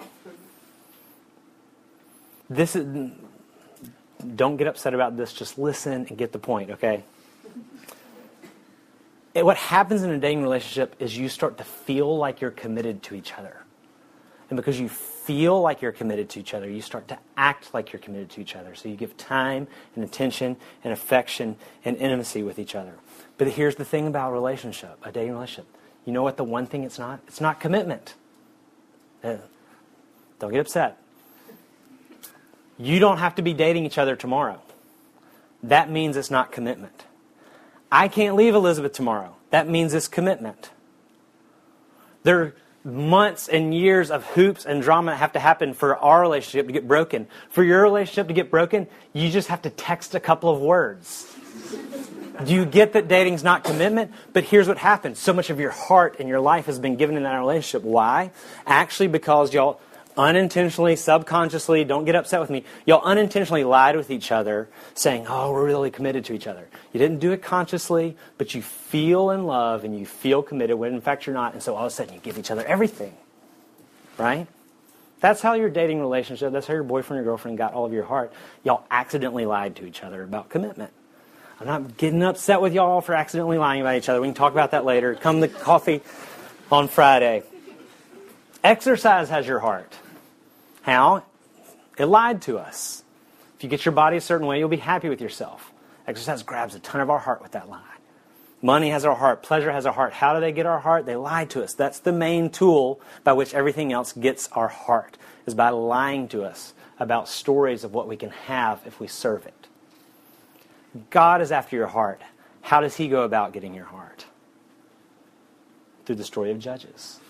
This 2.48 2.74
is, 2.74 3.10
don't 4.34 4.56
get 4.56 4.66
upset 4.66 4.94
about 4.94 5.18
this, 5.18 5.34
just 5.34 5.58
listen 5.58 6.06
and 6.08 6.16
get 6.16 6.32
the 6.32 6.38
point, 6.38 6.70
okay? 6.70 7.04
what 9.34 9.58
happens 9.58 10.02
in 10.04 10.08
a 10.08 10.18
dating 10.18 10.42
relationship 10.42 10.96
is 11.00 11.18
you 11.18 11.28
start 11.28 11.58
to 11.58 11.64
feel 11.64 12.16
like 12.16 12.40
you're 12.40 12.50
committed 12.50 13.02
to 13.02 13.14
each 13.14 13.34
other. 13.34 13.58
And 14.48 14.56
because 14.56 14.80
you 14.80 14.88
feel 14.88 15.60
like 15.60 15.82
you're 15.82 15.92
committed 15.92 16.30
to 16.30 16.40
each 16.40 16.54
other, 16.54 16.70
you 16.70 16.80
start 16.80 17.06
to 17.08 17.18
act 17.36 17.74
like 17.74 17.92
you're 17.92 18.00
committed 18.00 18.30
to 18.30 18.40
each 18.40 18.56
other. 18.56 18.74
So 18.74 18.88
you 18.88 18.96
give 18.96 19.18
time 19.18 19.68
and 19.96 20.02
attention 20.02 20.56
and 20.82 20.94
affection 20.94 21.56
and 21.84 21.94
intimacy 21.98 22.42
with 22.42 22.58
each 22.58 22.74
other. 22.74 22.94
But 23.36 23.48
here's 23.48 23.74
the 23.74 23.84
thing 23.84 24.06
about 24.06 24.30
a 24.30 24.32
relationship, 24.32 24.98
a 25.02 25.12
dating 25.12 25.32
relationship. 25.32 25.66
You 26.04 26.12
know 26.12 26.22
what 26.22 26.36
the 26.36 26.44
one 26.44 26.66
thing 26.66 26.84
it's 26.84 26.98
not? 26.98 27.20
It's 27.26 27.40
not 27.40 27.60
commitment. 27.60 28.14
Uh, 29.22 29.36
don't 30.38 30.52
get 30.52 30.60
upset. 30.60 30.98
You 32.78 32.98
don't 32.98 33.18
have 33.18 33.36
to 33.36 33.42
be 33.42 33.54
dating 33.54 33.86
each 33.86 33.98
other 33.98 34.16
tomorrow. 34.16 34.60
That 35.62 35.90
means 35.90 36.16
it's 36.16 36.30
not 36.30 36.52
commitment. 36.52 37.04
I 37.90 38.08
can't 38.08 38.36
leave 38.36 38.54
Elizabeth 38.54 38.92
tomorrow. 38.92 39.36
That 39.50 39.68
means 39.68 39.94
it's 39.94 40.08
commitment. 40.08 40.70
There 42.24 42.42
are 42.42 42.54
months 42.84 43.48
and 43.48 43.72
years 43.72 44.10
of 44.10 44.24
hoops 44.26 44.66
and 44.66 44.82
drama 44.82 45.12
that 45.12 45.16
have 45.16 45.32
to 45.32 45.38
happen 45.38 45.72
for 45.72 45.96
our 45.96 46.20
relationship 46.20 46.66
to 46.66 46.72
get 46.72 46.86
broken. 46.86 47.26
For 47.48 47.62
your 47.62 47.82
relationship 47.82 48.28
to 48.28 48.34
get 48.34 48.50
broken, 48.50 48.88
you 49.12 49.30
just 49.30 49.48
have 49.48 49.62
to 49.62 49.70
text 49.70 50.14
a 50.14 50.20
couple 50.20 50.50
of 50.50 50.60
words. 50.60 51.34
Do 52.42 52.52
you 52.52 52.64
get 52.64 52.94
that 52.94 53.06
dating's 53.06 53.44
not 53.44 53.62
commitment? 53.62 54.12
But 54.32 54.44
here's 54.44 54.66
what 54.66 54.78
happens. 54.78 55.18
So 55.18 55.32
much 55.32 55.50
of 55.50 55.60
your 55.60 55.70
heart 55.70 56.16
and 56.18 56.28
your 56.28 56.40
life 56.40 56.66
has 56.66 56.78
been 56.78 56.96
given 56.96 57.16
in 57.16 57.22
that 57.22 57.36
relationship. 57.36 57.82
Why? 57.82 58.32
Actually, 58.66 59.08
because 59.08 59.54
y'all 59.54 59.80
unintentionally, 60.16 60.96
subconsciously, 60.96 61.84
don't 61.84 62.04
get 62.04 62.14
upset 62.14 62.40
with 62.40 62.50
me, 62.50 62.64
y'all 62.86 63.02
unintentionally 63.02 63.64
lied 63.64 63.96
with 63.96 64.10
each 64.10 64.32
other, 64.32 64.68
saying, 64.94 65.26
Oh, 65.28 65.52
we're 65.52 65.64
really 65.64 65.90
committed 65.90 66.24
to 66.26 66.32
each 66.32 66.46
other. 66.46 66.68
You 66.92 66.98
didn't 66.98 67.18
do 67.18 67.32
it 67.32 67.42
consciously, 67.42 68.16
but 68.38 68.54
you 68.54 68.62
feel 68.62 69.30
in 69.30 69.44
love 69.44 69.84
and 69.84 69.98
you 69.98 70.06
feel 70.06 70.42
committed 70.42 70.76
when 70.76 70.94
in 70.94 71.00
fact 71.00 71.26
you're 71.26 71.34
not. 71.34 71.52
And 71.52 71.62
so 71.62 71.74
all 71.74 71.86
of 71.86 71.92
a 71.92 71.94
sudden 71.94 72.14
you 72.14 72.20
give 72.20 72.38
each 72.38 72.50
other 72.50 72.64
everything. 72.64 73.14
Right? 74.18 74.46
That's 75.20 75.40
how 75.40 75.54
your 75.54 75.70
dating 75.70 76.00
relationship, 76.00 76.52
that's 76.52 76.66
how 76.66 76.74
your 76.74 76.82
boyfriend 76.82 77.20
or 77.20 77.24
girlfriend 77.24 77.58
got 77.58 77.72
all 77.72 77.84
of 77.84 77.92
your 77.92 78.04
heart. 78.04 78.32
Y'all 78.62 78.84
accidentally 78.90 79.46
lied 79.46 79.76
to 79.76 79.86
each 79.86 80.02
other 80.02 80.22
about 80.22 80.48
commitment. 80.48 80.92
I'm 81.60 81.66
not 81.66 81.96
getting 81.96 82.22
upset 82.22 82.60
with 82.60 82.74
y'all 82.74 83.00
for 83.00 83.14
accidentally 83.14 83.58
lying 83.58 83.80
about 83.80 83.96
each 83.96 84.08
other. 84.08 84.20
We 84.20 84.28
can 84.28 84.34
talk 84.34 84.52
about 84.52 84.72
that 84.72 84.84
later. 84.84 85.14
Come 85.14 85.40
to 85.40 85.48
coffee 85.48 86.02
on 86.70 86.88
Friday. 86.88 87.42
Exercise 88.62 89.28
has 89.28 89.46
your 89.46 89.60
heart. 89.60 89.96
How? 90.82 91.24
It 91.96 92.06
lied 92.06 92.42
to 92.42 92.58
us. 92.58 93.04
If 93.56 93.62
you 93.62 93.68
get 93.68 93.84
your 93.84 93.92
body 93.92 94.16
a 94.16 94.20
certain 94.20 94.46
way, 94.46 94.58
you'll 94.58 94.68
be 94.68 94.76
happy 94.78 95.08
with 95.08 95.20
yourself. 95.20 95.72
Exercise 96.06 96.42
grabs 96.42 96.74
a 96.74 96.80
ton 96.80 97.00
of 97.00 97.08
our 97.08 97.18
heart 97.18 97.40
with 97.40 97.52
that 97.52 97.68
lie. 97.68 97.80
Money 98.60 98.90
has 98.90 99.04
our 99.04 99.14
heart. 99.14 99.42
Pleasure 99.42 99.70
has 99.70 99.86
our 99.86 99.92
heart. 99.92 100.14
How 100.14 100.34
do 100.34 100.40
they 100.40 100.50
get 100.50 100.66
our 100.66 100.80
heart? 100.80 101.06
They 101.06 101.16
lie 101.16 101.44
to 101.46 101.62
us. 101.62 101.74
That's 101.74 101.98
the 101.98 102.12
main 102.12 102.50
tool 102.50 103.00
by 103.22 103.34
which 103.34 103.54
everything 103.54 103.92
else 103.92 104.12
gets 104.12 104.48
our 104.52 104.68
heart, 104.68 105.18
is 105.46 105.54
by 105.54 105.68
lying 105.68 106.28
to 106.28 106.42
us 106.42 106.72
about 106.98 107.28
stories 107.28 107.84
of 107.84 107.92
what 107.92 108.08
we 108.08 108.16
can 108.16 108.30
have 108.30 108.80
if 108.86 108.98
we 108.98 109.06
serve 109.06 109.46
it. 109.46 109.66
God 111.10 111.42
is 111.42 111.52
after 111.52 111.76
your 111.76 111.86
heart. 111.86 112.20
How 112.62 112.80
does 112.80 112.96
He 112.96 113.08
go 113.08 113.22
about 113.22 113.52
getting 113.52 113.74
your 113.74 113.84
heart? 113.84 114.26
Through 116.06 116.16
the 116.16 116.24
story 116.24 116.50
of 116.50 116.58
Judges. 116.58 117.20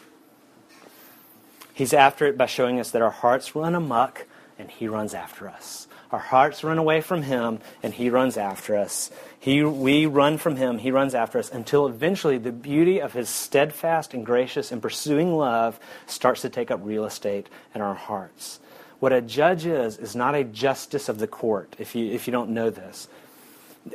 He's 1.73 1.93
after 1.93 2.27
it 2.27 2.39
by 2.39 2.47
showing 2.47 2.79
us 2.79 2.93
that 2.93 3.03
our 3.03 3.11
hearts 3.11 3.57
run 3.57 3.75
amuck 3.75 4.27
and 4.59 4.71
He 4.71 4.87
runs 4.87 5.15
after 5.15 5.49
us. 5.49 5.89
Our 6.13 6.21
hearts 6.21 6.63
run 6.63 6.79
away 6.79 7.01
from 7.01 7.23
Him 7.23 7.59
and 7.83 7.93
He 7.93 8.11
runs 8.11 8.37
after 8.37 8.77
us. 8.77 9.11
He, 9.41 9.65
we 9.65 10.07
run 10.07 10.39
from 10.39 10.55
Him, 10.55 10.79
He 10.79 10.93
runs 10.93 11.15
after 11.15 11.39
us 11.39 11.51
until 11.51 11.89
eventually 11.89 12.39
the 12.39 12.53
beauty 12.53 13.01
of 13.01 13.13
His 13.13 13.29
steadfast 13.29 14.15
and 14.15 14.25
gracious 14.25 14.71
and 14.71 14.81
pursuing 14.81 15.35
love 15.35 15.81
starts 16.07 16.43
to 16.43 16.49
take 16.49 16.71
up 16.71 16.81
real 16.85 17.05
estate 17.05 17.49
in 17.75 17.81
our 17.81 17.95
hearts. 17.95 18.61
What 19.01 19.13
a 19.13 19.21
judge 19.21 19.67
is, 19.67 19.99
is 19.99 20.15
not 20.15 20.37
a 20.37 20.45
justice 20.45 21.09
of 21.09 21.19
the 21.19 21.27
court, 21.27 21.75
if 21.79 21.97
you, 21.97 22.13
if 22.13 22.29
you 22.29 22.33
don't 22.33 22.51
know 22.51 22.71
this. 22.71 23.09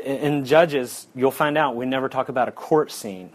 In, 0.06 0.46
Judges, 0.46 1.08
you'll 1.16 1.32
find 1.32 1.58
out 1.58 1.76
we 1.76 1.86
never 1.86 2.10
talk 2.10 2.30
about 2.30 2.48
a 2.48 2.52
court 2.52 2.92
scene. 2.92 3.32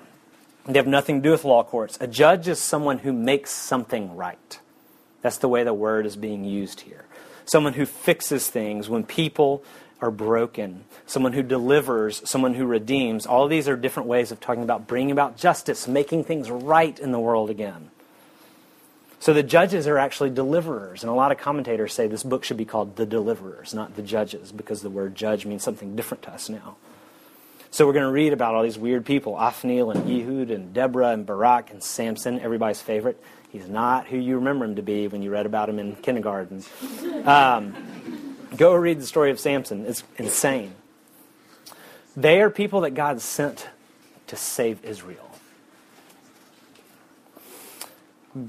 They 0.66 0.78
have 0.78 0.86
nothing 0.86 1.16
to 1.16 1.22
do 1.22 1.30
with 1.32 1.44
law 1.44 1.64
courts. 1.64 1.98
A 2.00 2.06
judge 2.06 2.48
is 2.48 2.58
someone 2.58 2.98
who 2.98 3.12
makes 3.12 3.50
something 3.50 4.16
right. 4.16 4.60
That's 5.20 5.38
the 5.38 5.48
way 5.48 5.64
the 5.64 5.74
word 5.74 6.06
is 6.06 6.16
being 6.16 6.44
used 6.44 6.82
here. 6.82 7.04
Someone 7.44 7.74
who 7.74 7.86
fixes 7.86 8.48
things 8.48 8.88
when 8.88 9.04
people 9.04 9.64
are 10.00 10.10
broken. 10.10 10.84
Someone 11.06 11.32
who 11.32 11.42
delivers, 11.42 12.28
someone 12.28 12.54
who 12.54 12.66
redeems. 12.66 13.26
All 13.26 13.48
these 13.48 13.68
are 13.68 13.76
different 13.76 14.08
ways 14.08 14.32
of 14.32 14.40
talking 14.40 14.62
about 14.62 14.86
bringing 14.86 15.10
about 15.10 15.36
justice, 15.36 15.88
making 15.88 16.24
things 16.24 16.50
right 16.50 16.98
in 16.98 17.12
the 17.12 17.20
world 17.20 17.50
again. 17.50 17.90
So 19.20 19.32
the 19.32 19.42
judges 19.42 19.86
are 19.86 19.96
actually 19.96 20.30
deliverers. 20.30 21.02
And 21.02 21.10
a 21.10 21.14
lot 21.14 21.32
of 21.32 21.38
commentators 21.38 21.94
say 21.94 22.06
this 22.06 22.22
book 22.22 22.44
should 22.44 22.56
be 22.56 22.64
called 22.64 22.96
The 22.96 23.06
Deliverers, 23.06 23.72
not 23.72 23.96
The 23.96 24.02
Judges, 24.02 24.52
because 24.52 24.82
the 24.82 24.90
word 24.90 25.14
judge 25.14 25.46
means 25.46 25.62
something 25.62 25.96
different 25.96 26.22
to 26.24 26.32
us 26.32 26.48
now. 26.48 26.76
So 27.70 27.86
we're 27.86 27.92
going 27.92 28.04
to 28.04 28.12
read 28.12 28.32
about 28.32 28.54
all 28.54 28.62
these 28.62 28.78
weird 28.78 29.04
people 29.04 29.34
Othniel 29.36 29.90
and 29.90 30.08
Ehud 30.08 30.50
and 30.50 30.72
Deborah 30.72 31.08
and 31.08 31.26
Barak 31.26 31.70
and 31.70 31.82
Samson, 31.82 32.38
everybody's 32.38 32.80
favorite. 32.80 33.20
He's 33.50 33.68
not 33.68 34.06
who 34.06 34.16
you 34.16 34.36
remember 34.36 34.64
him 34.64 34.76
to 34.76 34.82
be 34.82 35.08
when 35.08 35.22
you 35.22 35.30
read 35.30 35.46
about 35.46 35.68
him 35.68 35.78
in 35.78 35.96
kindergarten. 35.96 36.62
Um, 37.24 38.36
go 38.56 38.74
read 38.74 39.00
the 39.00 39.06
story 39.06 39.30
of 39.30 39.40
Samson. 39.40 39.86
It's 39.86 40.04
insane. 40.18 40.74
They 42.16 42.40
are 42.42 42.50
people 42.50 42.82
that 42.82 42.90
God 42.90 43.20
sent 43.20 43.68
to 44.28 44.36
save 44.36 44.84
Israel. 44.84 45.30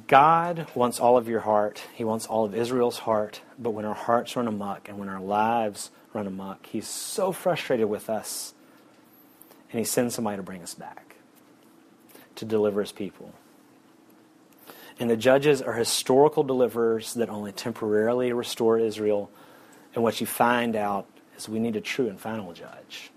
God 0.07 0.67
wants 0.73 0.99
all 0.99 1.17
of 1.17 1.27
your 1.27 1.41
heart. 1.41 1.83
He 1.93 2.03
wants 2.03 2.25
all 2.25 2.45
of 2.45 2.55
Israel's 2.55 2.99
heart. 2.99 3.41
But 3.59 3.71
when 3.71 3.85
our 3.85 3.93
hearts 3.93 4.35
run 4.35 4.47
amok 4.47 4.89
and 4.89 4.97
when 4.97 5.09
our 5.09 5.21
lives 5.21 5.91
run 6.13 6.25
amok, 6.25 6.65
He's 6.65 6.87
so 6.87 7.31
frustrated 7.31 7.87
with 7.87 8.09
us 8.09 8.55
and 9.75 9.79
he 9.81 9.83
sends 9.83 10.15
somebody 10.15 10.37
to 10.37 10.41
bring 10.41 10.63
us 10.63 10.73
back, 10.73 11.17
to 12.35 12.45
deliver 12.45 12.79
his 12.79 12.93
people. 12.93 13.33
And 14.97 15.09
the 15.09 15.17
judges 15.17 15.61
are 15.61 15.73
historical 15.73 16.43
deliverers 16.43 17.13
that 17.15 17.27
only 17.27 17.51
temporarily 17.51 18.31
restore 18.31 18.79
Israel. 18.79 19.29
And 19.93 20.01
what 20.01 20.21
you 20.21 20.27
find 20.27 20.77
out 20.77 21.07
is 21.35 21.49
we 21.49 21.59
need 21.59 21.75
a 21.75 21.81
true 21.81 22.07
and 22.07 22.17
final 22.17 22.53
judge. 22.53 23.11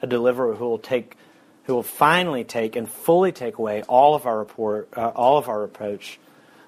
A 0.00 0.06
deliverer 0.06 0.54
who 0.54 0.64
will 0.64 0.78
take 0.78 1.18
who 1.64 1.74
will 1.74 1.82
finally 1.82 2.44
take 2.44 2.76
and 2.76 2.88
fully 2.88 3.32
take 3.32 3.58
away 3.58 3.82
all 3.82 4.14
of 4.14 4.26
our 4.26 4.38
report, 4.38 4.88
uh, 4.96 5.08
all 5.08 5.38
of 5.38 5.48
our 5.48 5.60
reproach. 5.60 6.18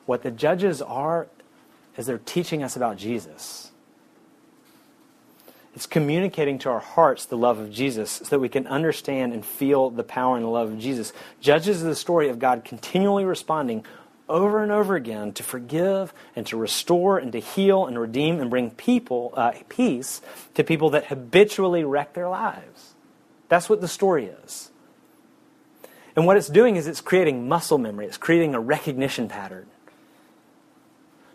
What 0.06 0.22
the 0.22 0.30
judges 0.30 0.80
are 0.82 1.26
is 1.96 2.06
they're 2.06 2.18
teaching 2.18 2.62
us 2.62 2.76
about 2.76 2.96
Jesus. 2.96 3.70
It's 5.74 5.86
communicating 5.86 6.58
to 6.60 6.70
our 6.70 6.80
hearts 6.80 7.26
the 7.26 7.36
love 7.36 7.58
of 7.58 7.70
Jesus 7.70 8.10
so 8.10 8.24
that 8.24 8.38
we 8.38 8.48
can 8.48 8.66
understand 8.66 9.34
and 9.34 9.44
feel 9.44 9.90
the 9.90 10.02
power 10.02 10.36
and 10.36 10.44
the 10.44 10.48
love 10.48 10.72
of 10.72 10.78
Jesus. 10.78 11.12
Judges 11.40 11.78
is 11.78 11.82
the 11.82 11.94
story 11.94 12.30
of 12.30 12.38
God 12.38 12.64
continually 12.64 13.26
responding 13.26 13.84
over 14.28 14.62
and 14.62 14.72
over 14.72 14.96
again 14.96 15.32
to 15.34 15.42
forgive 15.42 16.14
and 16.34 16.46
to 16.46 16.56
restore 16.56 17.18
and 17.18 17.30
to 17.32 17.38
heal 17.38 17.84
and 17.84 17.98
redeem 17.98 18.40
and 18.40 18.48
bring 18.48 18.70
people 18.70 19.34
uh, 19.36 19.52
peace 19.68 20.22
to 20.54 20.64
people 20.64 20.90
that 20.90 21.06
habitually 21.06 21.84
wreck 21.84 22.14
their 22.14 22.28
lives. 22.28 22.94
That's 23.48 23.68
what 23.68 23.82
the 23.82 23.88
story 23.88 24.26
is. 24.44 24.70
And 26.16 26.26
what 26.26 26.38
it's 26.38 26.48
doing 26.48 26.76
is 26.76 26.86
it's 26.86 27.02
creating 27.02 27.46
muscle 27.46 27.76
memory. 27.76 28.06
It's 28.06 28.16
creating 28.16 28.54
a 28.54 28.60
recognition 28.60 29.28
pattern. 29.28 29.66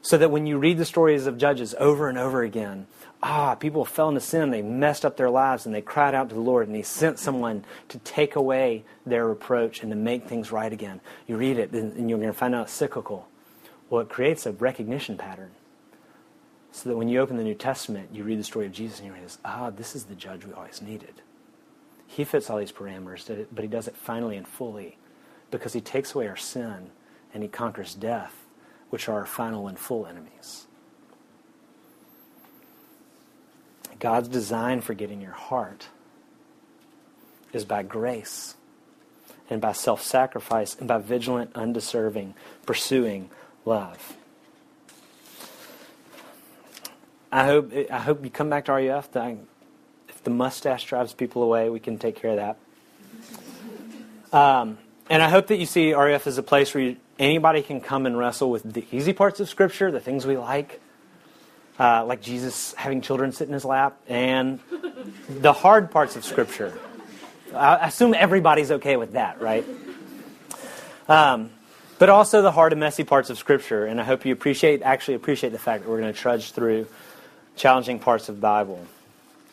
So 0.01 0.17
that 0.17 0.31
when 0.31 0.47
you 0.47 0.57
read 0.57 0.79
the 0.79 0.85
stories 0.85 1.27
of 1.27 1.37
judges 1.37 1.75
over 1.79 2.09
and 2.09 2.17
over 2.17 2.41
again, 2.41 2.87
ah, 3.21 3.53
people 3.53 3.85
fell 3.85 4.09
into 4.09 4.19
sin, 4.19 4.49
they 4.49 4.63
messed 4.63 5.05
up 5.05 5.15
their 5.15 5.29
lives, 5.29 5.67
and 5.67 5.75
they 5.75 5.81
cried 5.81 6.15
out 6.15 6.29
to 6.29 6.35
the 6.35 6.41
Lord, 6.41 6.67
and 6.67 6.75
He 6.75 6.81
sent 6.81 7.19
someone 7.19 7.63
to 7.89 7.99
take 7.99 8.35
away 8.35 8.83
their 9.05 9.27
reproach 9.27 9.83
and 9.83 9.91
to 9.91 9.95
make 9.95 10.27
things 10.27 10.51
right 10.51 10.73
again. 10.73 11.01
You 11.27 11.37
read 11.37 11.59
it, 11.59 11.71
and 11.71 12.09
you're 12.09 12.17
going 12.17 12.31
to 12.31 12.37
find 12.37 12.55
out 12.55 12.63
it's 12.63 12.73
cyclical. 12.73 13.27
Well, 13.91 14.01
it 14.01 14.09
creates 14.09 14.47
a 14.47 14.53
recognition 14.53 15.17
pattern. 15.17 15.51
So 16.71 16.89
that 16.89 16.97
when 16.97 17.07
you 17.07 17.19
open 17.19 17.37
the 17.37 17.43
New 17.43 17.53
Testament, 17.53 18.09
you 18.11 18.23
read 18.23 18.39
the 18.39 18.43
story 18.43 18.65
of 18.65 18.71
Jesus, 18.71 18.97
and 18.97 19.07
you 19.07 19.13
realize, 19.13 19.37
ah, 19.45 19.69
this 19.69 19.95
is 19.95 20.05
the 20.05 20.15
judge 20.15 20.43
we 20.45 20.53
always 20.53 20.81
needed. 20.81 21.21
He 22.11 22.25
fits 22.25 22.49
all 22.49 22.57
these 22.57 22.73
parameters, 22.73 23.47
but 23.53 23.63
He 23.63 23.69
does 23.69 23.87
it 23.87 23.95
finally 23.95 24.35
and 24.35 24.45
fully 24.45 24.97
because 25.49 25.71
He 25.71 25.79
takes 25.79 26.13
away 26.13 26.27
our 26.27 26.35
sin 26.35 26.91
and 27.33 27.41
He 27.41 27.47
conquers 27.47 27.95
death, 27.95 28.35
which 28.89 29.07
are 29.07 29.19
our 29.19 29.25
final 29.25 29.69
and 29.69 29.79
full 29.79 30.05
enemies. 30.05 30.67
God's 33.99 34.27
design 34.27 34.81
for 34.81 34.93
getting 34.93 35.21
your 35.21 35.31
heart 35.31 35.87
is 37.53 37.63
by 37.63 37.81
grace 37.83 38.55
and 39.49 39.61
by 39.61 39.71
self 39.71 40.01
sacrifice 40.01 40.75
and 40.75 40.89
by 40.89 40.97
vigilant, 40.97 41.51
undeserving, 41.55 42.33
pursuing 42.65 43.29
love. 43.63 44.17
I 47.31 47.45
hope, 47.45 47.71
I 47.89 47.99
hope 47.99 48.25
you 48.25 48.29
come 48.29 48.49
back 48.49 48.65
to 48.65 48.73
RUF. 48.73 49.09
The 50.23 50.29
mustache 50.29 50.85
drives 50.85 51.13
people 51.13 51.41
away, 51.43 51.69
we 51.69 51.79
can 51.79 51.97
take 51.97 52.15
care 52.15 52.31
of 52.31 52.57
that. 54.31 54.37
Um, 54.37 54.77
and 55.09 55.21
I 55.21 55.29
hope 55.29 55.47
that 55.47 55.57
you 55.57 55.65
see 55.65 55.93
RUF 55.93 56.27
as 56.27 56.37
a 56.37 56.43
place 56.43 56.73
where 56.73 56.83
you, 56.83 56.97
anybody 57.19 57.61
can 57.61 57.81
come 57.81 58.05
and 58.05 58.17
wrestle 58.17 58.49
with 58.49 58.71
the 58.71 58.85
easy 58.91 59.13
parts 59.13 59.39
of 59.39 59.49
Scripture, 59.49 59.91
the 59.91 59.99
things 59.99 60.25
we 60.25 60.37
like, 60.37 60.79
uh, 61.79 62.05
like 62.05 62.21
Jesus 62.21 62.73
having 62.75 63.01
children 63.01 63.31
sit 63.31 63.47
in 63.47 63.53
his 63.53 63.65
lap, 63.65 63.97
and 64.07 64.59
the 65.27 65.53
hard 65.53 65.91
parts 65.91 66.15
of 66.15 66.23
Scripture. 66.23 66.73
I 67.53 67.87
assume 67.87 68.13
everybody's 68.13 68.71
okay 68.71 68.95
with 68.95 69.13
that, 69.13 69.41
right? 69.41 69.65
Um, 71.09 71.49
but 71.99 72.09
also 72.09 72.41
the 72.41 72.51
hard 72.51 72.71
and 72.71 72.79
messy 72.79 73.03
parts 73.03 73.29
of 73.29 73.37
Scripture, 73.37 73.85
and 73.85 73.99
I 73.99 74.03
hope 74.03 74.25
you 74.25 74.31
appreciate, 74.31 74.81
actually 74.81 75.15
appreciate 75.15 75.49
the 75.49 75.59
fact 75.59 75.83
that 75.83 75.89
we're 75.89 75.99
going 75.99 76.13
to 76.13 76.17
trudge 76.17 76.51
through 76.51 76.87
challenging 77.55 77.99
parts 77.99 78.29
of 78.29 78.35
the 78.35 78.41
Bible. 78.41 78.85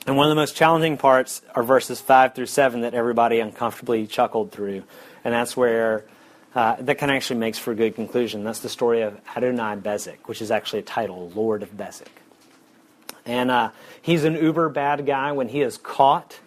And 0.06 0.16
one 0.16 0.26
of 0.26 0.30
the 0.30 0.36
most 0.36 0.56
challenging 0.56 0.96
parts 0.96 1.42
are 1.54 1.62
verses 1.62 2.00
5 2.00 2.34
through 2.34 2.46
7 2.46 2.80
that 2.80 2.94
everybody 2.94 3.40
uncomfortably 3.40 4.06
chuckled 4.06 4.52
through. 4.52 4.84
And 5.24 5.34
that's 5.34 5.56
where 5.56 6.04
uh, 6.54 6.76
that 6.80 6.98
kind 6.98 7.10
of 7.10 7.16
actually 7.16 7.40
makes 7.40 7.58
for 7.58 7.72
a 7.72 7.74
good 7.74 7.94
conclusion. 7.94 8.44
That's 8.44 8.60
the 8.60 8.68
story 8.68 9.02
of 9.02 9.22
Adoni 9.26 9.82
Bezek, 9.82 10.18
which 10.24 10.40
is 10.40 10.50
actually 10.50 10.80
a 10.80 10.82
title, 10.82 11.30
Lord 11.34 11.62
of 11.62 11.76
Bezek. 11.76 12.08
And 13.26 13.50
uh, 13.50 13.70
he's 14.00 14.24
an 14.24 14.34
uber 14.34 14.70
bad 14.70 15.04
guy 15.04 15.32
when 15.32 15.48
he 15.48 15.60
is 15.60 15.76
caught. 15.76 16.38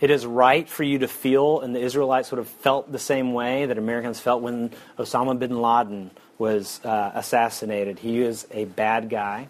It 0.00 0.10
is 0.10 0.26
right 0.26 0.68
for 0.68 0.82
you 0.82 0.98
to 0.98 1.08
feel, 1.08 1.60
and 1.60 1.74
the 1.74 1.80
Israelites 1.80 2.32
would 2.32 2.38
have 2.38 2.48
felt 2.48 2.90
the 2.90 2.98
same 2.98 3.32
way 3.32 3.66
that 3.66 3.78
Americans 3.78 4.18
felt 4.18 4.42
when 4.42 4.72
Osama 4.98 5.38
bin 5.38 5.62
Laden 5.62 6.10
was 6.36 6.84
uh, 6.84 7.12
assassinated. 7.14 8.00
He 8.00 8.20
is 8.20 8.46
a 8.50 8.64
bad 8.64 9.08
guy. 9.08 9.48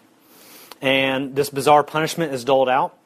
And 0.82 1.34
this 1.34 1.48
bizarre 1.48 1.82
punishment 1.82 2.34
is 2.34 2.44
doled 2.44 2.68
out. 2.68 2.96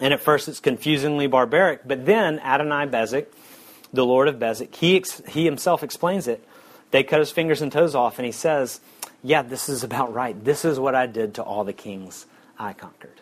And 0.00 0.12
at 0.12 0.20
first 0.20 0.48
it's 0.48 0.60
confusingly 0.60 1.26
barbaric. 1.26 1.86
But 1.86 2.06
then 2.06 2.38
Adoni 2.40 2.90
Bezek, 2.90 3.26
the 3.92 4.04
Lord 4.04 4.28
of 4.28 4.36
Bezek, 4.36 4.74
he, 4.74 4.96
ex- 4.96 5.22
he 5.28 5.44
himself 5.44 5.82
explains 5.82 6.26
it. 6.26 6.46
They 6.90 7.02
cut 7.02 7.20
his 7.20 7.30
fingers 7.30 7.60
and 7.62 7.72
toes 7.72 7.94
off, 7.94 8.18
and 8.18 8.26
he 8.26 8.32
says, 8.32 8.80
Yeah, 9.22 9.42
this 9.42 9.68
is 9.68 9.82
about 9.82 10.14
right. 10.14 10.44
This 10.44 10.64
is 10.64 10.78
what 10.78 10.94
I 10.94 11.06
did 11.06 11.34
to 11.34 11.42
all 11.42 11.64
the 11.64 11.72
kings 11.72 12.26
I 12.58 12.72
conquered. 12.72 13.20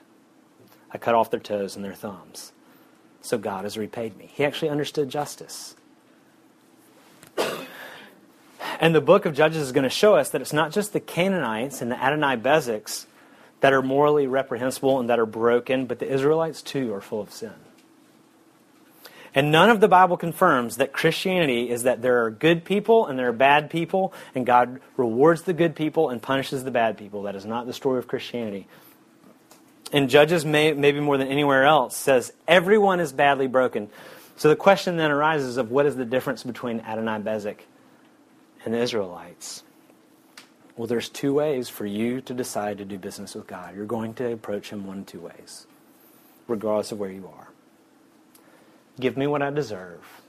I 0.90 0.98
cut 0.98 1.14
off 1.14 1.30
their 1.30 1.40
toes 1.40 1.76
and 1.76 1.84
their 1.84 1.94
thumbs. 1.94 2.52
So 3.22 3.38
God 3.38 3.64
has 3.64 3.78
repaid 3.78 4.16
me. 4.16 4.30
He 4.34 4.44
actually 4.44 4.68
understood 4.68 5.08
justice. 5.08 5.74
And 8.80 8.94
the 8.94 9.00
book 9.00 9.26
of 9.26 9.34
Judges 9.34 9.62
is 9.62 9.72
going 9.72 9.84
to 9.84 9.90
show 9.90 10.16
us 10.16 10.30
that 10.30 10.40
it's 10.40 10.52
not 10.52 10.72
just 10.72 10.92
the 10.92 11.00
Canaanites 11.00 11.80
and 11.82 11.90
the 11.90 11.94
Adoni 11.96 12.40
Bezeks 12.40 13.06
that 13.62 13.72
are 13.72 13.80
morally 13.80 14.26
reprehensible 14.26 14.98
and 14.98 15.08
that 15.08 15.20
are 15.20 15.26
broken, 15.26 15.86
but 15.86 16.00
the 16.00 16.12
Israelites 16.12 16.62
too 16.62 16.92
are 16.92 17.00
full 17.00 17.20
of 17.20 17.32
sin. 17.32 17.54
And 19.34 19.50
none 19.50 19.70
of 19.70 19.80
the 19.80 19.88
Bible 19.88 20.16
confirms 20.16 20.76
that 20.76 20.92
Christianity 20.92 21.70
is 21.70 21.84
that 21.84 22.02
there 22.02 22.24
are 22.24 22.30
good 22.30 22.64
people 22.64 23.06
and 23.06 23.16
there 23.16 23.28
are 23.28 23.32
bad 23.32 23.70
people, 23.70 24.12
and 24.34 24.44
God 24.44 24.80
rewards 24.96 25.42
the 25.42 25.52
good 25.52 25.76
people 25.76 26.10
and 26.10 26.20
punishes 26.20 26.64
the 26.64 26.72
bad 26.72 26.98
people. 26.98 27.22
That 27.22 27.36
is 27.36 27.46
not 27.46 27.66
the 27.66 27.72
story 27.72 27.98
of 27.98 28.08
Christianity. 28.08 28.66
And 29.92 30.10
Judges, 30.10 30.44
may, 30.44 30.72
maybe 30.72 30.98
more 30.98 31.16
than 31.16 31.28
anywhere 31.28 31.64
else, 31.64 31.96
says 31.96 32.32
everyone 32.48 32.98
is 32.98 33.12
badly 33.12 33.46
broken. 33.46 33.90
So 34.36 34.48
the 34.48 34.56
question 34.56 34.96
then 34.96 35.12
arises 35.12 35.56
of 35.56 35.70
what 35.70 35.86
is 35.86 35.94
the 35.94 36.04
difference 36.04 36.42
between 36.42 36.80
Adoni 36.80 37.22
Bezek 37.22 37.58
and 38.64 38.74
the 38.74 38.78
Israelites? 38.78 39.62
Well, 40.76 40.86
there's 40.86 41.08
two 41.08 41.34
ways 41.34 41.68
for 41.68 41.86
you 41.86 42.20
to 42.22 42.34
decide 42.34 42.78
to 42.78 42.84
do 42.84 42.98
business 42.98 43.34
with 43.34 43.46
God. 43.46 43.76
You're 43.76 43.84
going 43.86 44.14
to 44.14 44.32
approach 44.32 44.70
Him 44.70 44.86
one 44.86 45.00
of 45.00 45.06
two 45.06 45.20
ways, 45.20 45.66
regardless 46.48 46.92
of 46.92 46.98
where 46.98 47.10
you 47.10 47.28
are. 47.36 47.48
Give 48.98 49.16
me 49.16 49.26
what 49.26 49.42
I 49.42 49.50
deserve, 49.50 50.22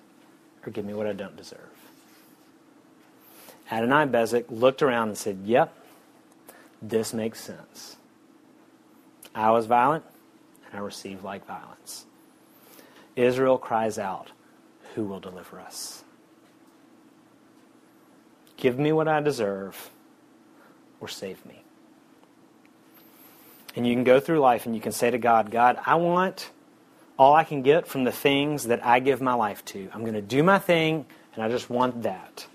or 0.65 0.71
give 0.71 0.85
me 0.85 0.93
what 0.93 1.07
I 1.07 1.13
don't 1.13 1.35
deserve. 1.37 1.59
Adoni 3.71 4.11
Bezek 4.11 4.45
looked 4.49 4.81
around 4.81 5.09
and 5.09 5.17
said, 5.17 5.39
Yep, 5.45 5.73
this 6.81 7.13
makes 7.13 7.39
sense. 7.39 7.97
I 9.33 9.51
was 9.51 9.65
violent, 9.65 10.03
and 10.67 10.79
I 10.79 10.83
received 10.83 11.23
like 11.23 11.45
violence. 11.47 12.05
Israel 13.15 13.57
cries 13.57 13.97
out, 13.97 14.31
Who 14.95 15.05
will 15.05 15.19
deliver 15.19 15.59
us? 15.59 16.03
Give 18.57 18.77
me 18.77 18.91
what 18.91 19.07
I 19.07 19.21
deserve, 19.21 19.89
or 21.03 21.09
save 21.09 21.45
me. 21.45 21.61
And 23.75 23.85
you 23.85 23.93
can 23.93 24.05
go 24.05 24.21
through 24.21 24.39
life 24.39 24.65
and 24.65 24.73
you 24.73 24.79
can 24.79 24.93
say 24.93 25.11
to 25.11 25.17
God, 25.17 25.51
God, 25.51 25.77
I 25.85 25.95
want 25.95 26.49
all 27.19 27.35
I 27.35 27.43
can 27.43 27.61
get 27.61 27.87
from 27.87 28.05
the 28.05 28.11
things 28.11 28.67
that 28.67 28.85
I 28.85 28.99
give 28.99 29.19
my 29.19 29.33
life 29.33 29.65
to. 29.65 29.89
I'm 29.93 30.01
going 30.01 30.13
to 30.13 30.21
do 30.21 30.43
my 30.43 30.59
thing, 30.59 31.05
and 31.35 31.43
I 31.43 31.49
just 31.49 31.69
want 31.69 32.03
that. 32.03 32.47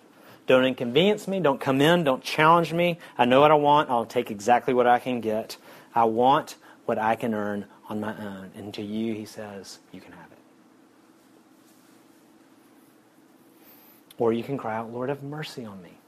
Don't 0.46 0.64
inconvenience 0.64 1.28
me. 1.28 1.40
Don't 1.40 1.60
come 1.60 1.82
in. 1.82 2.04
Don't 2.04 2.22
challenge 2.22 2.72
me. 2.72 2.98
I 3.18 3.26
know 3.26 3.42
what 3.42 3.50
I 3.50 3.54
want. 3.54 3.90
I'll 3.90 4.06
take 4.06 4.30
exactly 4.30 4.72
what 4.72 4.86
I 4.86 4.98
can 4.98 5.20
get. 5.20 5.58
I 5.94 6.04
want 6.04 6.56
what 6.86 6.98
I 6.98 7.16
can 7.16 7.34
earn 7.34 7.66
on 7.90 8.00
my 8.00 8.16
own. 8.16 8.50
And 8.56 8.72
to 8.74 8.82
you, 8.82 9.12
he 9.12 9.26
says, 9.26 9.78
you 9.92 10.00
can 10.00 10.12
have 10.12 10.32
it. 10.32 10.38
Or 14.16 14.32
you 14.32 14.42
can 14.42 14.56
cry 14.56 14.76
out, 14.76 14.90
Lord, 14.90 15.10
have 15.10 15.22
mercy 15.22 15.66
on 15.66 15.82
me. 15.82 15.98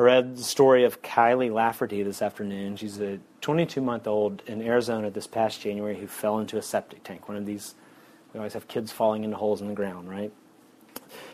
I 0.00 0.02
read 0.02 0.38
the 0.38 0.42
story 0.42 0.84
of 0.84 1.02
Kylie 1.02 1.52
Lafferty 1.52 2.02
this 2.02 2.22
afternoon. 2.22 2.76
She's 2.76 2.98
a 3.02 3.20
22 3.42 3.82
month 3.82 4.06
old 4.06 4.42
in 4.46 4.62
Arizona 4.62 5.10
this 5.10 5.26
past 5.26 5.60
January 5.60 5.94
who 5.94 6.06
fell 6.06 6.38
into 6.38 6.56
a 6.56 6.62
septic 6.62 7.04
tank. 7.04 7.28
One 7.28 7.36
of 7.36 7.44
these, 7.44 7.74
we 8.32 8.38
always 8.38 8.54
have 8.54 8.66
kids 8.66 8.90
falling 8.90 9.24
into 9.24 9.36
holes 9.36 9.60
in 9.60 9.68
the 9.68 9.74
ground, 9.74 10.08
right? 10.08 10.32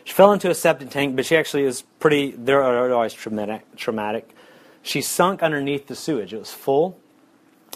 She 0.03 0.13
fell 0.13 0.33
into 0.33 0.49
a 0.49 0.53
septic 0.53 0.89
tank, 0.89 1.15
but 1.15 1.25
she 1.25 1.37
actually 1.37 1.63
is 1.63 1.83
pretty, 2.01 2.31
they're 2.31 2.61
always 2.91 3.13
traumatic. 3.13 3.73
traumatic. 3.77 4.35
She 4.81 5.01
sunk 5.01 5.41
underneath 5.41 5.87
the 5.87 5.95
sewage. 5.95 6.33
It 6.33 6.39
was 6.39 6.51
full, 6.51 6.99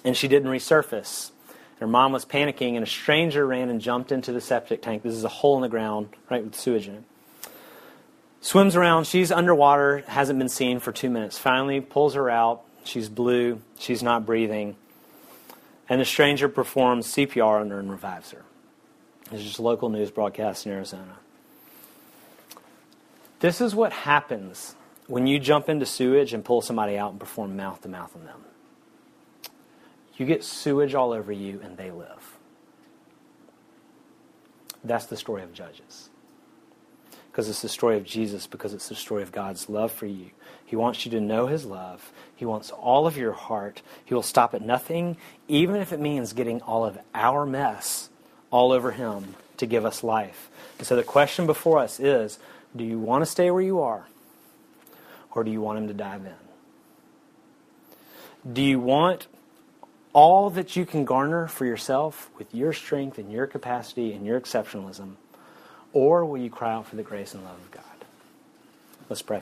and 0.04 0.18
she 0.18 0.28
didn't 0.28 0.52
resurface. 0.52 1.32
Her 1.80 1.88
mom 1.88 2.12
was 2.12 2.26
panicking, 2.26 2.76
and 2.76 2.84
a 2.84 2.90
stranger 2.90 3.48
ran 3.48 3.70
and 3.70 3.80
jumped 3.80 4.12
into 4.12 4.34
the 4.34 4.42
septic 4.42 4.82
tank. 4.82 5.04
This 5.04 5.14
is 5.14 5.24
a 5.24 5.30
hole 5.30 5.56
in 5.56 5.62
the 5.62 5.70
ground, 5.70 6.10
right, 6.30 6.44
with 6.44 6.54
sewage 6.54 6.90
in 6.90 6.96
it. 6.96 7.04
Swims 8.42 8.76
around. 8.76 9.06
She's 9.06 9.32
underwater, 9.32 10.00
hasn't 10.08 10.40
been 10.40 10.50
seen 10.50 10.80
for 10.80 10.92
two 10.92 11.10
minutes. 11.10 11.38
Finally, 11.38 11.82
pulls 11.82 12.16
her 12.16 12.30
out. 12.30 12.64
She's 12.84 13.08
blue. 13.08 13.62
She's 13.78 14.02
not 14.02 14.26
breathing. 14.26 14.76
And 15.88 16.02
the 16.02 16.06
stranger 16.06 16.50
performs 16.50 17.08
CPR 17.08 17.62
on 17.62 17.70
her 17.70 17.80
and 17.80 17.92
revives 17.92 18.32
her. 18.32 18.44
This 19.30 19.42
is 19.42 19.48
just 19.48 19.60
local 19.60 19.90
news 19.90 20.10
broadcast 20.10 20.66
in 20.66 20.72
Arizona. 20.72 21.18
This 23.40 23.62
is 23.62 23.76
what 23.76 23.94
happens 23.94 24.76
when 25.08 25.28
you 25.28 25.40
jump 25.40 25.70
into 25.70 25.86
sewage 25.86 26.34
and 26.34 26.44
pull 26.44 26.62
somebody 26.62 26.98
out 26.98 27.12
and 27.12 27.20
perform 27.20 27.56
mouth 27.56 27.82
to 27.82 27.90
mouth 27.90 28.16
on 28.16 28.26
them. 28.26 28.42
You 30.18 30.26
get 30.26 30.44
sewage 30.44 30.94
all 30.94 31.12
over 31.12 31.32
you 31.32 31.60
and 31.64 31.78
they 31.78 31.92
live. 31.92 32.38
That's 34.84 35.06
the 35.06 35.18
story 35.18 35.44
of 35.44 35.54
Judges 35.54 36.11
because 37.32 37.48
it's 37.48 37.62
the 37.62 37.70
story 37.70 37.96
of 37.96 38.04
Jesus, 38.04 38.46
because 38.46 38.74
it's 38.74 38.90
the 38.90 38.96
story 38.96 39.24
of 39.24 39.32
God's 39.32 39.70
love 39.70 39.94
for 39.94 40.06
you. 40.06 40.32
He 40.66 40.76
wants 40.76 41.06
you 41.06 41.12
to 41.12 41.22
know 41.22 41.48
His 41.48 41.66
love. 41.66 42.12
He 42.36 42.44
wants 42.44 42.72
all 42.72 43.08
of 43.08 43.16
your 43.18 43.32
heart. 43.32 43.82
He 44.04 44.14
will 44.14 44.22
stop 44.22 44.54
at 44.54 44.62
nothing, 44.62 45.16
even 45.48 45.78
if 45.78 45.94
it 45.94 46.00
means 46.00 46.34
getting 46.34 46.62
all 46.62 46.84
of 46.86 47.00
our 47.16 47.46
mess 47.46 48.10
all 48.52 48.74
over 48.74 48.92
Him 48.92 49.36
to 49.58 49.66
give 49.66 49.86
us 49.86 50.04
life. 50.04 50.50
And 50.78 50.86
so 50.86 50.98
the 50.98 51.04
question 51.04 51.46
before 51.46 51.80
us 51.80 52.00
is 52.02 52.38
do 52.76 52.84
you 52.84 53.00
want 53.00 53.22
to 53.22 53.26
stay 53.26 53.50
where 53.50 53.62
you 53.62 53.80
are, 53.80 54.06
or 55.32 55.46
do 55.46 55.52
you 55.52 55.62
want 55.62 55.78
Him 55.78 55.88
to 55.88 55.94
dive 55.94 56.26
in? 56.26 56.34
Do 58.54 58.62
you 58.62 58.80
want 58.80 59.28
all 60.14 60.50
that 60.50 60.76
you 60.76 60.86
can 60.86 61.06
garner 61.06 61.48
for 61.48 61.66
yourself 61.66 62.30
with 62.38 62.54
your 62.54 62.74
strength 62.74 63.18
and 63.18 63.32
your 63.32 63.48
capacity 63.48 64.12
and 64.12 64.26
your 64.26 64.38
exceptionalism? 64.40 65.16
Or 65.94 66.26
will 66.26 66.38
you 66.38 66.50
cry 66.50 66.74
out 66.74 66.88
for 66.88 66.96
the 66.96 67.04
grace 67.04 67.34
and 67.34 67.44
love 67.44 67.58
of 67.58 67.72
God? 67.72 67.84
Let's 69.10 69.22
pray. 69.22 69.42